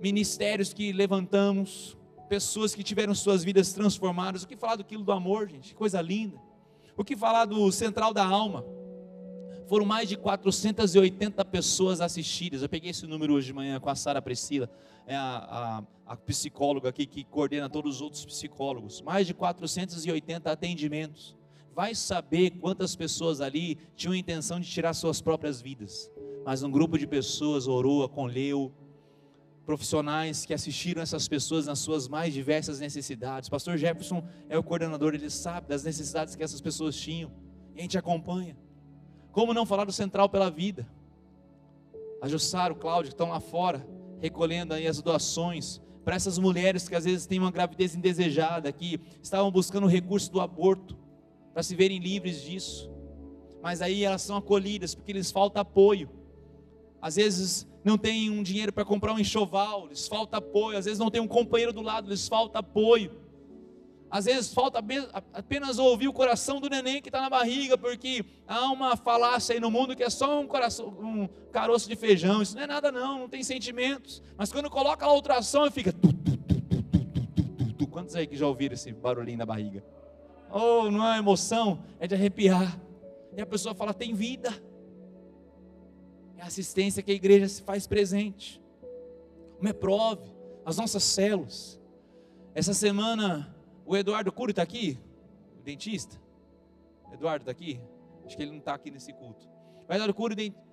ministérios 0.00 0.72
que 0.72 0.90
levantamos, 0.90 1.98
pessoas 2.30 2.74
que 2.74 2.82
tiveram 2.82 3.14
suas 3.14 3.44
vidas 3.44 3.74
transformadas. 3.74 4.44
O 4.44 4.48
que 4.48 4.56
falar 4.56 4.76
do 4.76 4.84
quilo 4.84 5.04
do 5.04 5.12
amor, 5.12 5.50
gente? 5.50 5.74
Coisa 5.74 6.00
linda. 6.00 6.40
O 6.96 7.04
que 7.04 7.14
falar 7.14 7.44
do 7.44 7.70
central 7.70 8.14
da 8.14 8.24
alma? 8.24 8.64
Foram 9.66 9.84
mais 9.84 10.08
de 10.08 10.16
480 10.16 11.44
pessoas 11.44 12.00
assistidas. 12.00 12.62
Eu 12.62 12.68
peguei 12.68 12.90
esse 12.90 13.06
número 13.06 13.34
hoje 13.34 13.48
de 13.48 13.52
manhã 13.52 13.80
com 13.80 13.90
a 13.90 13.96
Sara 13.96 14.22
Priscila, 14.22 14.70
é 15.06 15.16
a, 15.16 15.82
a, 16.06 16.12
a, 16.12 16.16
psicóloga 16.16 16.88
aqui 16.88 17.04
que 17.04 17.24
coordena 17.24 17.68
todos 17.68 17.96
os 17.96 18.00
outros 18.00 18.24
psicólogos. 18.24 19.02
Mais 19.02 19.26
de 19.26 19.34
480 19.34 20.50
atendimentos. 20.50 21.36
Vai 21.74 21.94
saber 21.94 22.50
quantas 22.50 22.94
pessoas 22.94 23.40
ali 23.40 23.76
tinham 23.96 24.14
a 24.14 24.16
intenção 24.16 24.60
de 24.60 24.70
tirar 24.70 24.94
suas 24.94 25.20
próprias 25.20 25.60
vidas. 25.60 26.10
Mas 26.44 26.62
um 26.62 26.70
grupo 26.70 26.96
de 26.96 27.06
pessoas 27.06 27.66
orou, 27.66 28.04
acolheu, 28.04 28.72
profissionais 29.64 30.46
que 30.46 30.54
assistiram 30.54 31.02
essas 31.02 31.26
pessoas 31.26 31.66
nas 31.66 31.80
suas 31.80 32.06
mais 32.06 32.32
diversas 32.32 32.78
necessidades. 32.78 33.48
Pastor 33.48 33.76
Jefferson 33.76 34.24
é 34.48 34.56
o 34.56 34.62
coordenador, 34.62 35.12
ele 35.12 35.28
sabe 35.28 35.68
das 35.68 35.82
necessidades 35.82 36.36
que 36.36 36.42
essas 36.42 36.60
pessoas 36.60 36.96
tinham. 36.96 37.32
E 37.74 37.80
a 37.80 37.82
gente 37.82 37.98
acompanha. 37.98 38.56
Como 39.36 39.52
não 39.52 39.66
falar 39.66 39.84
do 39.84 39.92
Central 39.92 40.30
pela 40.30 40.50
Vida? 40.50 40.88
A 42.22 42.26
Jussara, 42.26 42.72
o 42.72 42.76
Cláudio, 42.76 43.10
que 43.10 43.12
estão 43.12 43.28
lá 43.28 43.38
fora, 43.38 43.86
recolhendo 44.18 44.72
aí 44.72 44.86
as 44.86 45.02
doações 45.02 45.78
para 46.02 46.16
essas 46.16 46.38
mulheres 46.38 46.88
que 46.88 46.94
às 46.94 47.04
vezes 47.04 47.26
têm 47.26 47.38
uma 47.38 47.50
gravidez 47.50 47.94
indesejada, 47.94 48.72
que 48.72 48.98
estavam 49.22 49.50
buscando 49.50 49.84
o 49.84 49.90
recurso 49.90 50.32
do 50.32 50.40
aborto, 50.40 50.96
para 51.52 51.62
se 51.62 51.76
verem 51.76 51.98
livres 51.98 52.42
disso. 52.42 52.90
Mas 53.62 53.82
aí 53.82 54.04
elas 54.04 54.22
são 54.22 54.38
acolhidas 54.38 54.94
porque 54.94 55.12
lhes 55.12 55.30
falta 55.30 55.60
apoio. 55.60 56.08
Às 56.98 57.16
vezes 57.16 57.68
não 57.84 57.98
tem 57.98 58.30
um 58.30 58.42
dinheiro 58.42 58.72
para 58.72 58.86
comprar 58.86 59.12
um 59.12 59.18
enxoval, 59.18 59.86
lhes 59.88 60.08
falta 60.08 60.38
apoio. 60.38 60.78
Às 60.78 60.86
vezes 60.86 60.98
não 60.98 61.10
tem 61.10 61.20
um 61.20 61.28
companheiro 61.28 61.74
do 61.74 61.82
lado, 61.82 62.08
lhes 62.08 62.26
falta 62.26 62.60
apoio. 62.60 63.12
Às 64.10 64.26
vezes 64.26 64.54
falta 64.54 64.78
apenas 65.32 65.78
ouvir 65.78 66.08
o 66.08 66.12
coração 66.12 66.60
do 66.60 66.68
neném 66.68 67.02
que 67.02 67.08
está 67.08 67.20
na 67.20 67.28
barriga, 67.28 67.76
porque 67.76 68.24
há 68.46 68.70
uma 68.70 68.96
falácia 68.96 69.54
aí 69.54 69.60
no 69.60 69.70
mundo 69.70 69.96
que 69.96 70.02
é 70.02 70.10
só 70.10 70.40
um, 70.40 70.46
coração, 70.46 70.88
um 70.88 71.28
caroço 71.50 71.88
de 71.88 71.96
feijão. 71.96 72.40
Isso 72.40 72.54
não 72.54 72.62
é 72.62 72.66
nada, 72.66 72.92
não, 72.92 73.20
não 73.20 73.28
tem 73.28 73.42
sentimentos. 73.42 74.22
Mas 74.36 74.52
quando 74.52 74.70
coloca 74.70 75.04
a 75.04 75.12
ultrassom, 75.12 75.70
fica. 75.70 75.92
Tu, 75.92 76.12
tu, 76.12 76.36
tu, 77.72 77.86
Quantos 77.86 78.14
aí 78.14 78.26
que 78.26 78.36
já 78.36 78.46
ouviram 78.46 78.74
esse 78.74 78.92
barulhinho 78.92 79.38
na 79.38 79.46
barriga? 79.46 79.82
Oh, 80.52 80.90
não 80.90 81.06
é 81.06 81.18
emoção, 81.18 81.82
é 81.98 82.06
de 82.06 82.14
arrepiar. 82.14 82.78
E 83.34 83.40
a 83.40 83.46
pessoa 83.46 83.74
fala: 83.74 83.94
tem 83.94 84.14
vida 84.14 84.52
é 86.36 86.42
a 86.42 86.46
assistência 86.46 87.02
que 87.02 87.10
a 87.10 87.14
igreja 87.14 87.48
se 87.48 87.62
faz 87.62 87.86
presente. 87.86 88.60
O 89.58 89.64
MEPROV, 89.64 90.20
as 90.64 90.76
nossas 90.76 91.02
células. 91.02 91.80
Essa 92.54 92.74
semana, 92.74 93.55
o 93.86 93.96
Eduardo 93.96 94.32
Cury 94.32 94.50
está 94.50 94.62
aqui, 94.62 94.98
o 95.58 95.62
dentista. 95.62 96.20
Eduardo 97.12 97.42
está 97.42 97.52
aqui? 97.52 97.80
Acho 98.24 98.36
que 98.36 98.42
ele 98.42 98.50
não 98.50 98.58
está 98.58 98.74
aqui 98.74 98.90
nesse 98.90 99.12
culto. 99.12 99.48
O 99.88 99.92
Eduardo 99.92 100.12
Cury, 100.12 100.34
dentista. 100.34 100.66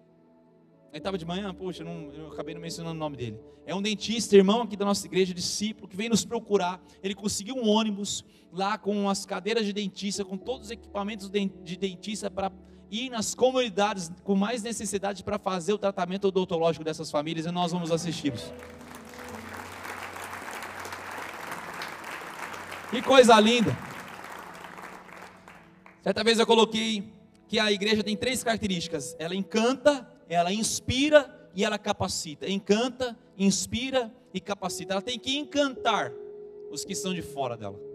Ele 0.92 1.00
estava 1.00 1.18
de 1.18 1.26
manhã, 1.26 1.52
poxa, 1.56 1.84
não, 1.84 2.12
eu 2.14 2.32
acabei 2.32 2.54
não 2.54 2.62
mencionando 2.62 2.96
o 2.96 3.00
nome 3.00 3.18
dele. 3.18 3.40
É 3.66 3.74
um 3.74 3.82
dentista, 3.82 4.36
irmão 4.36 4.62
aqui 4.62 4.78
da 4.78 4.86
nossa 4.86 5.08
igreja, 5.08 5.34
discípulo, 5.34 5.88
que 5.88 5.96
vem 5.96 6.08
nos 6.08 6.24
procurar. 6.24 6.80
Ele 7.02 7.16
conseguiu 7.16 7.56
um 7.56 7.68
ônibus 7.68 8.24
lá 8.52 8.78
com 8.78 9.10
as 9.10 9.26
cadeiras 9.26 9.66
de 9.66 9.74
dentista, 9.74 10.24
com 10.24 10.38
todos 10.38 10.68
os 10.68 10.72
equipamentos 10.72 11.32
de 11.32 11.78
dentista 11.78 12.30
para 12.30 12.52
ir 12.92 13.10
nas 13.10 13.34
comunidades 13.34 14.12
com 14.24 14.36
mais 14.36 14.62
necessidade 14.62 15.24
para 15.24 15.40
fazer 15.40 15.74
o 15.74 15.80
tratamento 15.80 16.28
odontológico 16.28 16.86
dessas 16.86 17.10
famílias 17.10 17.48
e 17.48 17.52
nós 17.52 17.72
vamos 17.72 17.90
assisti-los. 17.90 18.54
Que 22.94 23.02
coisa 23.02 23.40
linda! 23.40 23.76
Certa 26.02 26.24
vez 26.24 26.38
eu 26.38 26.46
coloquei 26.46 27.12
que 27.48 27.58
a 27.60 27.72
igreja 27.72 28.04
tem 28.04 28.16
três 28.16 28.44
características: 28.44 29.16
ela 29.18 29.36
encanta, 29.36 30.08
ela 30.30 30.54
inspira 30.54 31.50
e 31.56 31.66
ela 31.66 31.78
capacita. 31.78 32.50
Encanta, 32.50 33.18
inspira 33.38 34.14
e 34.34 34.40
capacita. 34.40 34.94
Ela 34.94 35.02
tem 35.02 35.18
que 35.18 35.36
encantar 35.38 36.14
os 36.72 36.86
que 36.86 36.94
estão 36.94 37.14
de 37.14 37.22
fora 37.22 37.58
dela 37.58 37.94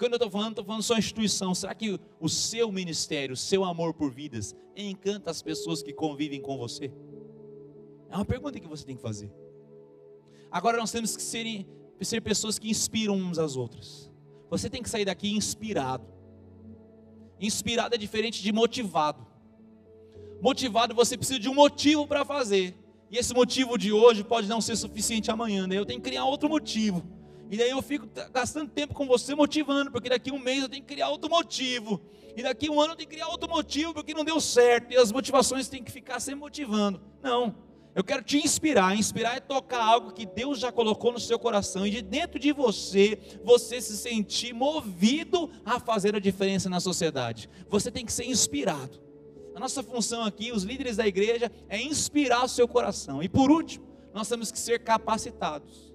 quando 0.00 0.14
eu 0.14 0.16
estou 0.16 0.30
falando, 0.30 0.52
estou 0.52 0.64
falando 0.64 0.82
só 0.82 0.96
instituição. 0.96 1.54
Será 1.54 1.74
que 1.74 2.00
o 2.18 2.28
seu 2.28 2.72
ministério, 2.72 3.34
o 3.34 3.36
seu 3.36 3.62
amor 3.64 3.92
por 3.92 4.10
vidas, 4.10 4.56
encanta 4.74 5.30
as 5.30 5.42
pessoas 5.42 5.82
que 5.82 5.92
convivem 5.92 6.40
com 6.40 6.56
você? 6.56 6.90
É 8.08 8.16
uma 8.16 8.24
pergunta 8.24 8.58
que 8.58 8.66
você 8.66 8.82
tem 8.82 8.96
que 8.96 9.02
fazer. 9.02 9.30
Agora 10.50 10.78
nós 10.78 10.90
temos 10.90 11.14
que 11.14 11.22
ser, 11.22 11.66
ser 12.04 12.20
pessoas 12.20 12.58
que 12.58 12.70
inspiram 12.70 13.14
uns 13.14 13.38
às 13.38 13.56
outras. 13.56 14.10
Você 14.48 14.68
tem 14.68 14.82
que 14.82 14.90
sair 14.90 15.04
daqui 15.04 15.30
inspirado. 15.30 16.04
Inspirado 17.40 17.94
é 17.94 17.98
diferente 17.98 18.42
de 18.42 18.52
motivado. 18.52 19.26
Motivado 20.42 20.94
você 20.94 21.16
precisa 21.16 21.38
de 21.38 21.48
um 21.48 21.54
motivo 21.54 22.06
para 22.06 22.24
fazer. 22.24 22.74
E 23.10 23.18
esse 23.18 23.34
motivo 23.34 23.76
de 23.76 23.92
hoje 23.92 24.22
pode 24.22 24.48
não 24.48 24.60
ser 24.60 24.76
suficiente 24.76 25.30
amanhã. 25.30 25.66
Né? 25.66 25.76
Eu 25.76 25.86
tenho 25.86 26.00
que 26.00 26.08
criar 26.08 26.24
outro 26.24 26.48
motivo. 26.48 27.04
E 27.50 27.56
daí 27.56 27.70
eu 27.70 27.82
fico 27.82 28.08
gastando 28.32 28.70
tempo 28.70 28.94
com 28.94 29.06
você 29.06 29.34
motivando, 29.34 29.90
porque 29.90 30.08
daqui 30.08 30.30
um 30.30 30.38
mês 30.38 30.62
eu 30.62 30.68
tenho 30.68 30.84
que 30.84 30.94
criar 30.94 31.08
outro 31.08 31.28
motivo. 31.28 32.00
E 32.36 32.42
daqui 32.42 32.70
um 32.70 32.80
ano 32.80 32.92
eu 32.92 32.96
tenho 32.96 33.08
que 33.08 33.16
criar 33.16 33.28
outro 33.28 33.50
motivo, 33.50 33.92
porque 33.92 34.14
não 34.14 34.24
deu 34.24 34.40
certo. 34.40 34.92
E 34.92 34.96
as 34.96 35.10
motivações 35.10 35.68
têm 35.68 35.82
que 35.82 35.90
ficar 35.90 36.20
sempre 36.20 36.40
motivando. 36.40 37.00
Não. 37.20 37.69
Eu 37.94 38.04
quero 38.04 38.22
te 38.22 38.38
inspirar. 38.38 38.96
Inspirar 38.96 39.36
é 39.36 39.40
tocar 39.40 39.82
algo 39.82 40.12
que 40.12 40.24
Deus 40.24 40.58
já 40.58 40.70
colocou 40.70 41.12
no 41.12 41.18
seu 41.18 41.38
coração 41.38 41.86
e 41.86 41.90
de 41.90 42.02
dentro 42.02 42.38
de 42.38 42.52
você, 42.52 43.18
você 43.42 43.80
se 43.80 43.96
sentir 43.96 44.52
movido 44.52 45.50
a 45.64 45.80
fazer 45.80 46.14
a 46.14 46.20
diferença 46.20 46.68
na 46.68 46.80
sociedade. 46.80 47.48
Você 47.68 47.90
tem 47.90 48.04
que 48.04 48.12
ser 48.12 48.24
inspirado. 48.24 49.00
A 49.54 49.60
nossa 49.60 49.82
função 49.82 50.22
aqui, 50.22 50.52
os 50.52 50.62
líderes 50.62 50.96
da 50.96 51.06
igreja, 51.06 51.50
é 51.68 51.80
inspirar 51.80 52.44
o 52.44 52.48
seu 52.48 52.68
coração. 52.68 53.22
E 53.22 53.28
por 53.28 53.50
último, 53.50 53.86
nós 54.14 54.28
temos 54.28 54.52
que 54.52 54.58
ser 54.58 54.78
capacitados. 54.80 55.92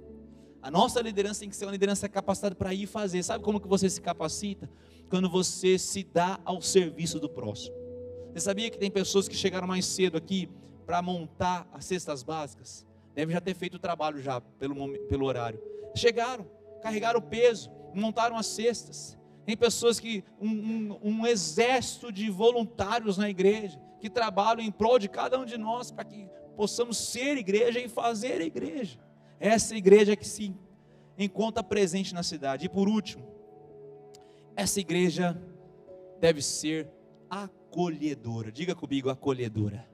A 0.62 0.70
nossa 0.70 1.00
liderança 1.00 1.42
tem 1.42 1.50
que 1.50 1.56
ser 1.56 1.66
uma 1.66 1.72
liderança 1.72 2.10
capacitada 2.10 2.56
para 2.56 2.74
ir 2.74 2.88
fazer. 2.88 3.24
Sabe 3.24 3.44
como 3.44 3.60
que 3.60 3.68
você 3.68 3.90
se 3.90 4.02
capacita? 4.02 4.70
Quando 5.10 5.30
você 5.30 5.78
se 5.78 6.04
dá 6.04 6.40
ao 6.44 6.62
serviço 6.62 7.20
do 7.20 7.30
próximo. 7.30 7.76
Você 8.34 8.42
sabia 8.42 8.70
que 8.70 8.78
tem 8.78 8.92
pessoas 8.92 9.28
que 9.28 9.36
chegaram 9.36 9.68
mais 9.68 9.86
cedo 9.86 10.18
aqui 10.18 10.50
para 10.86 11.02
montar 11.02 11.68
as 11.74 11.86
cestas 11.86 12.24
básicas? 12.24 12.86
Devem 13.14 13.34
já 13.34 13.42
ter 13.42 13.56
feito 13.56 13.76
o 13.76 13.80
trabalho 13.80 14.22
já 14.22 14.42
pelo, 14.42 14.76
pelo 15.08 15.26
horário. 15.26 15.60
Chegaram, 15.96 16.46
carregaram 16.82 17.20
o 17.20 17.22
peso, 17.22 17.72
montaram 17.94 18.38
as 18.38 18.48
cestas. 18.48 19.18
Tem 19.46 19.56
pessoas 19.56 20.00
que 20.00 20.24
um, 20.40 20.50
um, 20.50 21.00
um, 21.04 21.28
exército 21.28 22.12
de 22.12 22.30
voluntários 22.30 23.18
na 23.18 23.30
igreja 23.30 23.80
que 24.00 24.10
trabalham 24.10 24.66
em 24.66 24.72
prol 24.72 25.00
de 25.00 25.08
cada 25.08 25.40
um 25.40 25.46
de 25.46 25.58
nós 25.58 25.92
para 25.92 26.04
que 26.04 26.28
possamos 26.56 26.98
ser 26.98 27.38
igreja 27.38 27.80
e 27.80 27.88
fazer 27.88 28.42
igreja. 28.42 29.00
Essa 29.40 29.76
igreja 29.76 30.16
que 30.16 30.28
se 30.28 30.54
encontra 31.18 31.64
presente 31.64 32.14
na 32.14 32.24
cidade. 32.24 32.66
E 32.66 32.70
por 32.70 32.90
último, 32.90 33.26
essa 34.56 34.80
igreja 34.80 35.40
deve 36.20 36.42
ser 36.42 36.90
acolhedora. 37.30 38.52
Diga 38.52 38.74
comigo, 38.74 39.10
acolhedora. 39.10 39.88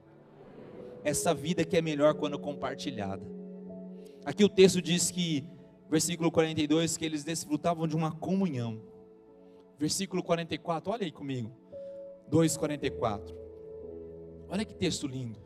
Essa 1.04 1.34
vida 1.34 1.64
que 1.64 1.76
é 1.76 1.82
melhor 1.82 2.14
quando 2.14 2.38
compartilhada. 2.38 3.26
Aqui 4.24 4.44
o 4.44 4.48
texto 4.48 4.80
diz 4.80 5.10
que, 5.10 5.44
versículo 5.90 6.30
42, 6.30 6.96
que 6.96 7.04
eles 7.04 7.24
desfrutavam 7.24 7.88
de 7.88 7.96
uma 7.96 8.12
comunhão. 8.12 8.80
Versículo 9.78 10.22
44, 10.22 10.92
olha 10.92 11.04
aí 11.04 11.10
comigo. 11.10 11.50
2,44. 12.30 13.34
Olha 14.48 14.64
que 14.64 14.74
texto 14.74 15.06
lindo. 15.06 15.40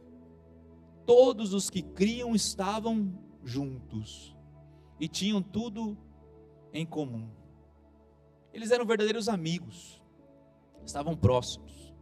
Todos 1.07 1.55
os 1.55 1.71
que 1.71 1.83
criam 1.83 2.35
estavam 2.35 3.13
juntos 3.43 4.37
e 5.01 5.09
tinham 5.09 5.41
tudo 5.41 5.97
em 6.73 6.85
comum. 6.85 7.29
Eles 8.53 8.71
eram 8.71 8.85
verdadeiros 8.85 9.29
amigos, 9.29 10.03
estavam 10.85 11.17
próximos. 11.17 11.95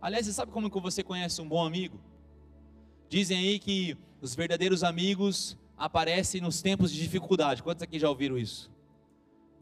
Aliás, 0.00 0.26
você 0.26 0.32
sabe 0.32 0.52
como 0.52 0.70
que 0.70 0.80
você 0.80 1.02
conhece 1.02 1.40
um 1.40 1.48
bom 1.48 1.64
amigo? 1.64 2.00
Dizem 3.10 3.36
aí 3.38 3.58
que 3.58 3.98
os 4.22 4.36
verdadeiros 4.36 4.84
amigos 4.84 5.58
aparecem 5.76 6.40
nos 6.40 6.62
tempos 6.62 6.92
de 6.92 7.02
dificuldade. 7.02 7.60
Quantos 7.60 7.82
aqui 7.82 7.98
já 7.98 8.08
ouviram 8.08 8.38
isso? 8.38 8.70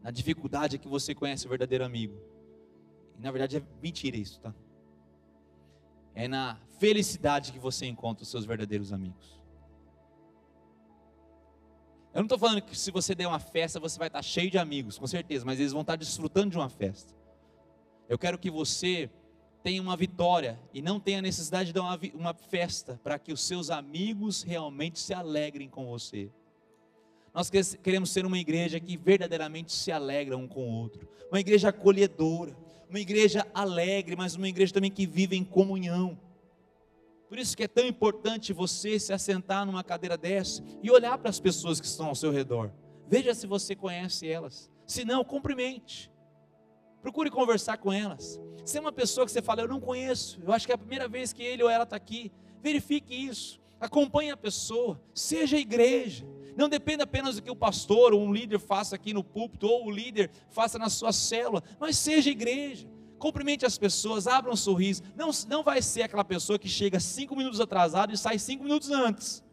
Na 0.03 0.11
dificuldade 0.11 0.75
é 0.75 0.79
que 0.79 0.87
você 0.87 1.15
conhece 1.15 1.47
o 1.47 1.49
verdadeiro 1.49 1.83
amigo. 1.83 2.15
E 3.17 3.21
na 3.23 3.31
verdade 3.31 3.57
é 3.57 3.63
mentira 3.81 4.15
isso, 4.15 4.39
tá? 4.39 4.53
É 6.13 6.27
na 6.27 6.59
felicidade 6.77 7.51
que 7.51 7.57
você 7.57 7.87
encontra 7.87 8.21
os 8.21 8.29
seus 8.29 8.45
verdadeiros 8.45 8.93
amigos. 8.93 9.41
Eu 12.13 12.19
não 12.19 12.25
estou 12.25 12.37
falando 12.37 12.61
que 12.61 12.77
se 12.77 12.91
você 12.91 13.15
der 13.15 13.25
uma 13.25 13.39
festa, 13.39 13.79
você 13.79 13.97
vai 13.97 14.09
estar 14.09 14.21
cheio 14.21 14.51
de 14.51 14.59
amigos, 14.59 14.99
com 14.99 15.07
certeza, 15.07 15.43
mas 15.43 15.59
eles 15.59 15.71
vão 15.71 15.81
estar 15.81 15.95
desfrutando 15.95 16.51
de 16.51 16.57
uma 16.57 16.69
festa. 16.69 17.15
Eu 18.07 18.19
quero 18.19 18.37
que 18.37 18.51
você 18.51 19.09
tenha 19.63 19.81
uma 19.81 19.97
vitória 19.97 20.59
e 20.73 20.81
não 20.81 20.99
tenha 20.99 21.21
necessidade 21.21 21.67
de 21.67 21.73
dar 21.73 21.81
uma, 21.81 21.99
uma 22.13 22.33
festa 22.33 22.99
para 23.03 23.19
que 23.19 23.33
os 23.33 23.41
seus 23.41 23.69
amigos 23.69 24.43
realmente 24.43 24.99
se 24.99 25.13
alegrem 25.13 25.69
com 25.69 25.85
você. 25.85 26.29
Nós 27.33 27.49
queremos 27.49 28.09
ser 28.09 28.25
uma 28.25 28.37
igreja 28.37 28.79
que 28.79 28.97
verdadeiramente 28.97 29.71
se 29.71 29.91
alegra 29.91 30.35
um 30.35 30.47
com 30.47 30.67
o 30.67 30.73
outro, 30.73 31.07
uma 31.29 31.39
igreja 31.39 31.69
acolhedora, 31.69 32.57
uma 32.89 32.99
igreja 32.99 33.45
alegre, 33.53 34.15
mas 34.15 34.35
uma 34.35 34.47
igreja 34.47 34.73
também 34.73 34.89
que 34.89 35.05
vive 35.05 35.35
em 35.35 35.43
comunhão. 35.43 36.17
Por 37.27 37.37
isso 37.37 37.55
que 37.55 37.63
é 37.63 37.67
tão 37.67 37.85
importante 37.85 38.51
você 38.51 38.99
se 38.99 39.13
assentar 39.13 39.65
numa 39.65 39.83
cadeira 39.83 40.17
dessa 40.17 40.63
e 40.81 40.89
olhar 40.89 41.15
para 41.19 41.29
as 41.29 41.39
pessoas 41.39 41.79
que 41.79 41.85
estão 41.85 42.07
ao 42.07 42.15
seu 42.15 42.31
redor. 42.31 42.71
Veja 43.07 43.35
se 43.35 43.45
você 43.45 43.75
conhece 43.75 44.27
elas. 44.27 44.69
Se 44.87 45.05
não, 45.05 45.23
cumprimente. 45.23 46.11
Procure 47.01 47.29
conversar 47.29 47.77
com 47.77 47.91
elas. 47.91 48.39
Se 48.65 48.77
é 48.77 48.81
uma 48.81 48.91
pessoa 48.91 49.25
que 49.25 49.31
você 49.31 49.41
fala, 49.41 49.61
eu 49.61 49.67
não 49.67 49.79
conheço, 49.79 50.39
eu 50.43 50.51
acho 50.51 50.65
que 50.65 50.71
é 50.71 50.75
a 50.75 50.77
primeira 50.77 51.07
vez 51.07 51.33
que 51.33 51.41
ele 51.41 51.63
ou 51.63 51.69
ela 51.69 51.83
está 51.83 51.95
aqui, 51.95 52.31
verifique 52.61 53.13
isso. 53.13 53.59
Acompanhe 53.79 54.31
a 54.31 54.37
pessoa, 54.37 55.01
seja 55.13 55.57
igreja. 55.57 56.25
Não 56.55 56.67
dependa 56.67 57.05
apenas 57.05 57.35
do 57.35 57.41
que 57.41 57.49
o 57.49 57.55
pastor 57.55 58.13
ou 58.13 58.21
um 58.21 58.33
líder 58.33 58.59
faça 58.59 58.95
aqui 58.95 59.13
no 59.13 59.23
púlpito, 59.23 59.65
ou 59.67 59.85
o 59.85 59.91
líder 59.91 60.29
faça 60.49 60.77
na 60.77 60.89
sua 60.89 61.13
célula, 61.13 61.63
mas 61.79 61.97
seja 61.97 62.29
igreja 62.29 62.87
cumprimente 63.19 63.65
as 63.65 63.77
pessoas, 63.77 64.25
abra 64.25 64.49
um 64.49 64.55
sorriso. 64.55 65.03
Não, 65.15 65.29
não 65.47 65.61
vai 65.61 65.81
ser 65.81 66.03
aquela 66.03 66.23
pessoa 66.23 66.57
que 66.57 66.69
chega 66.69 66.99
cinco 66.99 67.35
minutos 67.35 67.59
atrasado 67.59 68.13
e 68.13 68.17
sai 68.17 68.39
cinco 68.39 68.63
minutos 68.63 68.89
antes. 68.89 69.43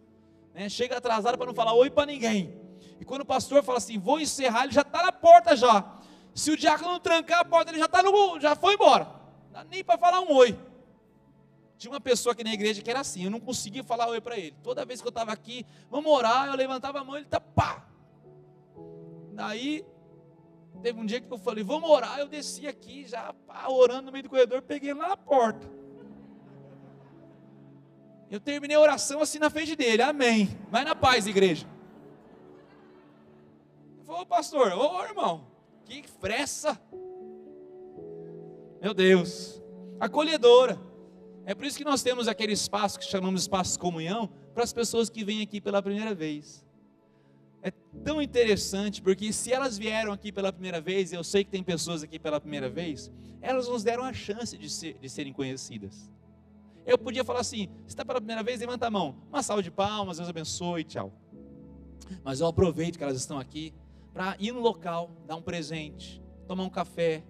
Né? 0.54 0.68
Chega 0.68 0.96
atrasado 0.96 1.36
para 1.36 1.46
não 1.46 1.54
falar 1.54 1.74
oi 1.74 1.90
para 1.90 2.06
ninguém. 2.06 2.56
E 2.98 3.04
quando 3.04 3.22
o 3.22 3.26
pastor 3.26 3.62
fala 3.62 3.78
assim, 3.78 3.98
vou 3.98 4.18
encerrar, 4.18 4.64
ele 4.64 4.72
já 4.72 4.80
está 4.80 5.02
na 5.02 5.12
porta 5.12 5.54
já. 5.54 6.00
Se 6.36 6.52
o 6.52 6.56
diácono 6.56 7.00
trancar 7.00 7.40
a 7.40 7.44
porta, 7.44 7.72
ele 7.72 7.78
já 7.78 7.86
está 7.86 8.02
no, 8.02 8.38
já 8.38 8.54
foi 8.54 8.74
embora. 8.74 9.04
Não 9.46 9.52
dá 9.52 9.64
nem 9.64 9.82
para 9.82 9.98
falar 9.98 10.20
um 10.20 10.32
oi. 10.36 10.56
Tinha 11.78 11.90
uma 11.90 12.00
pessoa 12.00 12.32
aqui 12.32 12.44
na 12.44 12.52
igreja 12.52 12.82
que 12.82 12.90
era 12.90 13.00
assim, 13.00 13.24
eu 13.24 13.30
não 13.30 13.40
conseguia 13.40 13.82
falar 13.82 14.06
oi 14.08 14.20
para 14.20 14.38
ele. 14.38 14.54
Toda 14.62 14.84
vez 14.84 15.00
que 15.00 15.06
eu 15.06 15.10
estava 15.10 15.32
aqui, 15.32 15.66
vamos 15.90 16.12
orar, 16.12 16.46
eu 16.46 16.54
levantava 16.54 17.00
a 17.00 17.04
mão, 17.04 17.16
ele 17.16 17.26
tá 17.26 17.40
pá. 17.40 17.88
Daí 19.32 19.84
Teve 20.82 21.00
um 21.00 21.06
dia 21.06 21.20
que 21.20 21.32
eu 21.32 21.38
falei, 21.38 21.64
vamos 21.64 21.88
orar. 21.88 22.18
Eu 22.18 22.28
desci 22.28 22.66
aqui, 22.66 23.06
já 23.06 23.32
pá, 23.46 23.66
orando 23.68 24.06
no 24.06 24.12
meio 24.12 24.24
do 24.24 24.30
corredor, 24.30 24.62
peguei 24.62 24.92
lá 24.92 25.08
na 25.08 25.16
porta. 25.16 25.66
Eu 28.30 28.40
terminei 28.40 28.76
a 28.76 28.80
oração 28.80 29.20
assim 29.20 29.38
na 29.38 29.48
frente 29.48 29.74
dele, 29.74 30.02
amém. 30.02 30.48
Vai 30.70 30.84
na 30.84 30.94
paz, 30.94 31.26
igreja. 31.26 31.66
Falei, 34.04 34.22
ô 34.22 34.26
pastor, 34.26 34.72
ô 34.72 35.02
irmão, 35.02 35.55
que 35.86 36.08
fressa. 36.20 36.80
Meu 38.82 38.92
Deus, 38.92 39.62
acolhedora. 39.98 40.78
É 41.44 41.54
por 41.54 41.64
isso 41.64 41.78
que 41.78 41.84
nós 41.84 42.02
temos 42.02 42.28
aquele 42.28 42.52
espaço 42.52 42.98
que 42.98 43.04
chamamos 43.04 43.42
espaço 43.42 43.72
de 43.72 43.78
comunhão 43.78 44.28
para 44.52 44.64
as 44.64 44.72
pessoas 44.72 45.08
que 45.08 45.24
vêm 45.24 45.42
aqui 45.42 45.60
pela 45.60 45.80
primeira 45.80 46.14
vez 46.14 46.66
é 47.66 47.72
tão 48.04 48.22
interessante, 48.22 49.02
porque 49.02 49.32
se 49.32 49.52
elas 49.52 49.76
vieram 49.76 50.12
aqui 50.12 50.30
pela 50.30 50.52
primeira 50.52 50.80
vez, 50.80 51.12
eu 51.12 51.24
sei 51.24 51.42
que 51.42 51.50
tem 51.50 51.64
pessoas 51.64 52.00
aqui 52.00 52.16
pela 52.16 52.40
primeira 52.40 52.70
vez, 52.70 53.10
elas 53.40 53.66
nos 53.66 53.82
deram 53.82 54.04
a 54.04 54.12
chance 54.12 54.56
de, 54.56 54.70
ser, 54.70 54.96
de 55.00 55.10
serem 55.10 55.32
conhecidas. 55.32 56.08
Eu 56.86 56.96
podia 56.96 57.24
falar 57.24 57.40
assim: 57.40 57.68
se 57.84 57.88
está 57.88 58.04
pela 58.04 58.20
primeira 58.20 58.44
vez, 58.44 58.60
levanta 58.60 58.86
a 58.86 58.90
mão. 58.90 59.16
Uma 59.28 59.42
salva 59.42 59.64
de 59.64 59.70
palmas, 59.72 60.18
Deus 60.18 60.28
abençoe, 60.28 60.84
tchau. 60.84 61.12
Mas 62.22 62.38
eu 62.38 62.46
aproveito 62.46 62.98
que 62.98 63.02
elas 63.02 63.16
estão 63.16 63.36
aqui 63.36 63.74
para 64.16 64.34
ir 64.40 64.50
no 64.50 64.60
local, 64.60 65.10
dar 65.26 65.36
um 65.36 65.42
presente, 65.42 66.22
tomar 66.48 66.62
um 66.62 66.70
café, 66.70 67.22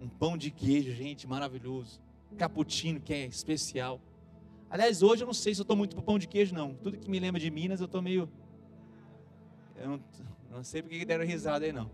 um 0.00 0.08
pão 0.08 0.38
de 0.38 0.52
queijo, 0.52 0.92
gente, 0.92 1.26
maravilhoso. 1.26 2.00
Cappuccino, 2.38 3.00
que 3.00 3.12
é 3.12 3.26
especial. 3.26 4.00
Aliás, 4.70 5.02
hoje 5.02 5.24
eu 5.24 5.26
não 5.26 5.34
sei 5.34 5.52
se 5.52 5.60
eu 5.60 5.64
estou 5.64 5.76
muito 5.76 5.96
para 5.96 6.04
pão 6.04 6.20
de 6.20 6.28
queijo, 6.28 6.54
não. 6.54 6.74
Tudo 6.74 6.96
que 6.96 7.10
me 7.10 7.18
lembra 7.18 7.40
de 7.40 7.50
Minas, 7.50 7.80
eu 7.80 7.86
estou 7.86 8.00
meio 8.00 8.30
eu 9.74 9.88
não, 9.88 10.00
não 10.48 10.62
sei 10.62 10.80
porque 10.80 11.04
deram 11.04 11.24
risada 11.24 11.64
aí, 11.64 11.72
não. 11.72 11.90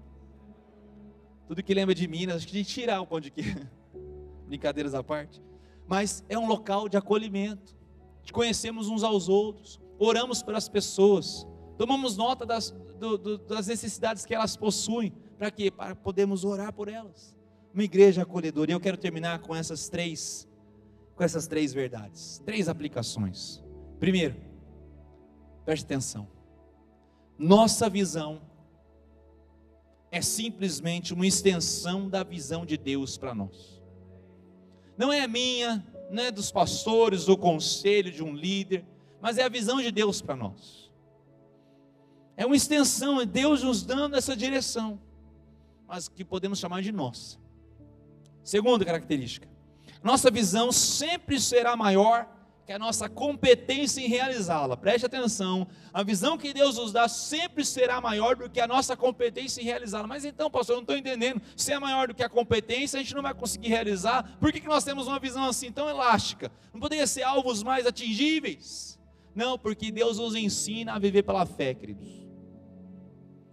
Tudo 1.46 1.62
que 1.62 1.72
lembra 1.72 1.94
de 1.94 2.06
Minas, 2.06 2.36
acho 2.36 2.48
que 2.48 2.52
gente 2.52 2.68
tirar 2.68 3.00
um 3.00 3.06
pão 3.06 3.18
de 3.18 3.30
queijo. 3.30 3.66
Brincadeiras 4.46 4.92
à 4.92 5.02
parte. 5.02 5.42
Mas 5.86 6.22
é 6.28 6.38
um 6.38 6.46
local 6.46 6.86
de 6.86 6.98
acolhimento. 6.98 7.74
De 8.22 8.30
conhecemos 8.30 8.88
uns 8.88 9.02
aos 9.02 9.26
outros. 9.26 9.80
Oramos 9.98 10.42
pelas 10.42 10.68
pessoas. 10.68 11.46
Tomamos 11.78 12.18
nota 12.18 12.44
das, 12.44 12.76
do, 12.98 13.16
do, 13.16 13.38
das 13.38 13.66
necessidades 13.66 14.26
que 14.26 14.34
elas 14.34 14.56
possuem. 14.56 15.12
Para 15.36 15.50
quê? 15.50 15.70
Para 15.70 15.94
podermos 15.94 16.44
orar 16.44 16.72
por 16.72 16.88
elas. 16.88 17.36
Uma 17.72 17.84
igreja 17.84 18.22
acolhedora. 18.22 18.70
E 18.70 18.74
eu 18.74 18.80
quero 18.80 18.96
terminar 18.96 19.38
com 19.40 19.54
essas 19.54 19.88
três, 19.88 20.48
com 21.14 21.22
essas 21.22 21.46
três 21.46 21.72
verdades. 21.72 22.42
Três 22.44 22.68
aplicações. 22.68 23.62
Primeiro, 23.98 24.36
preste 25.64 25.84
atenção 25.84 26.28
nossa 27.38 27.88
visão 27.88 28.42
é 30.10 30.20
simplesmente 30.20 31.14
uma 31.14 31.26
extensão 31.26 32.08
da 32.08 32.24
visão 32.24 32.66
de 32.66 32.76
Deus 32.76 33.16
para 33.16 33.34
nós. 33.34 33.80
Não 34.96 35.12
é 35.12 35.20
a 35.20 35.28
minha, 35.28 35.86
não 36.10 36.24
é 36.24 36.32
dos 36.32 36.50
pastores, 36.50 37.26
do 37.26 37.36
conselho 37.36 38.10
de 38.10 38.24
um 38.24 38.34
líder, 38.34 38.84
mas 39.20 39.38
é 39.38 39.44
a 39.44 39.48
visão 39.48 39.80
de 39.80 39.92
Deus 39.92 40.20
para 40.20 40.34
nós. 40.34 40.87
É 42.38 42.46
uma 42.46 42.54
extensão, 42.54 43.20
é 43.20 43.26
Deus 43.26 43.64
nos 43.64 43.82
dando 43.82 44.14
essa 44.14 44.36
direção, 44.36 44.96
mas 45.88 46.06
que 46.06 46.24
podemos 46.24 46.60
chamar 46.60 46.82
de 46.82 46.92
nossa. 46.92 47.36
Segunda 48.44 48.84
característica: 48.84 49.48
nossa 50.04 50.30
visão 50.30 50.70
sempre 50.70 51.40
será 51.40 51.74
maior 51.74 52.28
que 52.64 52.72
a 52.72 52.78
nossa 52.78 53.08
competência 53.08 54.00
em 54.00 54.06
realizá-la. 54.06 54.76
Preste 54.76 55.04
atenção, 55.04 55.66
a 55.92 56.04
visão 56.04 56.38
que 56.38 56.52
Deus 56.52 56.76
nos 56.76 56.92
dá 56.92 57.08
sempre 57.08 57.64
será 57.64 58.00
maior 58.00 58.36
do 58.36 58.48
que 58.48 58.60
a 58.60 58.68
nossa 58.68 58.96
competência 58.96 59.60
em 59.60 59.64
realizá-la. 59.64 60.06
Mas 60.06 60.24
então, 60.24 60.48
pastor, 60.48 60.74
eu 60.74 60.76
não 60.76 60.82
estou 60.82 60.96
entendendo. 60.96 61.42
Se 61.56 61.72
é 61.72 61.78
maior 61.80 62.06
do 62.06 62.14
que 62.14 62.22
a 62.22 62.28
competência, 62.28 63.00
a 63.00 63.02
gente 63.02 63.16
não 63.16 63.22
vai 63.22 63.34
conseguir 63.34 63.68
realizar. 63.68 64.36
Por 64.38 64.52
que, 64.52 64.60
que 64.60 64.68
nós 64.68 64.84
temos 64.84 65.08
uma 65.08 65.18
visão 65.18 65.44
assim 65.44 65.72
tão 65.72 65.88
elástica? 65.90 66.52
Não 66.72 66.78
poderia 66.78 67.06
ser 67.08 67.24
alvos 67.24 67.64
mais 67.64 67.84
atingíveis? 67.84 68.96
Não, 69.34 69.58
porque 69.58 69.90
Deus 69.90 70.18
nos 70.18 70.36
ensina 70.36 70.94
a 70.94 71.00
viver 71.00 71.24
pela 71.24 71.44
fé, 71.44 71.74
queridos. 71.74 72.27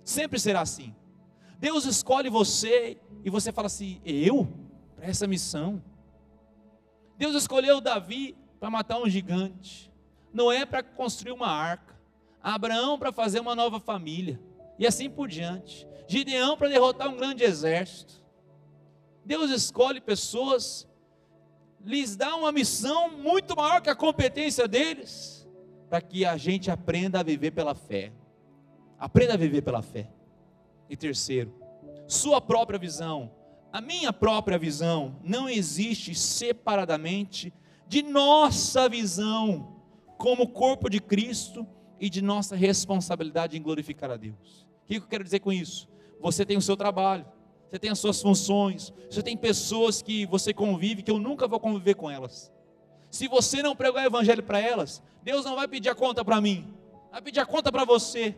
Sempre 0.05 0.39
será 0.39 0.61
assim. 0.61 0.95
Deus 1.57 1.83
escolhe 1.85 2.29
você 2.29 2.97
e 3.23 3.29
você 3.29 3.51
fala 3.51 3.65
assim: 3.65 3.99
eu? 4.05 4.47
Para 4.95 5.07
essa 5.07 5.25
missão. 5.25 5.81
Deus 7.17 7.35
escolheu 7.35 7.81
Davi 7.81 8.37
para 8.59 8.69
matar 8.69 8.99
um 8.99 9.09
gigante, 9.09 9.91
Noé 10.31 10.65
para 10.65 10.83
construir 10.83 11.31
uma 11.31 11.47
arca, 11.47 11.95
Abraão 12.41 12.99
para 12.99 13.11
fazer 13.11 13.39
uma 13.39 13.55
nova 13.55 13.79
família, 13.79 14.39
e 14.77 14.85
assim 14.85 15.09
por 15.09 15.27
diante. 15.27 15.87
Gideão 16.07 16.55
para 16.55 16.69
derrotar 16.69 17.09
um 17.09 17.17
grande 17.17 17.43
exército. 17.43 18.23
Deus 19.23 19.49
escolhe 19.49 19.99
pessoas, 19.99 20.87
lhes 21.83 22.15
dá 22.15 22.35
uma 22.35 22.51
missão 22.51 23.09
muito 23.09 23.55
maior 23.55 23.81
que 23.81 23.89
a 23.89 23.95
competência 23.95 24.67
deles, 24.67 25.47
para 25.89 25.99
que 25.99 26.25
a 26.25 26.37
gente 26.37 26.69
aprenda 26.69 27.21
a 27.21 27.23
viver 27.23 27.51
pela 27.51 27.73
fé. 27.73 28.11
Aprenda 28.99 29.33
a 29.33 29.37
viver 29.37 29.61
pela 29.61 29.81
fé. 29.81 30.09
E 30.89 30.95
terceiro, 30.95 31.53
sua 32.07 32.39
própria 32.39 32.77
visão, 32.77 33.31
a 33.71 33.81
minha 33.81 34.13
própria 34.13 34.57
visão, 34.57 35.15
não 35.23 35.49
existe 35.49 36.13
separadamente 36.13 37.53
de 37.87 38.01
nossa 38.01 38.87
visão 38.87 39.81
como 40.17 40.47
corpo 40.47 40.89
de 40.89 40.99
Cristo 40.99 41.67
e 41.99 42.09
de 42.09 42.21
nossa 42.21 42.55
responsabilidade 42.55 43.57
em 43.57 43.61
glorificar 43.61 44.11
a 44.11 44.17
Deus. 44.17 44.65
O 44.83 44.87
que 44.87 44.95
eu 44.97 45.07
quero 45.07 45.23
dizer 45.23 45.39
com 45.39 45.51
isso? 45.51 45.89
Você 46.21 46.45
tem 46.45 46.57
o 46.57 46.61
seu 46.61 46.77
trabalho, 46.77 47.25
você 47.69 47.79
tem 47.79 47.89
as 47.89 47.99
suas 47.99 48.21
funções, 48.21 48.93
você 49.09 49.21
tem 49.21 49.35
pessoas 49.35 50.01
que 50.01 50.25
você 50.25 50.53
convive 50.53 51.03
que 51.03 51.11
eu 51.11 51.19
nunca 51.19 51.47
vou 51.47 51.59
conviver 51.59 51.95
com 51.95 52.09
elas. 52.09 52.51
Se 53.09 53.27
você 53.27 53.61
não 53.61 53.75
pregar 53.75 54.03
o 54.03 54.07
evangelho 54.07 54.43
para 54.43 54.59
elas, 54.59 55.01
Deus 55.23 55.43
não 55.45 55.55
vai 55.55 55.67
pedir 55.67 55.89
a 55.89 55.95
conta 55.95 56.23
para 56.23 56.39
mim, 56.39 56.73
vai 57.11 57.21
pedir 57.21 57.39
a 57.39 57.45
conta 57.45 57.71
para 57.71 57.83
você. 57.83 58.35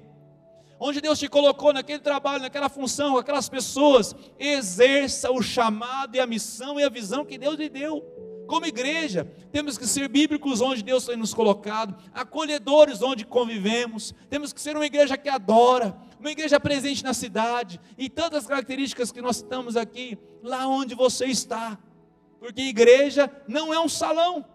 Onde 0.80 1.02
Deus 1.02 1.18
te 1.18 1.28
colocou 1.28 1.74
naquele 1.74 2.00
trabalho, 2.00 2.44
naquela 2.44 2.70
função, 2.70 3.14
com 3.14 3.18
aquelas 3.18 3.50
pessoas, 3.50 4.16
exerça 4.38 5.32
o 5.32 5.42
chamado 5.42 6.16
e 6.16 6.20
a 6.20 6.28
missão 6.28 6.80
e 6.80 6.84
a 6.84 6.90
visão 6.90 7.26
que 7.26 7.38
Deus 7.38 7.58
lhe 7.58 7.70
deu. 7.70 8.02
Como 8.48 8.66
igreja, 8.66 9.30
temos 9.52 9.78
que 9.78 9.86
ser 9.86 10.08
bíblicos 10.08 10.62
onde 10.62 10.82
Deus 10.82 11.06
tem 11.06 11.18
nos 11.18 11.34
colocado, 11.34 11.96
acolhedores 12.14 13.02
onde 13.02 13.26
convivemos, 13.26 14.16
temos 14.30 14.54
que 14.54 14.62
ser 14.62 14.76
uma 14.76 14.86
igreja 14.86 15.18
que 15.18 15.28
adora, 15.28 15.98
uma 16.18 16.32
igreja 16.32 16.60
presente 16.60 17.04
na 17.04 17.14
cidade, 17.14 17.80
e 17.98 18.10
tantas 18.10 18.48
características 18.48 19.12
que 19.12 19.22
nós 19.22 19.38
estamos 19.38 19.76
aqui, 19.76 20.18
lá 20.42 20.66
onde 20.66 20.96
você 20.96 21.26
está, 21.26 21.78
porque 22.40 22.62
igreja 22.62 23.30
não 23.48 23.74
é 23.74 23.80
um 23.80 23.90
salão. 23.90 24.46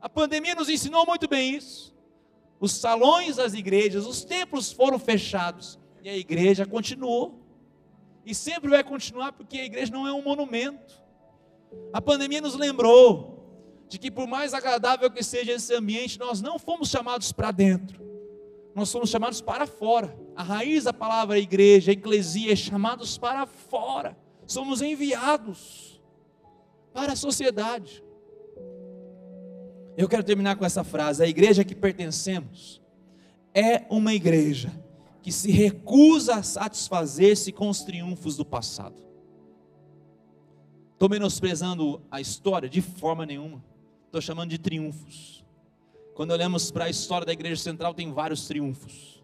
A 0.00 0.08
pandemia 0.08 0.54
nos 0.54 0.68
ensinou 0.68 1.06
muito 1.06 1.26
bem 1.26 1.54
isso. 1.54 1.93
Os 2.64 2.72
salões 2.72 3.36
das 3.36 3.52
igrejas, 3.52 4.06
os 4.06 4.24
templos 4.24 4.72
foram 4.72 4.98
fechados 4.98 5.78
e 6.02 6.08
a 6.08 6.16
igreja 6.16 6.64
continuou. 6.64 7.40
E 8.24 8.34
sempre 8.34 8.70
vai 8.70 8.82
continuar 8.82 9.32
porque 9.32 9.58
a 9.58 9.64
igreja 9.66 9.92
não 9.92 10.06
é 10.06 10.12
um 10.12 10.22
monumento. 10.22 10.94
A 11.92 12.00
pandemia 12.00 12.40
nos 12.40 12.54
lembrou 12.54 13.84
de 13.86 13.98
que, 13.98 14.10
por 14.10 14.26
mais 14.26 14.54
agradável 14.54 15.10
que 15.10 15.22
seja 15.22 15.52
esse 15.52 15.74
ambiente, 15.74 16.18
nós 16.18 16.40
não 16.40 16.58
fomos 16.58 16.88
chamados 16.88 17.32
para 17.32 17.50
dentro, 17.50 18.02
nós 18.74 18.88
somos 18.88 19.10
chamados 19.10 19.42
para 19.42 19.66
fora. 19.66 20.16
A 20.34 20.42
raiz 20.42 20.84
da 20.84 20.92
palavra 20.92 21.38
igreja, 21.38 21.92
eclesia, 21.92 22.54
é 22.54 22.56
chamados 22.56 23.18
para 23.18 23.46
fora. 23.46 24.16
Somos 24.46 24.80
enviados 24.80 26.00
para 26.92 27.12
a 27.12 27.16
sociedade. 27.16 28.03
Eu 29.96 30.08
quero 30.08 30.24
terminar 30.24 30.56
com 30.56 30.64
essa 30.64 30.82
frase: 30.82 31.22
a 31.22 31.26
igreja 31.26 31.64
que 31.64 31.74
pertencemos 31.74 32.80
é 33.52 33.84
uma 33.88 34.12
igreja 34.12 34.72
que 35.22 35.32
se 35.32 35.50
recusa 35.50 36.36
a 36.36 36.42
satisfazer-se 36.42 37.52
com 37.52 37.68
os 37.68 37.82
triunfos 37.82 38.36
do 38.36 38.44
passado. 38.44 38.96
Estou 40.92 41.08
menosprezando 41.08 42.02
a 42.10 42.20
história 42.20 42.68
de 42.68 42.80
forma 42.80 43.24
nenhuma, 43.24 43.64
estou 44.06 44.20
chamando 44.20 44.50
de 44.50 44.58
triunfos. 44.58 45.44
Quando 46.14 46.30
olhamos 46.30 46.70
para 46.70 46.84
a 46.84 46.90
história 46.90 47.26
da 47.26 47.32
igreja 47.32 47.60
central, 47.60 47.94
tem 47.94 48.12
vários 48.12 48.46
triunfos. 48.46 49.22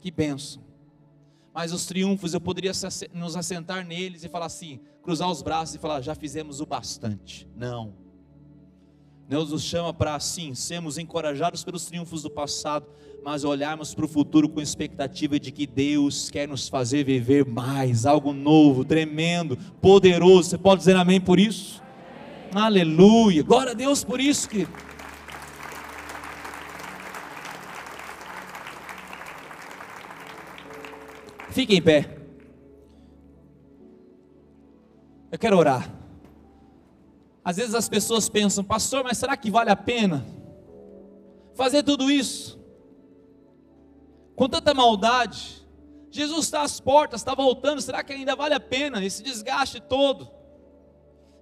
Que 0.00 0.10
benção. 0.10 0.62
Mas 1.54 1.72
os 1.72 1.86
triunfos, 1.86 2.34
eu 2.34 2.40
poderia 2.40 2.72
nos 3.14 3.34
assentar 3.34 3.86
neles 3.86 4.22
e 4.24 4.28
falar 4.28 4.46
assim, 4.46 4.80
cruzar 5.02 5.30
os 5.30 5.40
braços 5.40 5.74
e 5.74 5.78
falar, 5.78 6.02
já 6.02 6.14
fizemos 6.14 6.60
o 6.60 6.66
bastante. 6.66 7.48
Não. 7.56 8.05
Deus 9.28 9.50
nos 9.50 9.64
chama 9.64 9.92
para 9.92 10.14
assim, 10.14 10.54
sermos 10.54 10.98
encorajados 10.98 11.64
pelos 11.64 11.84
triunfos 11.86 12.22
do 12.22 12.30
passado, 12.30 12.86
mas 13.24 13.42
olharmos 13.42 13.92
para 13.92 14.04
o 14.04 14.08
futuro 14.08 14.48
com 14.48 14.60
expectativa 14.60 15.40
de 15.40 15.50
que 15.50 15.66
Deus 15.66 16.30
quer 16.30 16.46
nos 16.46 16.68
fazer 16.68 17.02
viver 17.04 17.44
mais, 17.44 18.06
algo 18.06 18.32
novo, 18.32 18.84
tremendo, 18.84 19.56
poderoso. 19.80 20.50
Você 20.50 20.58
pode 20.58 20.78
dizer 20.78 20.94
amém 20.94 21.20
por 21.20 21.40
isso? 21.40 21.82
Amém. 22.52 22.66
Aleluia. 22.66 23.42
Glória 23.42 23.72
a 23.72 23.74
Deus 23.74 24.04
por 24.04 24.20
isso, 24.20 24.48
querido. 24.48 24.70
Fique 31.50 31.74
em 31.74 31.82
pé. 31.82 32.16
Eu 35.32 35.38
quero 35.38 35.56
orar. 35.56 35.90
Às 37.46 37.58
vezes 37.58 37.76
as 37.76 37.88
pessoas 37.88 38.28
pensam, 38.28 38.64
pastor, 38.64 39.04
mas 39.04 39.18
será 39.18 39.36
que 39.36 39.52
vale 39.52 39.70
a 39.70 39.76
pena 39.76 40.26
fazer 41.54 41.84
tudo 41.84 42.10
isso? 42.10 42.58
Com 44.34 44.48
tanta 44.48 44.74
maldade, 44.74 45.64
Jesus 46.10 46.46
está 46.46 46.62
às 46.62 46.80
portas, 46.80 47.20
está 47.20 47.36
voltando, 47.36 47.80
será 47.80 48.02
que 48.02 48.12
ainda 48.12 48.34
vale 48.34 48.52
a 48.52 48.58
pena 48.58 49.04
esse 49.04 49.22
desgaste 49.22 49.80
todo? 49.80 50.28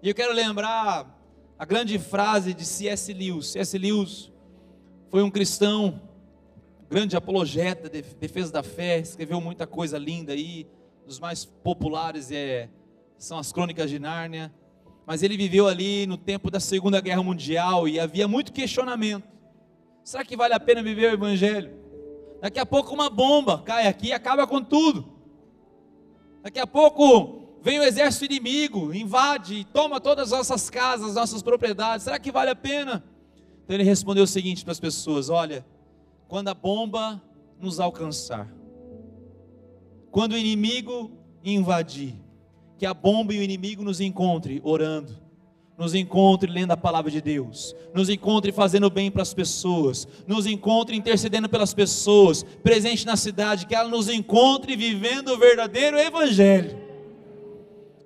E 0.02 0.10
eu 0.10 0.14
quero 0.14 0.34
lembrar 0.34 1.18
a 1.58 1.64
grande 1.64 1.98
frase 1.98 2.52
de 2.52 2.66
C.S. 2.66 3.10
Lewis. 3.10 3.46
C.S. 3.52 3.78
Lewis 3.78 4.30
foi 5.08 5.22
um 5.22 5.30
cristão 5.30 6.02
grande 6.86 7.16
apologeta, 7.16 7.88
defesa 7.88 8.52
da 8.52 8.62
fé, 8.62 8.98
escreveu 8.98 9.40
muita 9.40 9.66
coisa 9.66 9.96
linda 9.96 10.34
aí. 10.34 10.66
Dos 11.06 11.18
mais 11.18 11.46
populares 11.46 12.30
é, 12.30 12.68
são 13.16 13.38
as 13.38 13.50
Crônicas 13.50 13.88
de 13.88 13.98
Nárnia. 13.98 14.52
Mas 15.06 15.22
ele 15.22 15.36
viveu 15.36 15.68
ali 15.68 16.06
no 16.06 16.16
tempo 16.16 16.50
da 16.50 16.60
Segunda 16.60 17.00
Guerra 17.00 17.22
Mundial 17.22 17.86
e 17.86 18.00
havia 18.00 18.26
muito 18.26 18.52
questionamento. 18.52 19.28
Será 20.02 20.24
que 20.24 20.36
vale 20.36 20.54
a 20.54 20.60
pena 20.60 20.82
viver 20.82 21.10
o 21.10 21.14
Evangelho? 21.14 21.72
Daqui 22.40 22.58
a 22.58 22.66
pouco 22.66 22.94
uma 22.94 23.08
bomba 23.08 23.62
cai 23.62 23.86
aqui 23.86 24.08
e 24.08 24.12
acaba 24.12 24.46
com 24.46 24.62
tudo. 24.62 25.12
Daqui 26.42 26.58
a 26.58 26.66
pouco 26.66 27.58
vem 27.62 27.80
o 27.80 27.82
exército 27.82 28.26
inimigo, 28.26 28.92
invade, 28.92 29.64
toma 29.72 29.98
todas 29.98 30.30
as 30.30 30.38
nossas 30.38 30.68
casas, 30.68 31.14
nossas 31.14 31.42
propriedades. 31.42 32.04
Será 32.04 32.18
que 32.18 32.30
vale 32.30 32.50
a 32.50 32.56
pena? 32.56 33.02
Então 33.64 33.74
ele 33.74 33.84
respondeu 33.84 34.24
o 34.24 34.26
seguinte 34.26 34.62
para 34.62 34.72
as 34.72 34.80
pessoas: 34.80 35.30
Olha, 35.30 35.64
quando 36.28 36.48
a 36.48 36.54
bomba 36.54 37.22
nos 37.58 37.80
alcançar, 37.80 38.52
quando 40.10 40.32
o 40.32 40.38
inimigo 40.38 41.10
invadir, 41.42 42.14
que 42.78 42.86
a 42.86 42.94
bomba 42.94 43.32
e 43.32 43.38
o 43.38 43.42
inimigo 43.42 43.82
nos 43.82 44.00
encontre 44.00 44.60
orando, 44.64 45.16
nos 45.76 45.94
encontre 45.94 46.50
lendo 46.50 46.70
a 46.70 46.76
palavra 46.76 47.10
de 47.10 47.20
Deus, 47.20 47.74
nos 47.92 48.08
encontre 48.08 48.52
fazendo 48.52 48.88
bem 48.88 49.10
para 49.10 49.22
as 49.22 49.34
pessoas, 49.34 50.06
nos 50.26 50.46
encontre 50.46 50.96
intercedendo 50.96 51.48
pelas 51.48 51.74
pessoas, 51.74 52.42
presente 52.62 53.04
na 53.04 53.16
cidade, 53.16 53.66
que 53.66 53.74
ela 53.74 53.88
nos 53.88 54.08
encontre 54.08 54.76
vivendo 54.76 55.28
o 55.28 55.38
verdadeiro 55.38 55.98
evangelho. 55.98 56.78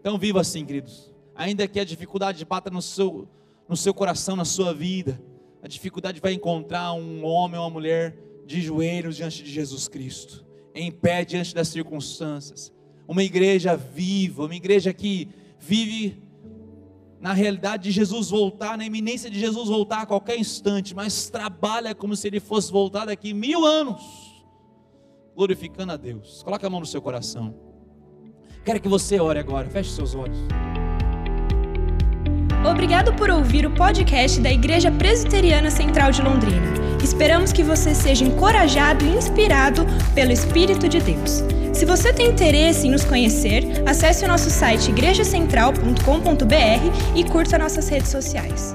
Então 0.00 0.18
viva 0.18 0.40
assim, 0.40 0.64
queridos. 0.64 1.12
Ainda 1.34 1.68
que 1.68 1.78
a 1.78 1.84
dificuldade 1.84 2.44
bata 2.44 2.70
no 2.70 2.80
seu, 2.80 3.28
no 3.68 3.76
seu 3.76 3.92
coração, 3.92 4.34
na 4.34 4.44
sua 4.44 4.72
vida, 4.72 5.20
a 5.62 5.68
dificuldade 5.68 6.20
vai 6.20 6.32
encontrar 6.32 6.92
um 6.92 7.24
homem 7.24 7.58
ou 7.58 7.64
uma 7.64 7.70
mulher 7.70 8.16
de 8.46 8.60
joelhos 8.62 9.16
diante 9.16 9.42
de 9.42 9.50
Jesus 9.50 9.88
Cristo, 9.88 10.44
em 10.74 10.90
pé 10.90 11.24
diante 11.24 11.54
das 11.54 11.68
circunstâncias. 11.68 12.72
Uma 13.08 13.24
igreja 13.24 13.74
viva, 13.74 14.44
uma 14.44 14.54
igreja 14.54 14.92
que 14.92 15.28
vive 15.58 16.22
na 17.20 17.32
realidade 17.32 17.84
de 17.84 17.90
Jesus 17.90 18.30
voltar, 18.30 18.78
na 18.78 18.84
iminência 18.84 19.28
de 19.28 19.40
Jesus 19.40 19.68
voltar 19.68 20.02
a 20.02 20.06
qualquer 20.06 20.38
instante, 20.38 20.94
mas 20.94 21.28
trabalha 21.28 21.94
como 21.94 22.14
se 22.14 22.28
ele 22.28 22.38
fosse 22.38 22.70
voltar 22.70 23.06
daqui 23.06 23.32
mil 23.32 23.64
anos, 23.64 24.02
glorificando 25.34 25.92
a 25.92 25.96
Deus. 25.96 26.42
Coloque 26.42 26.64
a 26.64 26.70
mão 26.70 26.80
no 26.80 26.86
seu 26.86 27.02
coração. 27.02 27.54
Quero 28.64 28.80
que 28.80 28.88
você 28.88 29.18
ore 29.18 29.38
agora, 29.38 29.68
feche 29.68 29.90
seus 29.90 30.14
olhos. 30.14 30.38
Obrigado 32.70 33.14
por 33.14 33.30
ouvir 33.30 33.64
o 33.64 33.70
podcast 33.70 34.40
da 34.40 34.52
Igreja 34.52 34.92
Presbiteriana 34.92 35.70
Central 35.70 36.10
de 36.10 36.20
Londrina. 36.20 36.87
Esperamos 37.02 37.52
que 37.52 37.62
você 37.62 37.94
seja 37.94 38.24
encorajado 38.24 39.04
e 39.04 39.08
inspirado 39.08 39.86
pelo 40.14 40.32
Espírito 40.32 40.88
de 40.88 41.00
Deus. 41.00 41.44
Se 41.72 41.84
você 41.84 42.12
tem 42.12 42.28
interesse 42.28 42.88
em 42.88 42.90
nos 42.90 43.04
conhecer, 43.04 43.64
acesse 43.86 44.24
o 44.24 44.28
nosso 44.28 44.50
site 44.50 44.90
igrejacentral.com.br 44.90 47.14
e 47.14 47.24
curta 47.24 47.58
nossas 47.58 47.88
redes 47.88 48.10
sociais. 48.10 48.74